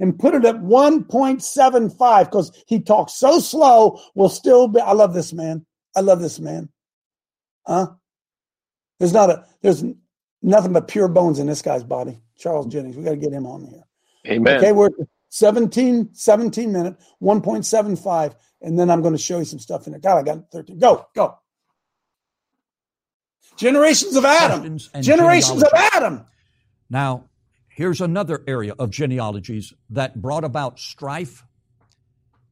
and 0.00 0.18
put 0.18 0.34
it 0.34 0.44
at 0.44 0.56
1.75 0.56 2.24
because 2.24 2.64
he 2.66 2.80
talks 2.80 3.14
so 3.14 3.40
slow, 3.40 4.00
we'll 4.14 4.28
still 4.28 4.68
be. 4.68 4.80
I 4.80 4.92
love 4.92 5.14
this 5.14 5.32
man. 5.32 5.64
I 5.96 6.00
love 6.00 6.20
this 6.20 6.38
man. 6.38 6.68
Huh? 7.66 7.88
There's 8.98 9.12
not 9.12 9.30
a, 9.30 9.44
there's 9.62 9.82
nothing 10.42 10.72
but 10.72 10.88
pure 10.88 11.08
bones 11.08 11.38
in 11.38 11.46
this 11.46 11.62
guy's 11.62 11.84
body. 11.84 12.20
Charles 12.38 12.66
Jennings. 12.66 12.96
We 12.96 13.02
got 13.02 13.10
to 13.10 13.16
get 13.16 13.32
him 13.32 13.46
on 13.46 13.64
here. 13.64 13.82
Amen. 14.26 14.58
Okay, 14.58 14.72
we're 14.72 14.90
17, 15.30 16.10
17 16.12 16.72
minute, 16.72 16.96
1.75. 17.22 18.34
And 18.60 18.78
then 18.78 18.90
I'm 18.90 19.02
going 19.02 19.14
to 19.14 19.22
show 19.22 19.38
you 19.38 19.44
some 19.44 19.58
stuff 19.58 19.86
in 19.86 19.94
it. 19.94 20.02
God, 20.02 20.18
I 20.18 20.22
got 20.22 20.50
13. 20.50 20.78
Go, 20.78 21.06
go. 21.14 21.38
Generations 23.56 24.16
of 24.16 24.24
Adam. 24.24 24.78
Generations 25.00 25.62
of 25.62 25.72
Adam. 25.74 26.24
Now, 26.88 27.24
here's 27.68 28.00
another 28.00 28.42
area 28.46 28.74
of 28.78 28.90
genealogies 28.90 29.74
that 29.90 30.20
brought 30.20 30.44
about 30.44 30.78
strife 30.78 31.44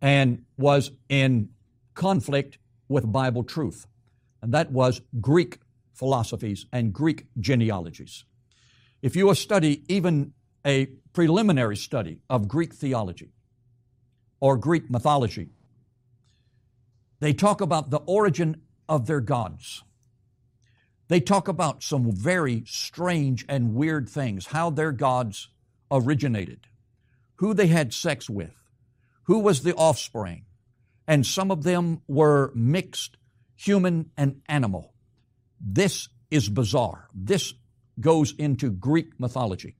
and 0.02 0.44
was 0.56 0.90
in 1.08 1.50
conflict 1.94 2.58
with 2.88 3.10
Bible 3.10 3.44
truth. 3.44 3.86
And 4.42 4.52
that 4.52 4.70
was 4.70 5.00
Greek 5.20 5.58
philosophies 5.94 6.66
and 6.72 6.92
Greek 6.92 7.26
genealogies. 7.40 8.24
If 9.02 9.16
you 9.16 9.32
study 9.34 9.82
even 9.88 10.32
a 10.66 10.88
preliminary 11.16 11.78
study 11.78 12.18
of 12.28 12.46
Greek 12.46 12.74
theology 12.74 13.32
or 14.38 14.58
Greek 14.58 14.90
mythology, 14.90 15.48
they 17.20 17.32
talk 17.32 17.62
about 17.62 17.88
the 17.88 18.02
origin 18.04 18.60
of 18.86 19.06
their 19.06 19.22
gods. 19.22 19.82
They 21.08 21.20
talk 21.20 21.48
about 21.48 21.82
some 21.82 22.12
very 22.12 22.64
strange 22.66 23.46
and 23.48 23.74
weird 23.74 24.10
things, 24.10 24.48
how 24.48 24.68
their 24.68 24.92
gods 24.92 25.48
originated, 25.90 26.66
who 27.36 27.54
they 27.54 27.68
had 27.68 27.94
sex 27.94 28.28
with, 28.28 28.54
who 29.22 29.38
was 29.38 29.62
the 29.62 29.74
offspring, 29.74 30.44
and 31.08 31.24
some 31.24 31.50
of 31.50 31.62
them 31.62 32.02
were 32.06 32.52
mixed 32.54 33.16
human 33.54 34.10
and 34.18 34.42
animal. 34.50 34.92
This 35.58 36.10
is 36.30 36.50
bizarre. 36.50 37.08
This 37.14 37.54
goes 37.98 38.34
into 38.36 38.70
Greek 38.70 39.18
mythology. 39.18 39.76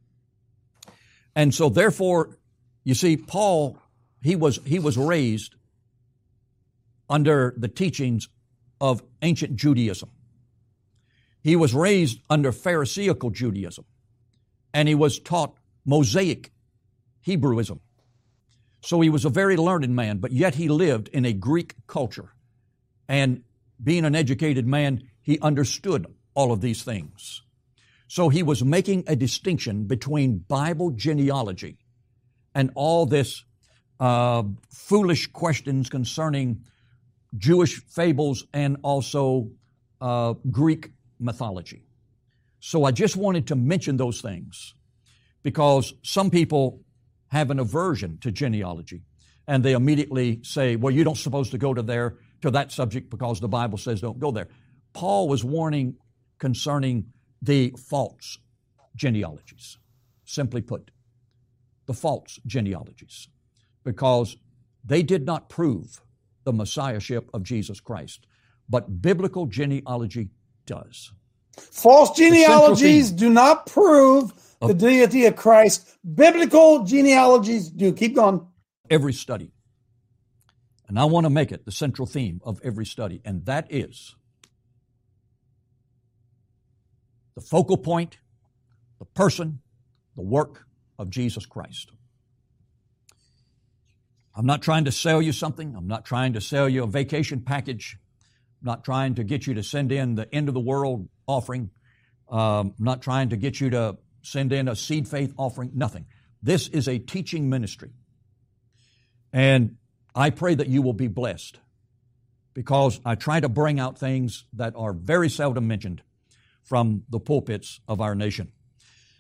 And 1.37 1.55
so 1.55 1.69
therefore, 1.69 2.31
you 2.83 2.95
see, 2.95 3.19
Paul, 3.19 3.79
he 4.23 4.35
was, 4.35 4.59
he 4.65 4.79
was 4.79 4.97
raised 4.97 5.55
under 7.11 7.55
the 7.57 7.69
teachings 7.69 8.29
of 8.81 9.03
ancient 9.21 9.57
Judaism. 9.57 10.11
He 11.43 11.55
was 11.55 11.75
raised 11.75 12.21
under 12.29 12.51
Pharisaical 12.51 13.31
Judaism, 13.31 13.85
and 14.73 14.89
he 14.89 14.95
was 14.95 15.19
taught 15.21 15.55
Mosaic 15.85 16.51
Hebrewism. 17.25 17.81
So 18.81 19.01
he 19.01 19.11
was 19.11 19.25
a 19.25 19.31
very 19.31 19.57
learned 19.57 19.95
man, 19.95 20.19
but 20.19 20.33
yet 20.33 20.55
he 20.55 20.69
lived 20.69 21.09
in 21.09 21.25
a 21.25 21.33
Greek 21.33 21.75
culture. 21.87 22.33
And 23.09 23.43
being 23.83 24.05
an 24.05 24.15
educated 24.15 24.67
man, 24.67 25.03
he 25.23 25.39
understood 25.41 26.07
all 26.35 26.51
of 26.51 26.61
these 26.61 26.83
things. 26.83 27.43
So 28.09 28.29
he 28.29 28.43
was 28.43 28.65
making 28.65 29.05
a 29.07 29.17
distinction 29.17 29.85
between 29.85 30.39
Bible 30.39 30.91
genealogy 30.91 31.79
and 32.55 32.71
all 32.75 33.07
this 33.07 33.45
uh, 33.99 34.45
foolish 34.71 35.27
questions 35.29 35.89
concerning 35.89 36.65
Jewish 37.37 37.83
fables 37.85 38.47
and 38.53 38.77
also 38.83 39.51
uh, 40.01 40.35
Greek 40.51 40.91
mythology. 41.19 41.83
So 42.61 42.85
I 42.85 42.93
just 42.93 43.17
wanted 43.17 43.49
to 43.49 43.57
mention 43.57 43.97
those 43.97 44.21
things 44.21 44.75
because 45.43 45.95
some 46.03 46.31
people 46.31 46.81
have 47.29 47.51
an 47.51 47.59
aversion 47.59 48.19
to 48.23 48.31
genealogy 48.31 49.03
and 49.47 49.65
they 49.65 49.73
immediately 49.73 50.41
say, 50.43 50.77
well, 50.77 50.93
you 50.93 51.05
don't 51.05 51.17
supposed 51.17 51.51
to 51.53 51.59
go 51.59 51.75
to 51.75 51.83
there 51.83 52.17
to 52.43 52.51
that 52.53 52.73
subject 52.73 53.11
because 53.11 53.41
the 53.41 53.49
Bible 53.49 53.79
says 53.79 54.01
don't 54.01 54.19
go 54.19 54.31
there. 54.31 54.49
Paul 54.93 55.29
was 55.29 55.45
warning 55.45 55.97
concerning 56.39 57.07
the 57.47 57.73
false 57.79 58.39
genealogies. 58.95 59.79
Simply 60.25 60.61
put, 60.61 60.91
the 61.87 61.95
false 61.95 62.41
genealogies, 62.47 63.29
because 63.85 64.37
they 64.85 65.03
did 65.03 65.25
not 65.25 65.49
prove 65.49 66.01
the 66.45 66.53
messiahship 66.53 67.31
of 67.33 67.45
Jesus 67.45 67.81
Christ, 67.81 68.27
but 68.69 69.01
biblical 69.01 69.47
genealogy 69.47 70.31
does. 70.67 71.13
False 71.57 72.17
genealogies 72.17 73.13
do 73.13 73.31
not 73.31 73.67
prove 73.67 74.33
the 74.61 74.75
deity 74.75 75.27
of 75.27 75.37
Christ. 75.37 75.97
Biblical 76.15 76.85
genealogies 76.85 77.71
do. 77.71 77.93
Keep 77.93 78.17
going. 78.17 78.47
Every 78.91 79.13
study. 79.13 79.53
And 80.89 80.99
I 80.99 81.05
want 81.05 81.25
to 81.25 81.31
make 81.31 81.53
it 81.53 81.65
the 81.65 81.73
central 81.73 82.07
theme 82.07 82.41
of 82.45 82.61
every 82.63 82.87
study, 82.87 83.21
and 83.25 83.47
that 83.47 83.67
is 83.71 84.15
the 87.37 87.43
focal 87.43 87.77
point, 87.77 88.17
the 88.99 89.05
person, 89.05 89.61
the 90.17 90.23
work 90.23 90.67
of 90.99 91.11
Jesus 91.11 91.47
Christ. 91.47 91.93
I'm 94.35 94.47
not 94.47 94.63
trying 94.63 94.87
to 94.87 94.93
sell 94.93 95.23
you 95.23 95.33
something. 95.33 95.77
I'm 95.77 95.87
not 95.87 96.05
trying 96.05 96.33
to 96.33 96.41
sell 96.41 96.69
you 96.69 96.83
a 96.83 96.87
vacation 96.87 97.43
package. 97.43 97.99
I'm 98.61 98.67
not 98.67 98.85
trying 98.85 99.15
to 99.15 99.25
get 99.25 99.47
you 99.47 99.55
to 99.55 99.63
send 99.63 99.93
in 99.93 100.15
the 100.15 100.33
end 100.35 100.49
of 100.49 100.55
the 100.55 100.61
world 100.61 101.09
offering. 101.27 101.71
Um, 102.29 102.75
I'm 102.79 102.85
not 102.85 103.03
trying 103.03 103.29
to 103.31 103.37
get 103.37 103.61
you 103.61 103.71
to 103.71 103.99
send 104.23 104.53
in 104.53 104.69
a 104.69 104.75
seed 104.75 105.07
faith 105.07 105.33
offering. 105.37 105.73
Nothing. 105.75 106.07
This 106.43 106.69
is 106.69 106.89
a 106.89 106.99
teaching 106.99 107.49
ministry. 107.49 107.91
And 109.33 109.77
I 110.15 110.31
pray 110.31 110.55
that 110.55 110.69
you 110.69 110.83
will 110.83 110.95
be 110.95 111.09
blessed 111.09 111.59
because 112.55 113.01
I 113.05 113.15
try 113.15 113.41
to 113.41 113.49
bring 113.49 113.79
out 113.79 113.99
things 113.99 114.47
that 114.55 114.75
are 114.77 114.95
very 114.95 115.29
seldom 115.29 115.69
mentioned 115.69 116.03
from 116.67 117.05
the 117.09 117.19
pulpits 117.19 117.81
of 117.89 118.01
our 118.01 118.15
nation. 118.15 118.53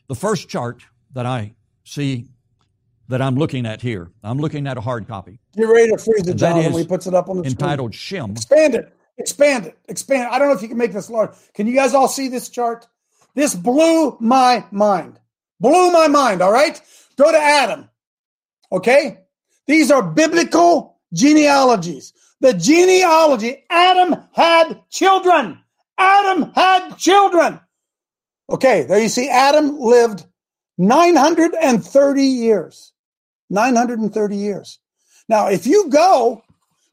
The 0.08 0.14
first 0.14 0.48
chart 0.48 0.82
that 1.12 1.24
I 1.24 1.54
see 1.84 2.26
that 3.08 3.22
I'm 3.22 3.36
looking 3.36 3.66
at 3.66 3.80
here, 3.80 4.10
I'm 4.22 4.38
looking 4.38 4.66
at 4.66 4.76
a 4.76 4.80
hard 4.80 5.08
copy. 5.08 5.38
Get 5.56 5.64
ready 5.64 5.90
to 5.92 5.98
freeze 5.98 6.26
it, 6.26 6.34
John, 6.34 6.56
when 6.56 6.72
he 6.72 6.84
puts 6.84 7.06
it 7.06 7.14
up 7.14 7.28
on 7.28 7.38
the 7.38 7.44
entitled 7.44 7.94
Shem. 7.94 8.32
Expand 8.32 8.74
it. 8.74 8.92
Expand 9.18 9.66
it. 9.66 9.78
Expand 9.88 10.24
it. 10.24 10.32
I 10.32 10.38
don't 10.38 10.48
know 10.48 10.54
if 10.54 10.62
you 10.62 10.68
can 10.68 10.76
make 10.76 10.92
this 10.92 11.08
large. 11.08 11.30
Can 11.54 11.66
you 11.66 11.74
guys 11.74 11.94
all 11.94 12.08
see 12.08 12.28
this 12.28 12.48
chart? 12.48 12.86
This 13.34 13.54
blew 13.54 14.16
my 14.20 14.64
mind. 14.70 15.20
Blew 15.60 15.90
my 15.90 16.08
mind, 16.08 16.42
all 16.42 16.52
right? 16.52 16.80
Go 17.16 17.30
to 17.30 17.38
Adam. 17.38 17.88
Okay? 18.72 19.20
These 19.66 19.90
are 19.90 20.02
biblical 20.02 20.98
genealogies. 21.12 22.12
The 22.40 22.52
genealogy, 22.52 23.64
Adam 23.70 24.16
had 24.32 24.82
children. 24.90 25.58
Adam 25.98 26.52
had 26.54 26.96
children. 26.96 27.60
Okay, 28.50 28.82
there 28.82 29.00
you 29.00 29.08
see 29.08 29.28
Adam 29.28 29.78
lived 29.78 30.26
930 30.78 32.22
years. 32.22 32.92
930 33.50 34.36
years. 34.36 34.78
Now, 35.28 35.48
if 35.48 35.66
you 35.66 35.88
go 35.88 36.42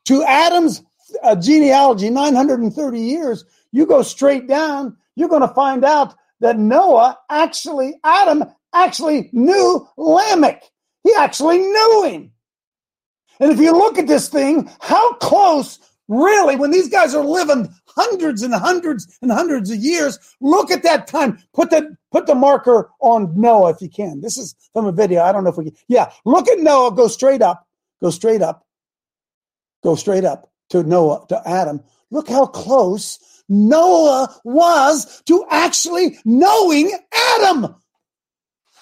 to 0.06 0.24
Adam's 0.24 0.84
uh, 1.24 1.36
genealogy, 1.36 2.10
930 2.10 3.00
years, 3.00 3.46
you 3.72 3.86
go 3.86 4.02
straight 4.02 4.48
down, 4.48 4.98
you're 5.16 5.30
going 5.30 5.48
to 5.48 5.54
find 5.54 5.84
out 5.84 6.16
that 6.40 6.58
Noah 6.58 7.18
actually, 7.30 8.00
Adam 8.04 8.44
actually 8.74 9.30
knew 9.32 9.88
Lamech. 9.98 10.64
He 11.04 11.14
actually 11.18 11.60
knew 11.60 12.04
him. 12.06 12.32
And 13.40 13.52
if 13.52 13.60
you 13.60 13.72
look 13.72 13.98
at 13.98 14.08
this 14.08 14.30
thing, 14.30 14.70
how 14.80 15.14
close, 15.14 15.80
really, 16.08 16.56
when 16.56 16.72
these 16.72 16.90
guys 16.90 17.16
are 17.16 17.26
living 17.26 17.74
hundreds 17.96 18.42
and 18.42 18.54
hundreds 18.54 19.18
and 19.22 19.32
hundreds 19.32 19.72
of 19.72 19.78
years, 19.78 20.20
look 20.42 20.72
at 20.72 20.84
that 20.84 21.08
time. 21.08 21.40
Put 21.54 21.70
the 21.70 21.96
put 22.12 22.28
the 22.28 22.36
marker 22.36 22.90
on 23.00 23.34
Noah 23.40 23.72
if 23.72 23.82
you 23.82 23.90
can. 23.90 24.22
This 24.22 24.38
is 24.38 24.56
from 24.74 24.86
a 24.86 24.92
video. 24.92 25.24
I 25.24 25.32
don't 25.32 25.44
know 25.44 25.50
if 25.50 25.58
we 25.58 25.66
can. 25.66 25.76
Yeah, 25.88 26.12
look 26.26 26.48
at 26.48 26.60
Noah. 26.60 26.94
Go 26.94 27.08
straight 27.08 27.42
up. 27.42 27.68
Go 28.02 28.10
straight 28.10 28.42
up. 28.42 28.66
Go 29.84 29.96
straight 29.96 30.26
up 30.26 30.52
to 30.70 30.84
Noah 30.84 31.26
to 31.30 31.48
Adam. 31.48 31.82
Look 32.12 32.30
how 32.30 32.46
close 32.46 33.20
Noah 33.50 34.34
was 34.44 35.22
to 35.26 35.46
actually 35.50 36.18
knowing 36.26 36.92
Adam. 37.38 37.76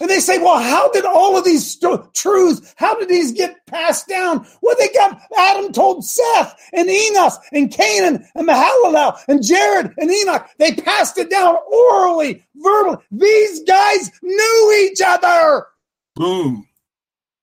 And 0.01 0.09
they 0.09 0.19
say, 0.19 0.39
well, 0.39 0.57
how 0.57 0.91
did 0.91 1.05
all 1.05 1.37
of 1.37 1.45
these 1.45 1.73
st- 1.73 2.11
truths, 2.15 2.73
how 2.75 2.97
did 2.97 3.07
these 3.07 3.31
get 3.31 3.63
passed 3.67 4.07
down? 4.07 4.47
Well, 4.63 4.75
they 4.79 4.89
got, 4.89 5.21
Adam 5.37 5.71
told 5.71 6.03
Seth 6.03 6.55
and 6.73 6.89
Enos 6.89 7.37
and 7.51 7.69
Cainan 7.69 8.25
and 8.33 8.47
Mahalalel 8.47 9.15
and 9.27 9.45
Jared 9.45 9.93
and 9.97 10.09
Enoch. 10.09 10.49
They 10.57 10.73
passed 10.73 11.19
it 11.19 11.29
down 11.29 11.55
orally, 11.71 12.43
verbally. 12.55 12.97
These 13.11 13.61
guys 13.65 14.09
knew 14.23 14.89
each 14.89 15.01
other. 15.05 15.67
Boom. 16.15 16.67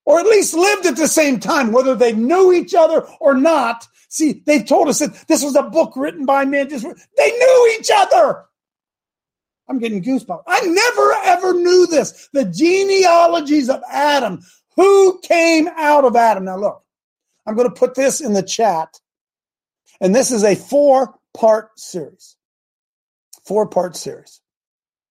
Or 0.05 0.19
at 0.19 0.27
least 0.27 0.53
lived 0.53 0.87
at 0.87 0.97
the 0.97 1.07
same 1.07 1.39
time, 1.39 1.71
whether 1.71 1.95
they 1.95 2.13
knew 2.13 2.53
each 2.53 2.75
other 2.75 3.03
or 3.21 3.35
not. 3.35 3.87
See, 4.09 4.43
they 4.47 4.65
told 4.65 4.89
us 4.89 4.99
that 4.99 5.29
this 5.29 5.45
was 5.45 5.55
a 5.55 5.63
book 5.63 5.93
written 5.95 6.27
by 6.27 6.45
men. 6.45 6.69
Just 6.69 6.85
they 7.17 7.31
knew 7.31 7.77
each 7.79 7.91
other. 7.95 8.47
I'm 9.69 9.79
getting 9.79 10.03
goosebumps. 10.03 10.43
I 10.47 10.61
never 10.61 11.13
ever 11.25 11.55
knew 11.55 11.87
this. 11.87 12.29
The 12.33 12.45
genealogies 12.45 13.69
of 13.69 13.83
Adam. 13.91 14.41
Who 14.77 15.19
came 15.21 15.69
out 15.77 16.05
of 16.05 16.17
Adam? 16.17 16.45
Now 16.45 16.57
look, 16.57 16.83
I'm 17.47 17.55
going 17.55 17.69
to 17.69 17.75
put 17.75 17.95
this 17.95 18.21
in 18.21 18.33
the 18.33 18.43
chat. 18.43 19.01
And 20.01 20.15
this 20.15 20.31
is 20.31 20.45
a 20.45 20.55
four 20.55 21.15
part 21.35 21.79
series. 21.79 22.37
Four 23.45 23.67
part 23.67 23.97
series. 23.97 24.41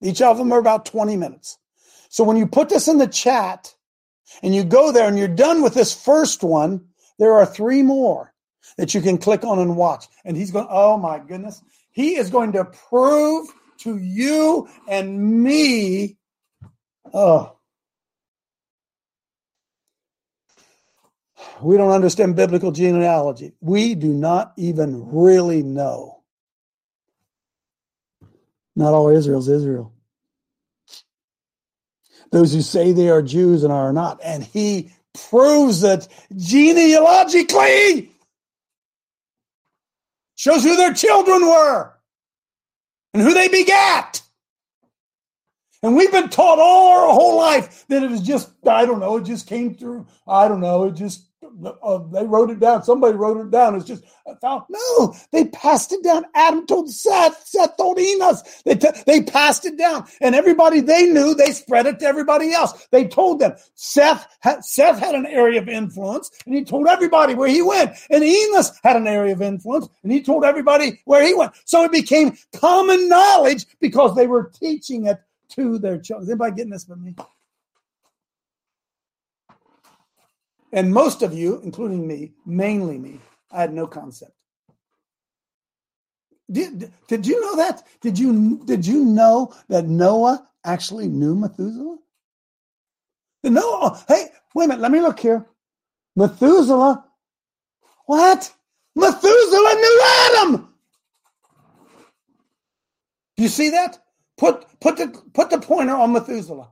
Each 0.01 0.21
of 0.21 0.37
them 0.37 0.51
are 0.51 0.59
about 0.59 0.85
20 0.85 1.17
minutes. 1.17 1.57
So 2.09 2.23
when 2.23 2.37
you 2.37 2.47
put 2.47 2.69
this 2.69 2.87
in 2.87 2.97
the 2.97 3.07
chat 3.07 3.75
and 4.41 4.55
you 4.55 4.63
go 4.63 4.91
there 4.91 5.07
and 5.07 5.17
you're 5.17 5.27
done 5.27 5.61
with 5.61 5.73
this 5.73 5.93
first 5.93 6.43
one, 6.43 6.85
there 7.19 7.33
are 7.33 7.45
three 7.45 7.81
more 7.81 8.33
that 8.77 8.93
you 8.93 9.01
can 9.01 9.17
click 9.17 9.43
on 9.43 9.59
and 9.59 9.75
watch. 9.75 10.05
And 10.23 10.37
he's 10.37 10.51
going, 10.51 10.67
oh 10.69 10.97
my 10.97 11.19
goodness. 11.19 11.61
He 11.91 12.15
is 12.15 12.29
going 12.29 12.51
to 12.53 12.65
prove 12.65 13.47
to 13.79 13.97
you 13.97 14.67
and 14.87 15.43
me. 15.43 16.17
Oh. 17.13 17.53
We 21.61 21.77
don't 21.77 21.91
understand 21.91 22.35
biblical 22.35 22.71
genealogy. 22.71 23.53
We 23.61 23.95
do 23.95 24.13
not 24.13 24.53
even 24.57 25.11
really 25.11 25.63
know. 25.63 26.23
Not 28.75 28.93
all 28.93 29.09
Israel's 29.09 29.49
Israel. 29.49 29.93
Those 32.31 32.53
who 32.53 32.61
say 32.61 32.91
they 32.91 33.09
are 33.09 33.21
Jews 33.21 33.63
and 33.63 33.73
are 33.73 33.93
not. 33.93 34.19
And 34.23 34.43
he 34.43 34.91
proves 35.29 35.83
it 35.83 36.07
genealogically. 36.35 38.11
Shows 40.35 40.63
who 40.63 40.75
their 40.75 40.93
children 40.93 41.47
were 41.47 41.96
and 43.17 43.25
who 43.25 43.33
they 43.33 43.47
begat. 43.47 44.21
And 45.81 45.95
we've 45.95 46.11
been 46.11 46.29
taught 46.29 46.59
all 46.59 46.89
our 46.89 47.11
whole 47.11 47.35
life 47.35 47.85
that 47.87 48.03
it 48.03 48.11
was 48.11 48.21
just, 48.21 48.51
I 48.67 48.85
don't 48.85 48.99
know, 48.99 49.17
it 49.17 49.23
just 49.23 49.47
came 49.47 49.73
through. 49.73 50.05
I 50.27 50.47
don't 50.47 50.61
know, 50.61 50.85
it 50.85 50.93
just, 50.93 51.26
uh, 51.83 51.99
they 52.11 52.25
wrote 52.25 52.49
it 52.49 52.59
down. 52.59 52.83
Somebody 52.83 53.15
wrote 53.17 53.37
it 53.37 53.51
down. 53.51 53.75
It's 53.75 53.85
just, 53.85 54.03
no, 54.43 55.15
they 55.31 55.45
passed 55.45 55.91
it 55.91 56.03
down. 56.03 56.25
Adam 56.35 56.65
told 56.65 56.91
Seth, 56.91 57.45
Seth 57.45 57.77
told 57.77 57.99
Enos. 57.99 58.61
They, 58.63 58.75
t- 58.75 58.89
they 59.05 59.23
passed 59.23 59.65
it 59.65 59.77
down. 59.77 60.07
And 60.21 60.35
everybody 60.35 60.79
they 60.79 61.07
knew, 61.07 61.33
they 61.33 61.51
spread 61.51 61.85
it 61.85 61.99
to 61.99 62.05
everybody 62.05 62.53
else. 62.53 62.87
They 62.91 63.07
told 63.07 63.39
them. 63.39 63.53
Seth 63.75 64.27
had, 64.39 64.63
Seth 64.63 64.99
had 64.99 65.15
an 65.15 65.25
area 65.25 65.61
of 65.61 65.69
influence 65.69 66.31
and 66.45 66.55
he 66.55 66.63
told 66.63 66.87
everybody 66.87 67.33
where 67.33 67.49
he 67.49 67.61
went. 67.61 67.91
And 68.09 68.23
Enos 68.23 68.77
had 68.83 68.95
an 68.95 69.07
area 69.07 69.33
of 69.33 69.41
influence 69.41 69.87
and 70.03 70.11
he 70.11 70.21
told 70.21 70.43
everybody 70.43 71.01
where 71.05 71.25
he 71.25 71.33
went. 71.33 71.53
So 71.65 71.83
it 71.83 71.91
became 71.91 72.37
common 72.53 73.09
knowledge 73.09 73.65
because 73.79 74.15
they 74.15 74.27
were 74.27 74.51
teaching 74.59 75.07
it 75.07 75.19
to 75.49 75.79
their 75.79 75.99
children. 75.99 76.23
Is 76.23 76.29
anybody 76.29 76.55
getting 76.55 76.71
this 76.71 76.85
from 76.85 77.03
me? 77.03 77.15
And 80.73 80.93
most 80.93 81.21
of 81.21 81.33
you, 81.33 81.61
including 81.63 82.05
me, 82.07 82.33
mainly 82.45 82.97
me, 82.97 83.19
I 83.51 83.61
had 83.61 83.73
no 83.73 83.87
concept. 83.87 84.33
Did, 86.51 86.91
did 87.07 87.25
you 87.25 87.39
know 87.41 87.55
that? 87.57 87.85
Did 88.01 88.17
you 88.17 88.61
did 88.65 88.85
you 88.85 89.03
know 89.03 89.53
that 89.67 89.85
Noah 89.85 90.47
actually 90.63 91.07
knew 91.07 91.35
Methuselah? 91.35 91.97
Noah, 93.43 93.79
oh, 93.81 94.03
hey, 94.07 94.27
wait 94.55 94.65
a 94.65 94.67
minute, 94.67 94.81
let 94.81 94.91
me 94.91 94.99
look 94.99 95.19
here. 95.19 95.45
Methuselah, 96.15 97.05
what? 98.05 98.53
Methuselah 98.95 99.75
knew 99.75 100.01
Adam. 100.03 100.73
Do 103.35 103.43
you 103.43 103.49
see 103.49 103.69
that? 103.69 103.99
Put 104.37 104.65
put 104.79 104.97
the 104.97 105.21
put 105.33 105.49
the 105.49 105.59
pointer 105.59 105.95
on 105.95 106.13
Methuselah. 106.13 106.71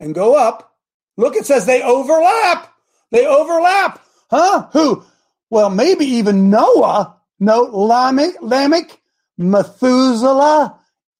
And 0.00 0.14
go 0.14 0.36
up. 0.36 0.77
Look, 1.18 1.34
it 1.34 1.44
says 1.44 1.66
they 1.66 1.82
overlap. 1.82 2.72
They 3.10 3.26
overlap. 3.26 4.00
Huh? 4.30 4.68
Who? 4.72 5.04
Well, 5.50 5.68
maybe 5.68 6.06
even 6.06 6.48
Noah. 6.48 7.16
No, 7.40 7.62
Lamech, 7.62 8.34
Lamech, 8.40 9.00
Methuselah, 9.36 10.78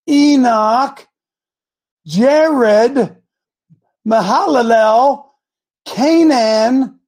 Enoch, 0.08 1.06
Jared, 2.06 3.16
Mahalalel, 4.06 5.26
Cainan, 5.86 6.98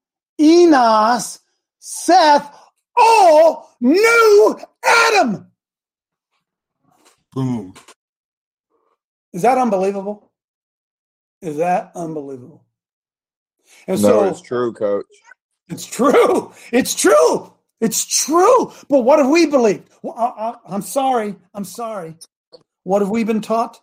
Enos, 0.40 1.40
Seth, 1.78 2.56
all 2.96 3.76
knew 3.80 4.58
Adam. 4.84 5.46
Boom. 7.32 7.74
Is 9.32 9.42
that 9.42 9.58
unbelievable? 9.58 10.32
Is 11.40 11.56
that 11.58 11.92
unbelievable? 11.94 12.64
And 13.90 14.00
no, 14.02 14.08
so 14.08 14.24
it's 14.28 14.40
true, 14.40 14.72
Coach. 14.72 15.06
it's 15.68 15.84
true. 15.84 16.52
It's 16.72 16.94
true. 16.94 17.52
It's 17.80 18.04
true. 18.24 18.72
But 18.88 19.00
what 19.00 19.18
have 19.18 19.28
we 19.28 19.46
believed? 19.46 19.88
Well, 20.00 20.14
I, 20.16 20.54
I'm 20.64 20.82
sorry. 20.82 21.34
I'm 21.54 21.64
sorry. 21.64 22.14
What 22.84 23.02
have 23.02 23.10
we 23.10 23.24
been 23.24 23.40
taught? 23.40 23.80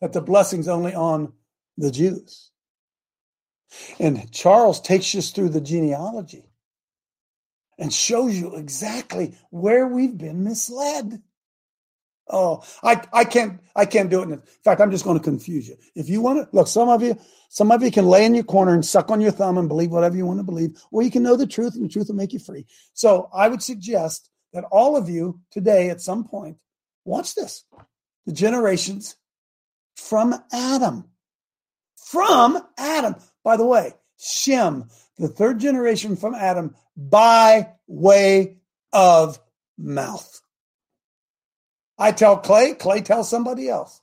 That 0.00 0.14
the 0.14 0.22
blessing's 0.22 0.68
only 0.68 0.94
on 0.94 1.34
the 1.76 1.90
Jews. 1.90 2.50
And 3.98 4.32
Charles 4.32 4.80
takes 4.80 5.14
us 5.14 5.32
through 5.32 5.50
the 5.50 5.60
genealogy 5.60 6.46
and 7.78 7.92
shows 7.92 8.34
you 8.38 8.56
exactly 8.56 9.34
where 9.50 9.86
we've 9.86 10.16
been 10.16 10.44
misled. 10.44 11.20
Oh, 12.32 12.62
I, 12.82 13.02
I 13.12 13.24
can't 13.24 13.60
I 13.74 13.84
can't 13.86 14.10
do 14.10 14.22
it. 14.22 14.30
In 14.30 14.42
fact, 14.64 14.80
I'm 14.80 14.90
just 14.90 15.04
going 15.04 15.18
to 15.18 15.22
confuse 15.22 15.68
you. 15.68 15.76
If 15.94 16.08
you 16.08 16.20
want 16.20 16.38
to 16.38 16.56
look, 16.56 16.68
some 16.68 16.88
of 16.88 17.02
you 17.02 17.18
some 17.48 17.72
of 17.72 17.82
you 17.82 17.90
can 17.90 18.06
lay 18.06 18.24
in 18.24 18.34
your 18.34 18.44
corner 18.44 18.72
and 18.72 18.84
suck 18.84 19.10
on 19.10 19.20
your 19.20 19.32
thumb 19.32 19.58
and 19.58 19.68
believe 19.68 19.90
whatever 19.90 20.16
you 20.16 20.26
want 20.26 20.38
to 20.38 20.44
believe, 20.44 20.80
or 20.92 21.02
you 21.02 21.10
can 21.10 21.22
know 21.22 21.36
the 21.36 21.46
truth 21.46 21.74
and 21.74 21.84
the 21.84 21.88
truth 21.88 22.08
will 22.08 22.14
make 22.14 22.32
you 22.32 22.38
free. 22.38 22.66
So 22.94 23.28
I 23.34 23.48
would 23.48 23.62
suggest 23.62 24.30
that 24.52 24.64
all 24.70 24.96
of 24.96 25.08
you 25.08 25.40
today 25.50 25.90
at 25.90 26.00
some 26.00 26.24
point 26.24 26.56
watch 27.04 27.34
this. 27.34 27.64
The 28.26 28.32
generations 28.32 29.16
from 29.96 30.34
Adam. 30.52 31.04
From 31.96 32.60
Adam. 32.78 33.16
By 33.42 33.56
the 33.56 33.66
way, 33.66 33.94
Shem, 34.18 34.88
the 35.18 35.28
third 35.28 35.58
generation 35.58 36.16
from 36.16 36.34
Adam 36.34 36.74
by 36.96 37.72
way 37.86 38.58
of 38.92 39.38
mouth. 39.78 40.40
I 42.00 42.12
tell 42.12 42.38
Clay, 42.38 42.72
Clay 42.72 43.02
tells 43.02 43.28
somebody 43.28 43.68
else. 43.68 44.00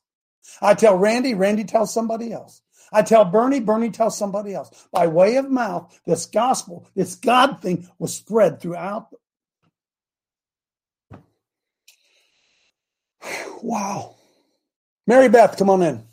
I 0.62 0.76
tell 0.76 0.98
Randy, 0.98 1.34
Randy 1.34 1.64
tells 1.64 1.94
somebody 1.94 2.32
else. 2.32 2.62
I 2.94 3.02
tell 3.02 3.26
Bernie, 3.26 3.60
Bernie 3.60 3.90
tells 3.90 4.18
somebody 4.18 4.54
else. 4.54 4.88
By 4.92 5.08
way 5.08 5.36
of 5.36 5.50
mouth, 5.50 6.00
this 6.06 6.28
gospel, 6.28 6.88
this 6.96 7.16
God 7.16 7.62
thing 7.62 7.90
was 8.00 8.16
spread 8.16 8.62
throughout. 8.62 9.10
Wow. 13.62 14.16
Mary 15.06 15.28
Beth, 15.28 15.58
come 15.58 15.70
on 15.70 15.82
in. 15.82 16.04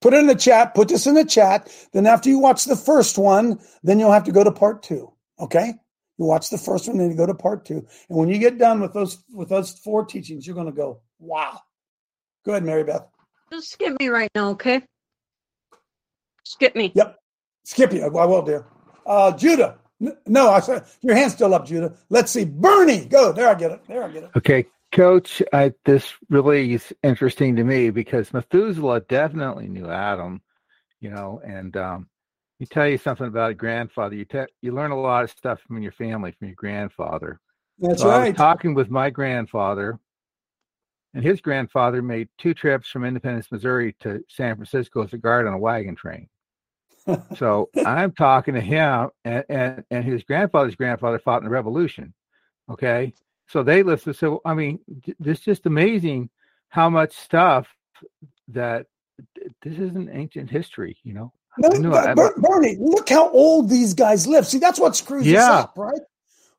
Put 0.00 0.14
it 0.14 0.18
in 0.18 0.28
the 0.28 0.34
chat. 0.34 0.74
Put 0.74 0.88
this 0.88 1.06
in 1.06 1.14
the 1.14 1.24
chat. 1.24 1.68
Then 1.92 2.06
after 2.06 2.30
you 2.30 2.38
watch 2.38 2.64
the 2.64 2.76
first 2.76 3.18
one, 3.18 3.58
then 3.82 3.98
you'll 3.98 4.12
have 4.12 4.24
to 4.24 4.32
go 4.32 4.44
to 4.44 4.52
part 4.52 4.82
two. 4.82 5.12
Okay? 5.38 5.74
You 6.20 6.26
watch 6.26 6.50
the 6.50 6.58
first 6.58 6.86
one, 6.86 6.98
then 6.98 7.08
you 7.08 7.16
go 7.16 7.24
to 7.24 7.32
part 7.32 7.64
two. 7.64 7.78
And 8.10 8.18
when 8.18 8.28
you 8.28 8.38
get 8.38 8.58
done 8.58 8.82
with 8.82 8.92
those 8.92 9.24
with 9.32 9.48
those 9.48 9.70
four 9.70 10.04
teachings, 10.04 10.46
you're 10.46 10.54
going 10.54 10.66
to 10.66 10.72
go, 10.72 11.00
wow. 11.18 11.58
Go 12.44 12.52
ahead, 12.52 12.62
Mary 12.62 12.84
Beth. 12.84 13.06
Just 13.50 13.72
skip 13.72 13.98
me 13.98 14.08
right 14.08 14.30
now, 14.34 14.50
okay? 14.50 14.82
Skip 16.44 16.76
me. 16.76 16.92
Yep. 16.94 17.16
Skip 17.64 17.94
you. 17.94 18.04
I 18.04 18.26
will, 18.26 18.42
dear. 18.42 18.66
Uh, 19.06 19.32
Judah. 19.32 19.78
No, 20.26 20.50
I 20.50 20.60
said 20.60 20.84
your 21.00 21.16
hand's 21.16 21.32
still 21.32 21.54
up, 21.54 21.64
Judah. 21.64 21.94
Let's 22.10 22.30
see. 22.30 22.44
Bernie, 22.44 23.06
go. 23.06 23.32
There, 23.32 23.48
I 23.48 23.54
get 23.54 23.70
it. 23.70 23.80
There, 23.88 24.04
I 24.04 24.10
get 24.10 24.24
it. 24.24 24.30
Okay, 24.36 24.66
Coach, 24.92 25.42
I, 25.54 25.72
this 25.86 26.12
really 26.28 26.74
is 26.74 26.92
interesting 27.02 27.56
to 27.56 27.64
me 27.64 27.88
because 27.88 28.34
Methuselah 28.34 29.00
definitely 29.08 29.68
knew 29.68 29.88
Adam, 29.88 30.42
you 31.00 31.08
know, 31.08 31.40
and 31.42 31.74
um, 31.78 32.08
you 32.60 32.66
tell 32.66 32.86
you 32.86 32.98
something 32.98 33.26
about 33.26 33.52
a 33.52 33.54
grandfather. 33.54 34.14
You 34.14 34.26
te- 34.26 34.52
you 34.60 34.72
learn 34.72 34.90
a 34.90 35.00
lot 35.00 35.24
of 35.24 35.30
stuff 35.30 35.60
from 35.66 35.82
your 35.82 35.92
family, 35.92 36.32
from 36.38 36.48
your 36.48 36.54
grandfather. 36.54 37.40
That's 37.78 38.02
so 38.02 38.10
right. 38.10 38.36
talking 38.36 38.74
with 38.74 38.90
my 38.90 39.08
grandfather, 39.08 39.98
and 41.14 41.24
his 41.24 41.40
grandfather 41.40 42.02
made 42.02 42.28
two 42.36 42.52
trips 42.52 42.90
from 42.90 43.06
Independence, 43.06 43.50
Missouri 43.50 43.96
to 44.00 44.22
San 44.28 44.56
Francisco 44.56 45.02
as 45.02 45.14
a 45.14 45.18
guard 45.18 45.46
on 45.46 45.54
a 45.54 45.58
wagon 45.58 45.96
train. 45.96 46.28
so 47.34 47.70
I'm 47.86 48.12
talking 48.12 48.52
to 48.52 48.60
him, 48.60 49.08
and, 49.24 49.42
and 49.48 49.84
and 49.90 50.04
his 50.04 50.22
grandfather's 50.22 50.76
grandfather 50.76 51.18
fought 51.18 51.38
in 51.38 51.44
the 51.44 51.50
Revolution. 51.50 52.12
Okay, 52.70 53.14
so 53.48 53.62
they 53.62 53.82
listed. 53.82 54.16
So 54.16 54.42
I 54.44 54.52
mean, 54.52 54.80
it's 55.24 55.40
just 55.40 55.64
amazing 55.64 56.28
how 56.68 56.90
much 56.90 57.16
stuff 57.16 57.68
that 58.48 58.84
this 59.62 59.78
isn't 59.78 60.10
ancient 60.12 60.50
history. 60.50 60.98
You 61.04 61.14
know, 61.14 61.32
No, 61.58 61.68
I 61.72 61.78
knew 61.78 61.90
Ber- 61.90 62.08
I- 62.10 62.14
Ber- 62.14 62.34
Bernie, 62.38 62.76
look 62.80 63.08
how 63.08 63.30
old 63.30 63.68
these 63.68 63.94
guys 63.94 64.26
live. 64.26 64.46
See, 64.46 64.58
that's 64.58 64.78
what 64.80 64.96
screws 64.96 65.26
us 65.26 65.32
up, 65.64 65.72
right? 65.76 66.00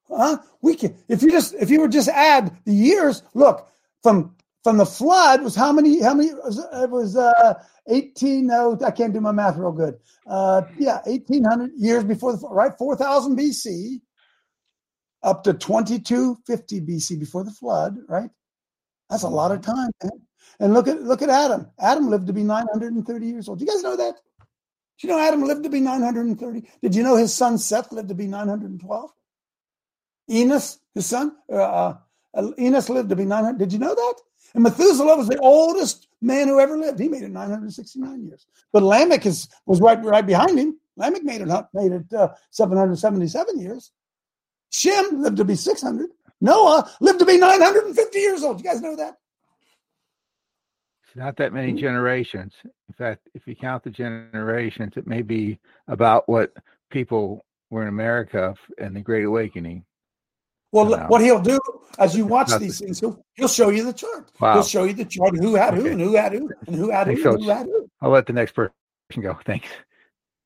Huh? 0.09 0.37
We 0.61 0.75
can 0.75 0.95
if 1.07 1.23
you 1.23 1.31
just 1.31 1.53
if 1.55 1.69
you 1.69 1.79
would 1.81 1.91
just 1.91 2.09
add 2.09 2.55
the 2.65 2.73
years. 2.73 3.23
Look 3.33 3.67
from 4.03 4.35
from 4.63 4.77
the 4.77 4.85
flood 4.85 5.41
was 5.41 5.55
how 5.55 5.71
many? 5.71 6.01
How 6.01 6.13
many? 6.13 6.29
It 6.29 6.89
was 6.89 7.15
uh, 7.15 7.53
eighteen. 7.87 8.47
No, 8.47 8.77
I 8.85 8.91
can't 8.91 9.13
do 9.13 9.21
my 9.21 9.31
math 9.31 9.55
real 9.57 9.71
good. 9.71 9.95
Uh, 10.27 10.63
yeah, 10.77 11.01
eighteen 11.07 11.43
hundred 11.45 11.71
years 11.77 12.03
before 12.03 12.35
the 12.35 12.47
right? 12.49 12.77
Four 12.77 12.95
thousand 12.97 13.37
BC 13.39 14.01
up 15.23 15.43
to 15.45 15.53
twenty 15.53 15.97
two 15.99 16.37
fifty 16.45 16.81
BC 16.81 17.17
before 17.19 17.43
the 17.43 17.51
flood, 17.51 17.97
right? 18.09 18.29
That's 19.09 19.23
a 19.23 19.29
lot 19.29 19.51
of 19.51 19.61
time, 19.61 19.91
man. 20.03 20.11
And 20.59 20.73
look 20.73 20.87
at 20.87 21.01
look 21.01 21.21
at 21.21 21.29
Adam. 21.29 21.71
Adam 21.79 22.09
lived 22.09 22.27
to 22.27 22.33
be 22.33 22.43
nine 22.43 22.67
hundred 22.71 22.93
and 22.93 23.07
thirty 23.07 23.27
years 23.27 23.47
old. 23.47 23.59
Do 23.59 23.65
you 23.65 23.71
guys 23.71 23.81
know 23.81 23.95
that? 23.95 24.15
You 25.03 25.09
know 25.09 25.19
Adam 25.19 25.43
lived 25.43 25.63
to 25.63 25.69
be 25.69 25.79
930? 25.79 26.67
Did 26.81 26.95
you 26.95 27.03
know 27.03 27.15
his 27.15 27.33
son 27.33 27.57
Seth 27.57 27.91
lived 27.91 28.09
to 28.09 28.15
be 28.15 28.27
912? 28.27 29.11
Enos, 30.29 30.79
his 30.93 31.05
son, 31.05 31.35
uh, 31.51 31.93
uh, 32.33 32.51
Enos 32.59 32.89
lived 32.89 33.09
to 33.09 33.15
be 33.15 33.25
900. 33.25 33.57
Did 33.57 33.73
you 33.73 33.79
know 33.79 33.95
that? 33.95 34.15
And 34.53 34.63
Methuselah 34.63 35.17
was 35.17 35.27
the 35.27 35.39
oldest 35.39 36.07
man 36.21 36.47
who 36.47 36.59
ever 36.59 36.77
lived. 36.77 36.99
He 36.99 37.07
made 37.07 37.23
it 37.23 37.31
969 37.31 38.25
years. 38.25 38.45
But 38.71 38.83
Lamech 38.83 39.25
is, 39.25 39.47
was 39.65 39.81
right 39.81 40.03
right 40.03 40.25
behind 40.25 40.59
him. 40.59 40.77
Lamech 40.97 41.23
made 41.23 41.41
it 41.41 41.47
made 41.73 41.91
it 41.91 42.13
uh, 42.13 42.29
777 42.51 43.59
years. 43.59 43.91
Shem 44.69 45.21
lived 45.21 45.37
to 45.37 45.45
be 45.45 45.55
600. 45.55 46.09
Noah 46.41 46.89
lived 46.99 47.19
to 47.19 47.25
be 47.25 47.37
950 47.37 48.19
years 48.19 48.43
old. 48.43 48.59
You 48.59 48.63
guys 48.63 48.81
know 48.81 48.95
that? 48.95 49.17
It's 51.11 51.17
not 51.17 51.35
that 51.37 51.51
many 51.51 51.73
generations. 51.73 52.53
In 52.63 52.93
fact, 52.97 53.27
if 53.33 53.45
you 53.45 53.53
count 53.53 53.83
the 53.83 53.89
generations, 53.89 54.93
it 54.95 55.05
may 55.05 55.21
be 55.21 55.59
about 55.89 56.29
what 56.29 56.53
people 56.89 57.43
were 57.69 57.81
in 57.81 57.89
America 57.89 58.53
f- 58.55 58.85
in 58.85 58.93
the 58.93 59.01
Great 59.01 59.25
Awakening. 59.25 59.83
Well, 60.71 60.89
Wow. 60.89 61.07
what 61.09 61.19
he'll 61.19 61.41
do 61.41 61.59
as 61.99 62.15
you 62.15 62.25
watch 62.25 62.57
these 62.59 62.79
things, 62.79 63.01
he'll, 63.01 63.25
he'll 63.33 63.49
show 63.49 63.67
you 63.71 63.83
the 63.83 63.91
chart. 63.91 64.31
Wow. 64.39 64.53
He'll 64.53 64.63
show 64.63 64.85
you 64.85 64.93
the 64.93 65.03
chart 65.03 65.35
who 65.35 65.55
had 65.55 65.73
who 65.73 65.81
Okay. 65.81 65.91
and 65.91 65.99
who 65.99 66.15
had 66.15 66.31
who 66.31 66.49
and 66.67 66.75
who 66.77 66.89
had 66.91 67.07
Thanks, 67.07 67.23
who 67.23 67.33
and 67.33 67.43
who 67.43 67.49
had 67.49 67.65
who. 67.65 67.89
I'll 67.99 68.09
let 68.11 68.25
the 68.25 68.31
next 68.33 68.53
person 68.53 68.71
go. 69.19 69.37
Thanks. 69.43 69.67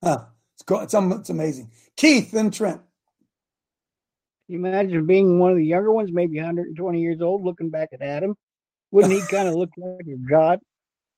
Huh. 0.04 0.26
It's, 0.56 0.64
cool. 0.64 0.80
it's, 0.80 0.96
um, 0.96 1.12
it's 1.12 1.30
amazing. 1.30 1.70
Keith 1.96 2.34
and 2.34 2.52
Trent. 2.52 2.82
You 4.48 4.58
imagine 4.58 5.06
being 5.06 5.38
one 5.38 5.52
of 5.52 5.58
the 5.58 5.66
younger 5.66 5.92
ones, 5.92 6.10
maybe 6.12 6.38
120 6.38 7.00
years 7.02 7.22
old, 7.22 7.44
looking 7.44 7.70
back 7.70 7.90
at 7.94 8.02
Adam. 8.02 8.36
Wouldn't 8.96 9.14
he 9.14 9.22
kind 9.28 9.50
of 9.50 9.56
look 9.56 9.72
like 9.76 10.08
a 10.08 10.16
god? 10.16 10.62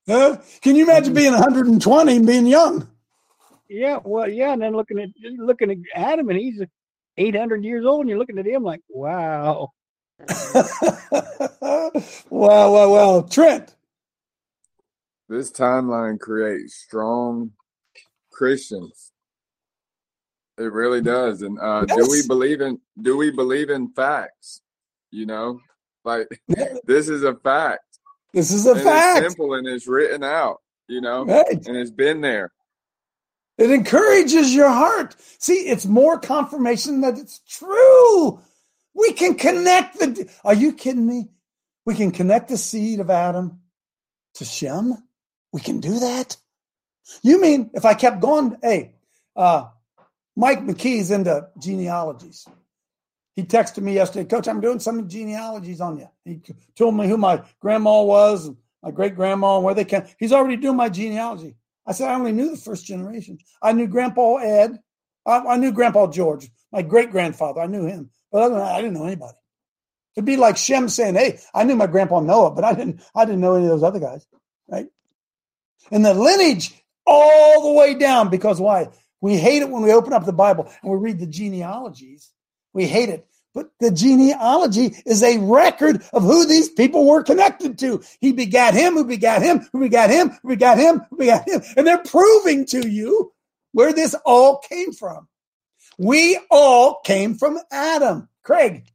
Huh? 0.08 0.38
Can 0.62 0.76
you 0.76 0.86
imagine 0.86 1.14
being 1.14 1.34
120 1.34 2.16
and 2.16 2.26
being 2.26 2.48
young? 2.48 2.90
Yeah, 3.70 4.00
well, 4.04 4.28
yeah, 4.28 4.54
and 4.54 4.64
then 4.64 4.76
looking 4.76 4.98
at 4.98 5.10
looking 5.38 5.70
at 5.70 5.78
Adam, 5.94 6.28
and 6.30 6.40
he's 6.40 6.60
800 7.18 7.64
years 7.64 7.86
old, 7.86 8.00
and 8.00 8.10
you're 8.10 8.18
looking 8.18 8.40
at 8.40 8.48
him 8.48 8.64
like, 8.64 8.82
wow. 8.90 9.74
wow, 11.62 11.92
wow, 12.32 12.90
wow. 12.90 13.28
Trent. 13.30 13.76
This 15.30 15.52
timeline 15.52 16.20
creates 16.20 16.74
strong 16.74 17.52
Christians. 18.32 19.12
It 20.58 20.72
really 20.74 21.02
does. 21.02 21.44
And 21.44 21.60
uh, 21.60 21.86
do 21.86 22.08
we 22.10 22.26
believe 22.26 22.60
in 22.62 22.80
do 23.00 23.18
we 23.18 23.30
believe 23.30 23.70
in 23.70 23.90
facts? 23.90 24.62
You 25.12 25.28
know, 25.28 25.62
like 26.08 26.28
this 26.86 27.10
is 27.10 27.24
a 27.24 27.36
fact. 27.36 27.82
This 28.34 28.51
is 28.51 28.66
a 28.66 28.72
and 28.72 28.82
fact. 28.82 29.20
It's 29.20 29.34
simple 29.36 29.53
and 29.53 29.68
it's 29.68 29.88
written 29.88 30.24
out. 30.24 30.62
You 30.88 31.01
know, 31.01 31.26
Right. 31.26 31.68
and 31.68 31.76
it's 31.76 31.91
been 31.91 32.22
there. 32.22 32.51
It 33.58 33.72
encourages 33.72 34.55
your 34.55 34.70
heart. 34.70 35.16
See, 35.39 35.68
it's 35.68 35.86
more 35.86 36.18
confirmation 36.20 37.01
that 37.01 37.18
it's 37.18 37.39
true. 37.39 38.39
We 38.93 39.12
can 39.14 39.36
connect 39.36 39.99
the. 39.99 40.30
Are 40.45 40.53
you 40.53 40.74
kidding 40.74 41.05
me? 41.05 41.30
We 41.86 41.95
can 41.95 42.12
connect 42.12 42.49
the 42.49 42.58
seed 42.58 42.99
of 42.99 43.10
Adam 43.10 43.60
to 44.36 44.45
Shem. 44.45 44.95
We 45.51 45.60
can 45.62 45.80
do 45.80 45.99
that. 45.99 46.38
You 47.24 47.41
mean 47.41 47.72
if 47.74 47.84
I 47.86 47.93
kept 47.93 48.20
going? 48.22 48.58
Hey, 48.62 48.93
uh, 49.36 49.66
Mike 50.36 50.60
McKee's 50.62 51.12
into 51.12 51.47
genealogies. 51.60 52.47
He 53.38 53.44
texted 53.44 53.84
me 53.84 53.94
yesterday, 53.94 54.28
Coach. 54.28 54.48
I'm 54.48 54.62
doing 54.62 54.80
some 54.80 55.08
genealogies 55.08 55.80
on 55.80 56.00
you. 56.00 56.10
He 56.26 56.42
told 56.76 56.96
me 56.96 57.08
who 57.08 57.18
my 57.18 57.44
grandma 57.60 58.02
was, 58.02 58.50
my 58.82 58.90
great 58.90 59.16
grandma, 59.16 59.58
and 59.58 59.64
where 59.64 59.76
they 59.76 59.86
came. 59.86 60.06
He's 60.18 60.34
already 60.34 60.58
doing 60.58 60.76
my 60.76 60.90
genealogy. 60.90 61.56
I 61.86 61.92
said 61.92 62.10
I 62.10 62.16
only 62.16 62.32
knew 62.32 62.50
the 62.50 62.58
first 62.58 62.88
generation. 62.88 63.38
I 63.62 63.74
knew 63.74 63.86
Grandpa 63.86 64.38
Ed. 64.38 64.80
I, 65.24 65.38
I 65.38 65.58
knew 65.58 65.72
Grandpa 65.72 66.08
George, 66.08 66.50
my 66.72 66.82
great 66.82 67.12
grandfather. 67.12 67.62
I 67.62 67.68
knew 67.68 67.86
him, 67.86 68.10
but 68.32 68.42
other 68.42 68.56
than 68.56 68.64
that, 68.64 68.74
I 68.74 68.82
didn't 68.82 68.96
know 68.96 69.06
anybody. 69.06 69.38
It'd 70.16 70.26
be 70.26 70.36
like 70.36 70.58
Shem 70.58 70.90
saying, 70.90 71.14
"Hey, 71.14 71.40
I 71.54 71.64
knew 71.64 71.76
my 71.76 71.86
grandpa 71.86 72.22
Noah, 72.22 72.50
but 72.50 72.64
I 72.64 72.74
didn't. 72.74 73.02
I 73.14 73.24
didn't 73.26 73.42
know 73.42 73.54
any 73.54 73.66
of 73.66 73.70
those 73.70 73.84
other 73.84 74.00
guys." 74.00 74.26
Right? 74.68 74.88
And 75.92 76.04
the 76.04 76.16
lineage 76.16 76.74
all 77.06 77.62
the 77.62 77.80
way 77.80 77.94
down 77.94 78.32
because 78.32 78.60
why? 78.60 78.90
We 79.22 79.38
hate 79.38 79.62
it 79.62 79.70
when 79.70 79.84
we 79.84 79.94
open 79.94 80.14
up 80.14 80.26
the 80.26 80.34
Bible 80.34 80.72
and 80.82 80.92
we 80.92 80.98
read 80.98 81.20
the 81.20 81.28
genealogies. 81.28 82.32
We 82.78 82.86
hate 82.86 83.10
it. 83.10 83.26
But 83.56 83.72
the 83.80 83.90
genealogy 83.90 84.96
is 85.04 85.24
a 85.24 85.40
record 85.40 86.04
of 86.14 86.22
who 86.22 86.46
these 86.46 86.70
people 86.70 87.08
were 87.08 87.24
connected 87.24 87.80
to. 87.80 88.04
He 88.22 88.34
begat 88.34 88.76
him, 88.76 88.94
who 88.94 89.04
begat 89.04 89.42
him, 89.42 89.68
who 89.74 89.80
begat 89.80 90.12
him, 90.12 90.38
who 90.44 90.50
begat 90.50 90.78
him, 90.78 91.02
who 91.10 91.18
begat 91.18 91.50
him. 91.50 91.64
And 91.76 91.88
they're 91.88 91.98
proving 91.98 92.68
to 92.68 92.88
you 92.88 93.34
where 93.72 93.94
this 93.94 94.14
all 94.28 94.60
came 94.60 94.94
from. 94.94 95.28
We 95.98 96.40
all 96.52 97.00
came 97.04 97.34
from 97.34 97.58
Adam. 97.72 98.30
Craig. 98.44 98.86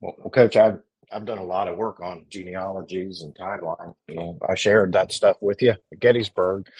Well, 0.00 0.30
Coach, 0.30 0.56
I've 0.56 0.80
I've 1.12 1.26
done 1.26 1.36
a 1.36 1.44
lot 1.44 1.68
of 1.68 1.76
work 1.76 2.00
on 2.00 2.24
genealogies 2.30 3.20
and 3.20 3.34
timeline. 3.34 3.94
And 4.08 4.40
I 4.48 4.54
shared 4.54 4.94
that 4.94 5.12
stuff 5.12 5.36
with 5.42 5.60
you 5.60 5.74
at 5.92 6.00
Gettysburg. 6.00 6.70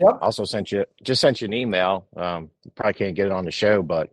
Yep. 0.00 0.18
Also 0.22 0.44
sent 0.44 0.72
you 0.72 0.84
just 1.02 1.20
sent 1.20 1.40
you 1.40 1.46
an 1.46 1.52
email. 1.52 2.06
Um, 2.16 2.50
you 2.64 2.70
probably 2.74 2.94
can't 2.94 3.14
get 3.14 3.26
it 3.26 3.32
on 3.32 3.44
the 3.44 3.50
show, 3.50 3.82
but 3.82 4.10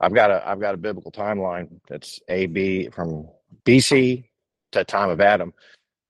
I've 0.00 0.14
got 0.14 0.30
a 0.30 0.46
I've 0.48 0.60
got 0.60 0.74
a 0.74 0.78
biblical 0.78 1.12
timeline 1.12 1.80
that's 1.88 2.20
A 2.28 2.46
B 2.46 2.88
from 2.90 3.28
BC 3.64 4.24
to 4.72 4.84
time 4.84 5.10
of 5.10 5.20
Adam. 5.20 5.54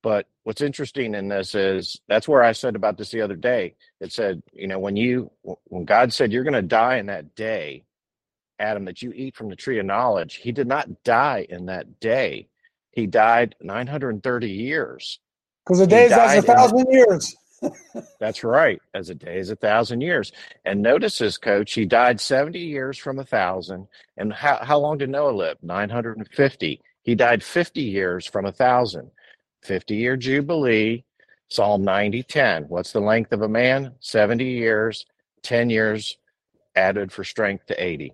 But 0.02 0.26
what's 0.44 0.62
interesting 0.62 1.14
in 1.14 1.28
this 1.28 1.54
is 1.54 2.00
that's 2.08 2.28
where 2.28 2.42
I 2.42 2.52
said 2.52 2.76
about 2.76 2.96
this 2.96 3.10
the 3.10 3.20
other 3.20 3.36
day. 3.36 3.74
It 4.00 4.12
said, 4.12 4.42
you 4.52 4.66
know, 4.68 4.78
when 4.78 4.96
you 4.96 5.30
when 5.64 5.84
God 5.84 6.12
said 6.12 6.32
you're 6.32 6.44
going 6.44 6.54
to 6.54 6.62
die 6.62 6.96
in 6.96 7.06
that 7.06 7.34
day, 7.34 7.84
Adam, 8.58 8.84
that 8.86 9.02
you 9.02 9.12
eat 9.12 9.36
from 9.36 9.48
the 9.50 9.56
tree 9.56 9.78
of 9.78 9.86
knowledge, 9.86 10.36
he 10.36 10.52
did 10.52 10.66
not 10.66 11.02
die 11.04 11.46
in 11.48 11.66
that 11.66 12.00
day. 12.00 12.48
He 12.92 13.06
died 13.06 13.56
930 13.60 14.48
years. 14.48 15.20
Because 15.64 15.80
a 15.80 15.86
day 15.86 16.06
is 16.06 16.12
as 16.12 16.36
a 16.36 16.42
thousand 16.42 16.86
years. 16.90 17.36
That's 18.20 18.44
right. 18.44 18.80
As 18.94 19.10
a 19.10 19.14
day 19.14 19.38
is 19.38 19.50
a 19.50 19.56
thousand 19.56 20.00
years. 20.00 20.32
And 20.64 20.82
notice 20.82 21.18
this, 21.18 21.38
coach, 21.38 21.72
he 21.72 21.84
died 21.84 22.20
70 22.20 22.58
years 22.58 22.98
from 22.98 23.18
a 23.18 23.24
thousand. 23.24 23.88
And 24.16 24.32
how, 24.32 24.58
how 24.62 24.78
long 24.78 24.98
did 24.98 25.10
Noah 25.10 25.30
live? 25.30 25.58
950. 25.62 26.80
He 27.02 27.14
died 27.14 27.42
50 27.42 27.80
years 27.80 28.26
from 28.26 28.46
a 28.46 28.52
thousand. 28.52 29.10
50 29.62 29.96
year 29.96 30.16
Jubilee, 30.16 31.04
Psalm 31.48 31.82
90 31.82 32.22
10. 32.22 32.64
What's 32.64 32.92
the 32.92 33.00
length 33.00 33.32
of 33.32 33.42
a 33.42 33.48
man? 33.48 33.92
70 34.00 34.44
years, 34.44 35.06
10 35.42 35.70
years 35.70 36.18
added 36.74 37.10
for 37.10 37.24
strength 37.24 37.66
to 37.66 37.82
80. 37.82 38.12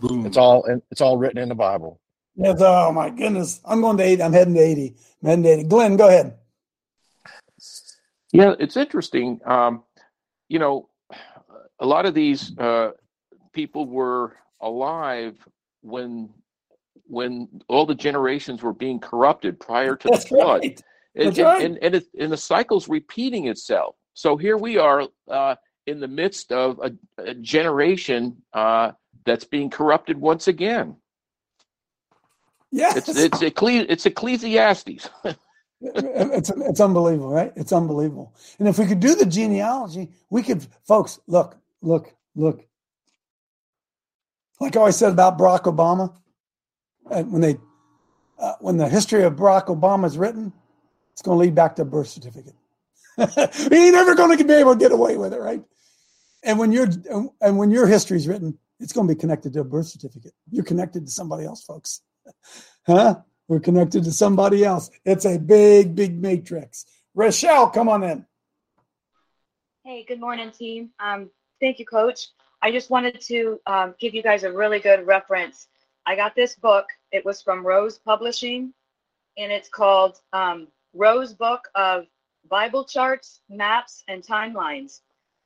Boom. 0.00 0.26
It's 0.26 0.36
all 0.36 0.64
it's 0.90 1.00
all 1.00 1.16
written 1.16 1.38
in 1.38 1.48
the 1.48 1.54
Bible. 1.54 2.00
Yes, 2.36 2.60
oh 2.60 2.92
my 2.92 3.10
goodness. 3.10 3.60
I'm 3.64 3.80
going 3.80 3.96
to 3.98 4.04
80. 4.04 4.22
I'm 4.22 4.32
heading 4.32 4.54
to 4.54 4.60
80. 4.60 4.94
I'm 5.22 5.28
heading 5.28 5.42
to 5.44 5.50
80. 5.50 5.64
Glenn, 5.64 5.96
go 5.96 6.08
ahead. 6.08 6.36
Yeah, 8.32 8.54
it's 8.58 8.76
interesting. 8.76 9.40
Um, 9.44 9.82
you 10.48 10.58
know, 10.58 10.88
a 11.80 11.86
lot 11.86 12.06
of 12.06 12.14
these 12.14 12.56
uh, 12.58 12.90
people 13.52 13.86
were 13.86 14.36
alive 14.60 15.36
when 15.82 16.30
when 17.06 17.48
all 17.68 17.86
the 17.86 17.94
generations 17.94 18.62
were 18.62 18.72
being 18.72 19.00
corrupted 19.00 19.58
prior 19.58 19.96
to 19.96 20.08
the 20.08 20.12
That's 20.12 20.28
flood, 20.28 20.60
right. 20.62 20.82
and 21.16 21.36
right. 21.38 21.64
and, 21.64 21.78
and, 21.82 21.94
it, 21.96 22.06
and 22.18 22.30
the 22.30 22.36
cycle's 22.36 22.88
repeating 22.88 23.48
itself. 23.48 23.96
So 24.14 24.36
here 24.36 24.56
we 24.56 24.78
are 24.78 25.08
uh, 25.28 25.56
in 25.86 25.98
the 25.98 26.06
midst 26.06 26.52
of 26.52 26.78
a, 26.80 26.92
a 27.20 27.34
generation 27.34 28.42
uh, 28.52 28.92
that's 29.24 29.44
being 29.44 29.70
corrupted 29.70 30.20
once 30.20 30.46
again. 30.46 30.96
Yes. 32.70 32.96
It's 32.96 33.08
it's 33.08 33.38
ecclesi- 33.38 33.86
it's 33.88 34.06
Ecclesiastes. 34.06 35.10
it's 35.80 36.50
it's 36.50 36.80
unbelievable, 36.80 37.30
right? 37.30 37.52
It's 37.56 37.72
unbelievable. 37.72 38.34
And 38.58 38.68
if 38.68 38.78
we 38.78 38.86
could 38.86 39.00
do 39.00 39.14
the 39.14 39.26
genealogy, 39.26 40.10
we 40.28 40.42
could, 40.42 40.66
folks. 40.86 41.20
Look, 41.26 41.56
look, 41.80 42.14
look. 42.34 42.66
Like 44.60 44.76
I 44.76 44.80
always 44.80 44.96
said 44.96 45.12
about 45.12 45.38
Barack 45.38 45.62
Obama, 45.62 46.14
uh, 47.10 47.22
when 47.22 47.40
they, 47.40 47.56
uh, 48.38 48.54
when 48.60 48.76
the 48.76 48.88
history 48.88 49.22
of 49.22 49.34
Barack 49.34 49.66
Obama 49.66 50.04
is 50.06 50.18
written, 50.18 50.52
it's 51.12 51.22
going 51.22 51.38
to 51.38 51.40
lead 51.40 51.54
back 51.54 51.76
to 51.76 51.82
a 51.82 51.86
birth 51.86 52.08
certificate. 52.08 52.54
he 53.16 53.22
ain't 53.22 53.94
never 53.94 54.14
going 54.14 54.36
to 54.36 54.44
be 54.44 54.52
able 54.54 54.74
to 54.74 54.78
get 54.78 54.92
away 54.92 55.16
with 55.16 55.32
it, 55.32 55.40
right? 55.40 55.62
And 56.42 56.58
when 56.58 56.72
your 56.72 56.88
and 57.40 57.58
when 57.58 57.70
your 57.70 57.86
history 57.86 58.18
is 58.18 58.28
written, 58.28 58.58
it's 58.78 58.92
going 58.92 59.08
to 59.08 59.14
be 59.14 59.18
connected 59.18 59.52
to 59.54 59.60
a 59.60 59.64
birth 59.64 59.86
certificate. 59.88 60.32
You're 60.50 60.64
connected 60.64 61.06
to 61.06 61.12
somebody 61.12 61.44
else, 61.44 61.62
folks. 61.64 62.02
huh? 62.86 63.16
We're 63.50 63.58
connected 63.58 64.04
to 64.04 64.12
somebody 64.12 64.64
else. 64.64 64.92
It's 65.04 65.24
a 65.24 65.36
big, 65.36 65.96
big 65.96 66.22
matrix. 66.22 66.86
Rochelle, 67.16 67.68
come 67.68 67.88
on 67.88 68.04
in. 68.04 68.24
Hey, 69.84 70.04
good 70.06 70.20
morning, 70.20 70.52
team. 70.52 70.90
Um, 71.00 71.30
thank 71.60 71.80
you, 71.80 71.84
Coach. 71.84 72.28
I 72.62 72.70
just 72.70 72.90
wanted 72.90 73.20
to 73.22 73.60
um, 73.66 73.96
give 73.98 74.14
you 74.14 74.22
guys 74.22 74.44
a 74.44 74.52
really 74.52 74.78
good 74.78 75.04
reference. 75.04 75.66
I 76.06 76.14
got 76.14 76.36
this 76.36 76.54
book. 76.54 76.86
It 77.10 77.24
was 77.24 77.42
from 77.42 77.66
Rose 77.66 77.98
Publishing, 77.98 78.72
and 79.36 79.50
it's 79.50 79.68
called 79.68 80.20
um, 80.32 80.68
Rose 80.94 81.34
Book 81.34 81.62
of 81.74 82.06
Bible 82.48 82.84
Charts, 82.84 83.40
Maps, 83.50 84.04
and 84.06 84.22
Timelines. 84.22 85.00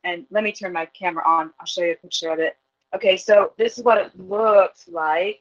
And 0.04 0.26
let 0.30 0.44
me 0.44 0.52
turn 0.52 0.74
my 0.74 0.84
camera 0.84 1.24
on. 1.26 1.54
I'll 1.58 1.64
show 1.64 1.80
you 1.80 1.92
a 1.92 1.96
picture 1.96 2.30
of 2.30 2.38
it. 2.38 2.58
Okay, 2.94 3.16
so 3.16 3.54
this 3.56 3.78
is 3.78 3.82
what 3.82 3.96
it 3.96 4.14
looks 4.20 4.88
like. 4.88 5.40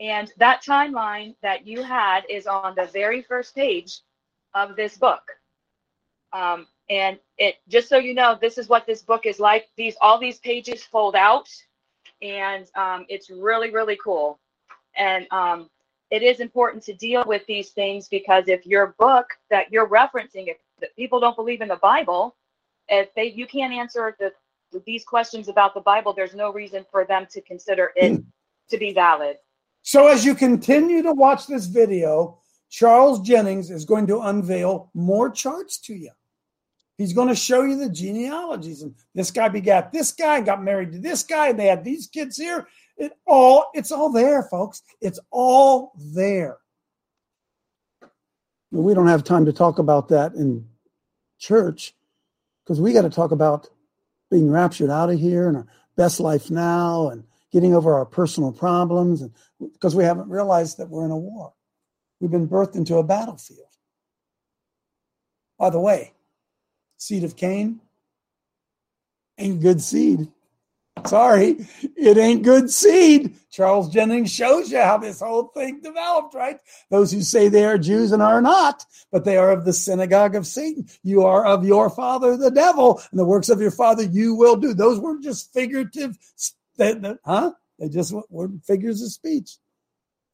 And 0.00 0.30
that 0.36 0.62
timeline 0.64 1.34
that 1.42 1.66
you 1.66 1.82
had 1.82 2.24
is 2.28 2.46
on 2.46 2.74
the 2.76 2.86
very 2.86 3.22
first 3.22 3.54
page 3.54 4.00
of 4.54 4.76
this 4.76 4.96
book. 4.96 5.22
Um, 6.32 6.66
and 6.90 7.18
it 7.36 7.56
just 7.68 7.88
so 7.88 7.98
you 7.98 8.14
know, 8.14 8.38
this 8.40 8.58
is 8.58 8.68
what 8.68 8.86
this 8.86 9.02
book 9.02 9.26
is 9.26 9.40
like. 9.40 9.68
These 9.76 9.96
all 10.00 10.18
these 10.18 10.38
pages 10.38 10.84
fold 10.84 11.14
out, 11.14 11.48
and 12.22 12.66
um, 12.76 13.06
it's 13.08 13.30
really 13.30 13.70
really 13.70 13.98
cool. 14.02 14.38
And 14.96 15.26
um, 15.30 15.68
it 16.10 16.22
is 16.22 16.40
important 16.40 16.82
to 16.84 16.94
deal 16.94 17.24
with 17.26 17.44
these 17.46 17.70
things 17.70 18.08
because 18.08 18.44
if 18.48 18.66
your 18.66 18.94
book 18.98 19.26
that 19.50 19.70
you're 19.70 19.88
referencing, 19.88 20.48
if 20.48 20.56
people 20.96 21.20
don't 21.20 21.36
believe 21.36 21.60
in 21.60 21.68
the 21.68 21.76
Bible, 21.76 22.36
if 22.88 23.12
they 23.14 23.26
you 23.26 23.46
can't 23.46 23.72
answer 23.72 24.16
the 24.18 24.32
these 24.84 25.04
questions 25.04 25.48
about 25.48 25.74
the 25.74 25.80
Bible, 25.80 26.12
there's 26.12 26.34
no 26.34 26.52
reason 26.52 26.84
for 26.90 27.04
them 27.04 27.26
to 27.30 27.40
consider 27.42 27.92
it 27.96 28.22
to 28.70 28.78
be 28.78 28.92
valid. 28.92 29.38
So 29.82 30.08
as 30.08 30.24
you 30.24 30.34
continue 30.34 31.02
to 31.02 31.12
watch 31.12 31.46
this 31.46 31.66
video, 31.66 32.38
Charles 32.70 33.20
Jennings 33.20 33.70
is 33.70 33.84
going 33.84 34.06
to 34.08 34.20
unveil 34.20 34.90
more 34.94 35.30
charts 35.30 35.78
to 35.82 35.94
you. 35.94 36.10
He's 36.98 37.12
going 37.12 37.28
to 37.28 37.36
show 37.36 37.62
you 37.62 37.76
the 37.76 37.88
genealogies, 37.88 38.82
and 38.82 38.94
this 39.14 39.30
guy 39.30 39.48
begat 39.48 39.92
this 39.92 40.10
guy, 40.12 40.40
got 40.40 40.62
married 40.62 40.92
to 40.92 40.98
this 40.98 41.22
guy, 41.22 41.48
and 41.48 41.58
they 41.58 41.66
had 41.66 41.84
these 41.84 42.08
kids 42.08 42.36
here. 42.36 42.66
It 42.96 43.12
all 43.24 43.70
it's 43.72 43.92
all 43.92 44.10
there, 44.10 44.42
folks. 44.42 44.82
It's 45.00 45.20
all 45.30 45.92
there. 45.96 46.58
We 48.72 48.94
don't 48.94 49.06
have 49.06 49.22
time 49.22 49.46
to 49.46 49.52
talk 49.52 49.78
about 49.78 50.08
that 50.08 50.34
in 50.34 50.66
church 51.38 51.94
because 52.64 52.80
we 52.80 52.92
got 52.92 53.02
to 53.02 53.10
talk 53.10 53.30
about 53.30 53.68
being 54.30 54.50
raptured 54.50 54.90
out 54.90 55.10
of 55.10 55.18
here 55.18 55.48
and 55.48 55.58
our 55.58 55.66
best 55.96 56.18
life 56.20 56.50
now 56.50 57.08
and 57.08 57.24
getting 57.52 57.74
over 57.74 57.94
our 57.94 58.04
personal 58.04 58.52
problems 58.52 59.22
and 59.22 59.32
because 59.72 59.94
we 59.94 60.04
haven't 60.04 60.28
realized 60.28 60.78
that 60.78 60.88
we're 60.88 61.04
in 61.04 61.10
a 61.10 61.16
war. 61.16 61.52
We've 62.20 62.30
been 62.30 62.48
birthed 62.48 62.76
into 62.76 62.96
a 62.96 63.04
battlefield. 63.04 63.68
By 65.58 65.70
the 65.70 65.80
way, 65.80 66.12
seed 66.96 67.24
of 67.24 67.36
Cain 67.36 67.80
ain't 69.38 69.60
good 69.60 69.80
seed. 69.80 70.28
Sorry, 71.06 71.56
it 71.96 72.18
ain't 72.18 72.42
good 72.42 72.70
seed. 72.70 73.34
Charles 73.50 73.88
Jennings 73.92 74.32
shows 74.32 74.70
you 74.70 74.78
how 74.78 74.98
this 74.98 75.20
whole 75.20 75.44
thing 75.48 75.80
developed, 75.80 76.34
right? 76.34 76.58
Those 76.90 77.12
who 77.12 77.22
say 77.22 77.48
they 77.48 77.64
are 77.64 77.78
Jews 77.78 78.12
and 78.12 78.22
are 78.22 78.42
not, 78.42 78.84
but 79.10 79.24
they 79.24 79.36
are 79.36 79.50
of 79.50 79.64
the 79.64 79.72
synagogue 79.72 80.34
of 80.34 80.46
Satan. 80.46 80.88
You 81.02 81.22
are 81.22 81.46
of 81.46 81.64
your 81.64 81.88
father, 81.88 82.36
the 82.36 82.50
devil, 82.50 83.00
and 83.10 83.18
the 83.18 83.24
works 83.24 83.48
of 83.48 83.60
your 83.60 83.70
father 83.70 84.02
you 84.02 84.34
will 84.34 84.56
do. 84.56 84.74
Those 84.74 85.00
weren't 85.00 85.22
just 85.22 85.52
figurative, 85.52 86.18
huh? 87.24 87.52
They 87.78 87.88
just 87.88 88.14
were 88.30 88.48
figures 88.64 89.02
of 89.02 89.12
speech. 89.12 89.56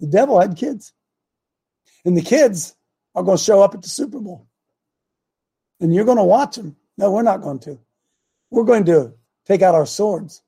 The 0.00 0.06
devil 0.06 0.40
had 0.40 0.56
kids, 0.56 0.92
and 2.04 2.16
the 2.16 2.22
kids 2.22 2.74
are 3.14 3.22
going 3.22 3.38
to 3.38 3.42
show 3.44 3.62
up 3.62 3.74
at 3.74 3.82
the 3.82 3.88
Super 3.88 4.20
Bowl, 4.20 4.48
and 5.80 5.94
you're 5.94 6.04
going 6.04 6.18
to 6.18 6.24
watch 6.24 6.56
them. 6.56 6.76
No, 6.96 7.10
we're 7.10 7.22
not 7.22 7.42
going 7.42 7.60
to. 7.60 7.78
We're 8.50 8.64
going 8.64 8.84
to 8.86 9.14
take 9.46 9.62
out 9.62 9.74
our 9.74 9.86
swords. 9.86 10.42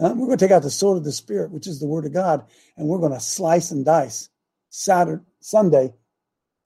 Uh, 0.00 0.14
we're 0.14 0.26
going 0.26 0.38
to 0.38 0.44
take 0.44 0.52
out 0.52 0.62
the 0.62 0.70
sword 0.70 0.98
of 0.98 1.04
the 1.04 1.12
Spirit, 1.12 1.50
which 1.50 1.66
is 1.66 1.80
the 1.80 1.86
Word 1.86 2.06
of 2.06 2.12
God, 2.12 2.44
and 2.76 2.86
we're 2.86 2.98
going 2.98 3.12
to 3.12 3.20
slice 3.20 3.70
and 3.70 3.84
dice. 3.84 4.28
Saturday, 4.70 5.22
Sunday, 5.40 5.94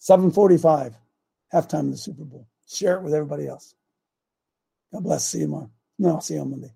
7:45, 0.00 0.94
halftime 1.52 1.86
of 1.86 1.90
the 1.92 1.96
Super 1.96 2.24
Bowl. 2.24 2.48
Share 2.68 2.96
it 2.96 3.02
with 3.02 3.14
everybody 3.14 3.46
else. 3.46 3.74
God 4.92 5.04
bless. 5.04 5.28
See 5.28 5.38
you 5.38 5.44
tomorrow. 5.44 5.70
No, 5.98 6.10
I'll 6.10 6.20
see 6.20 6.34
you 6.34 6.40
on 6.40 6.50
Monday. 6.50 6.72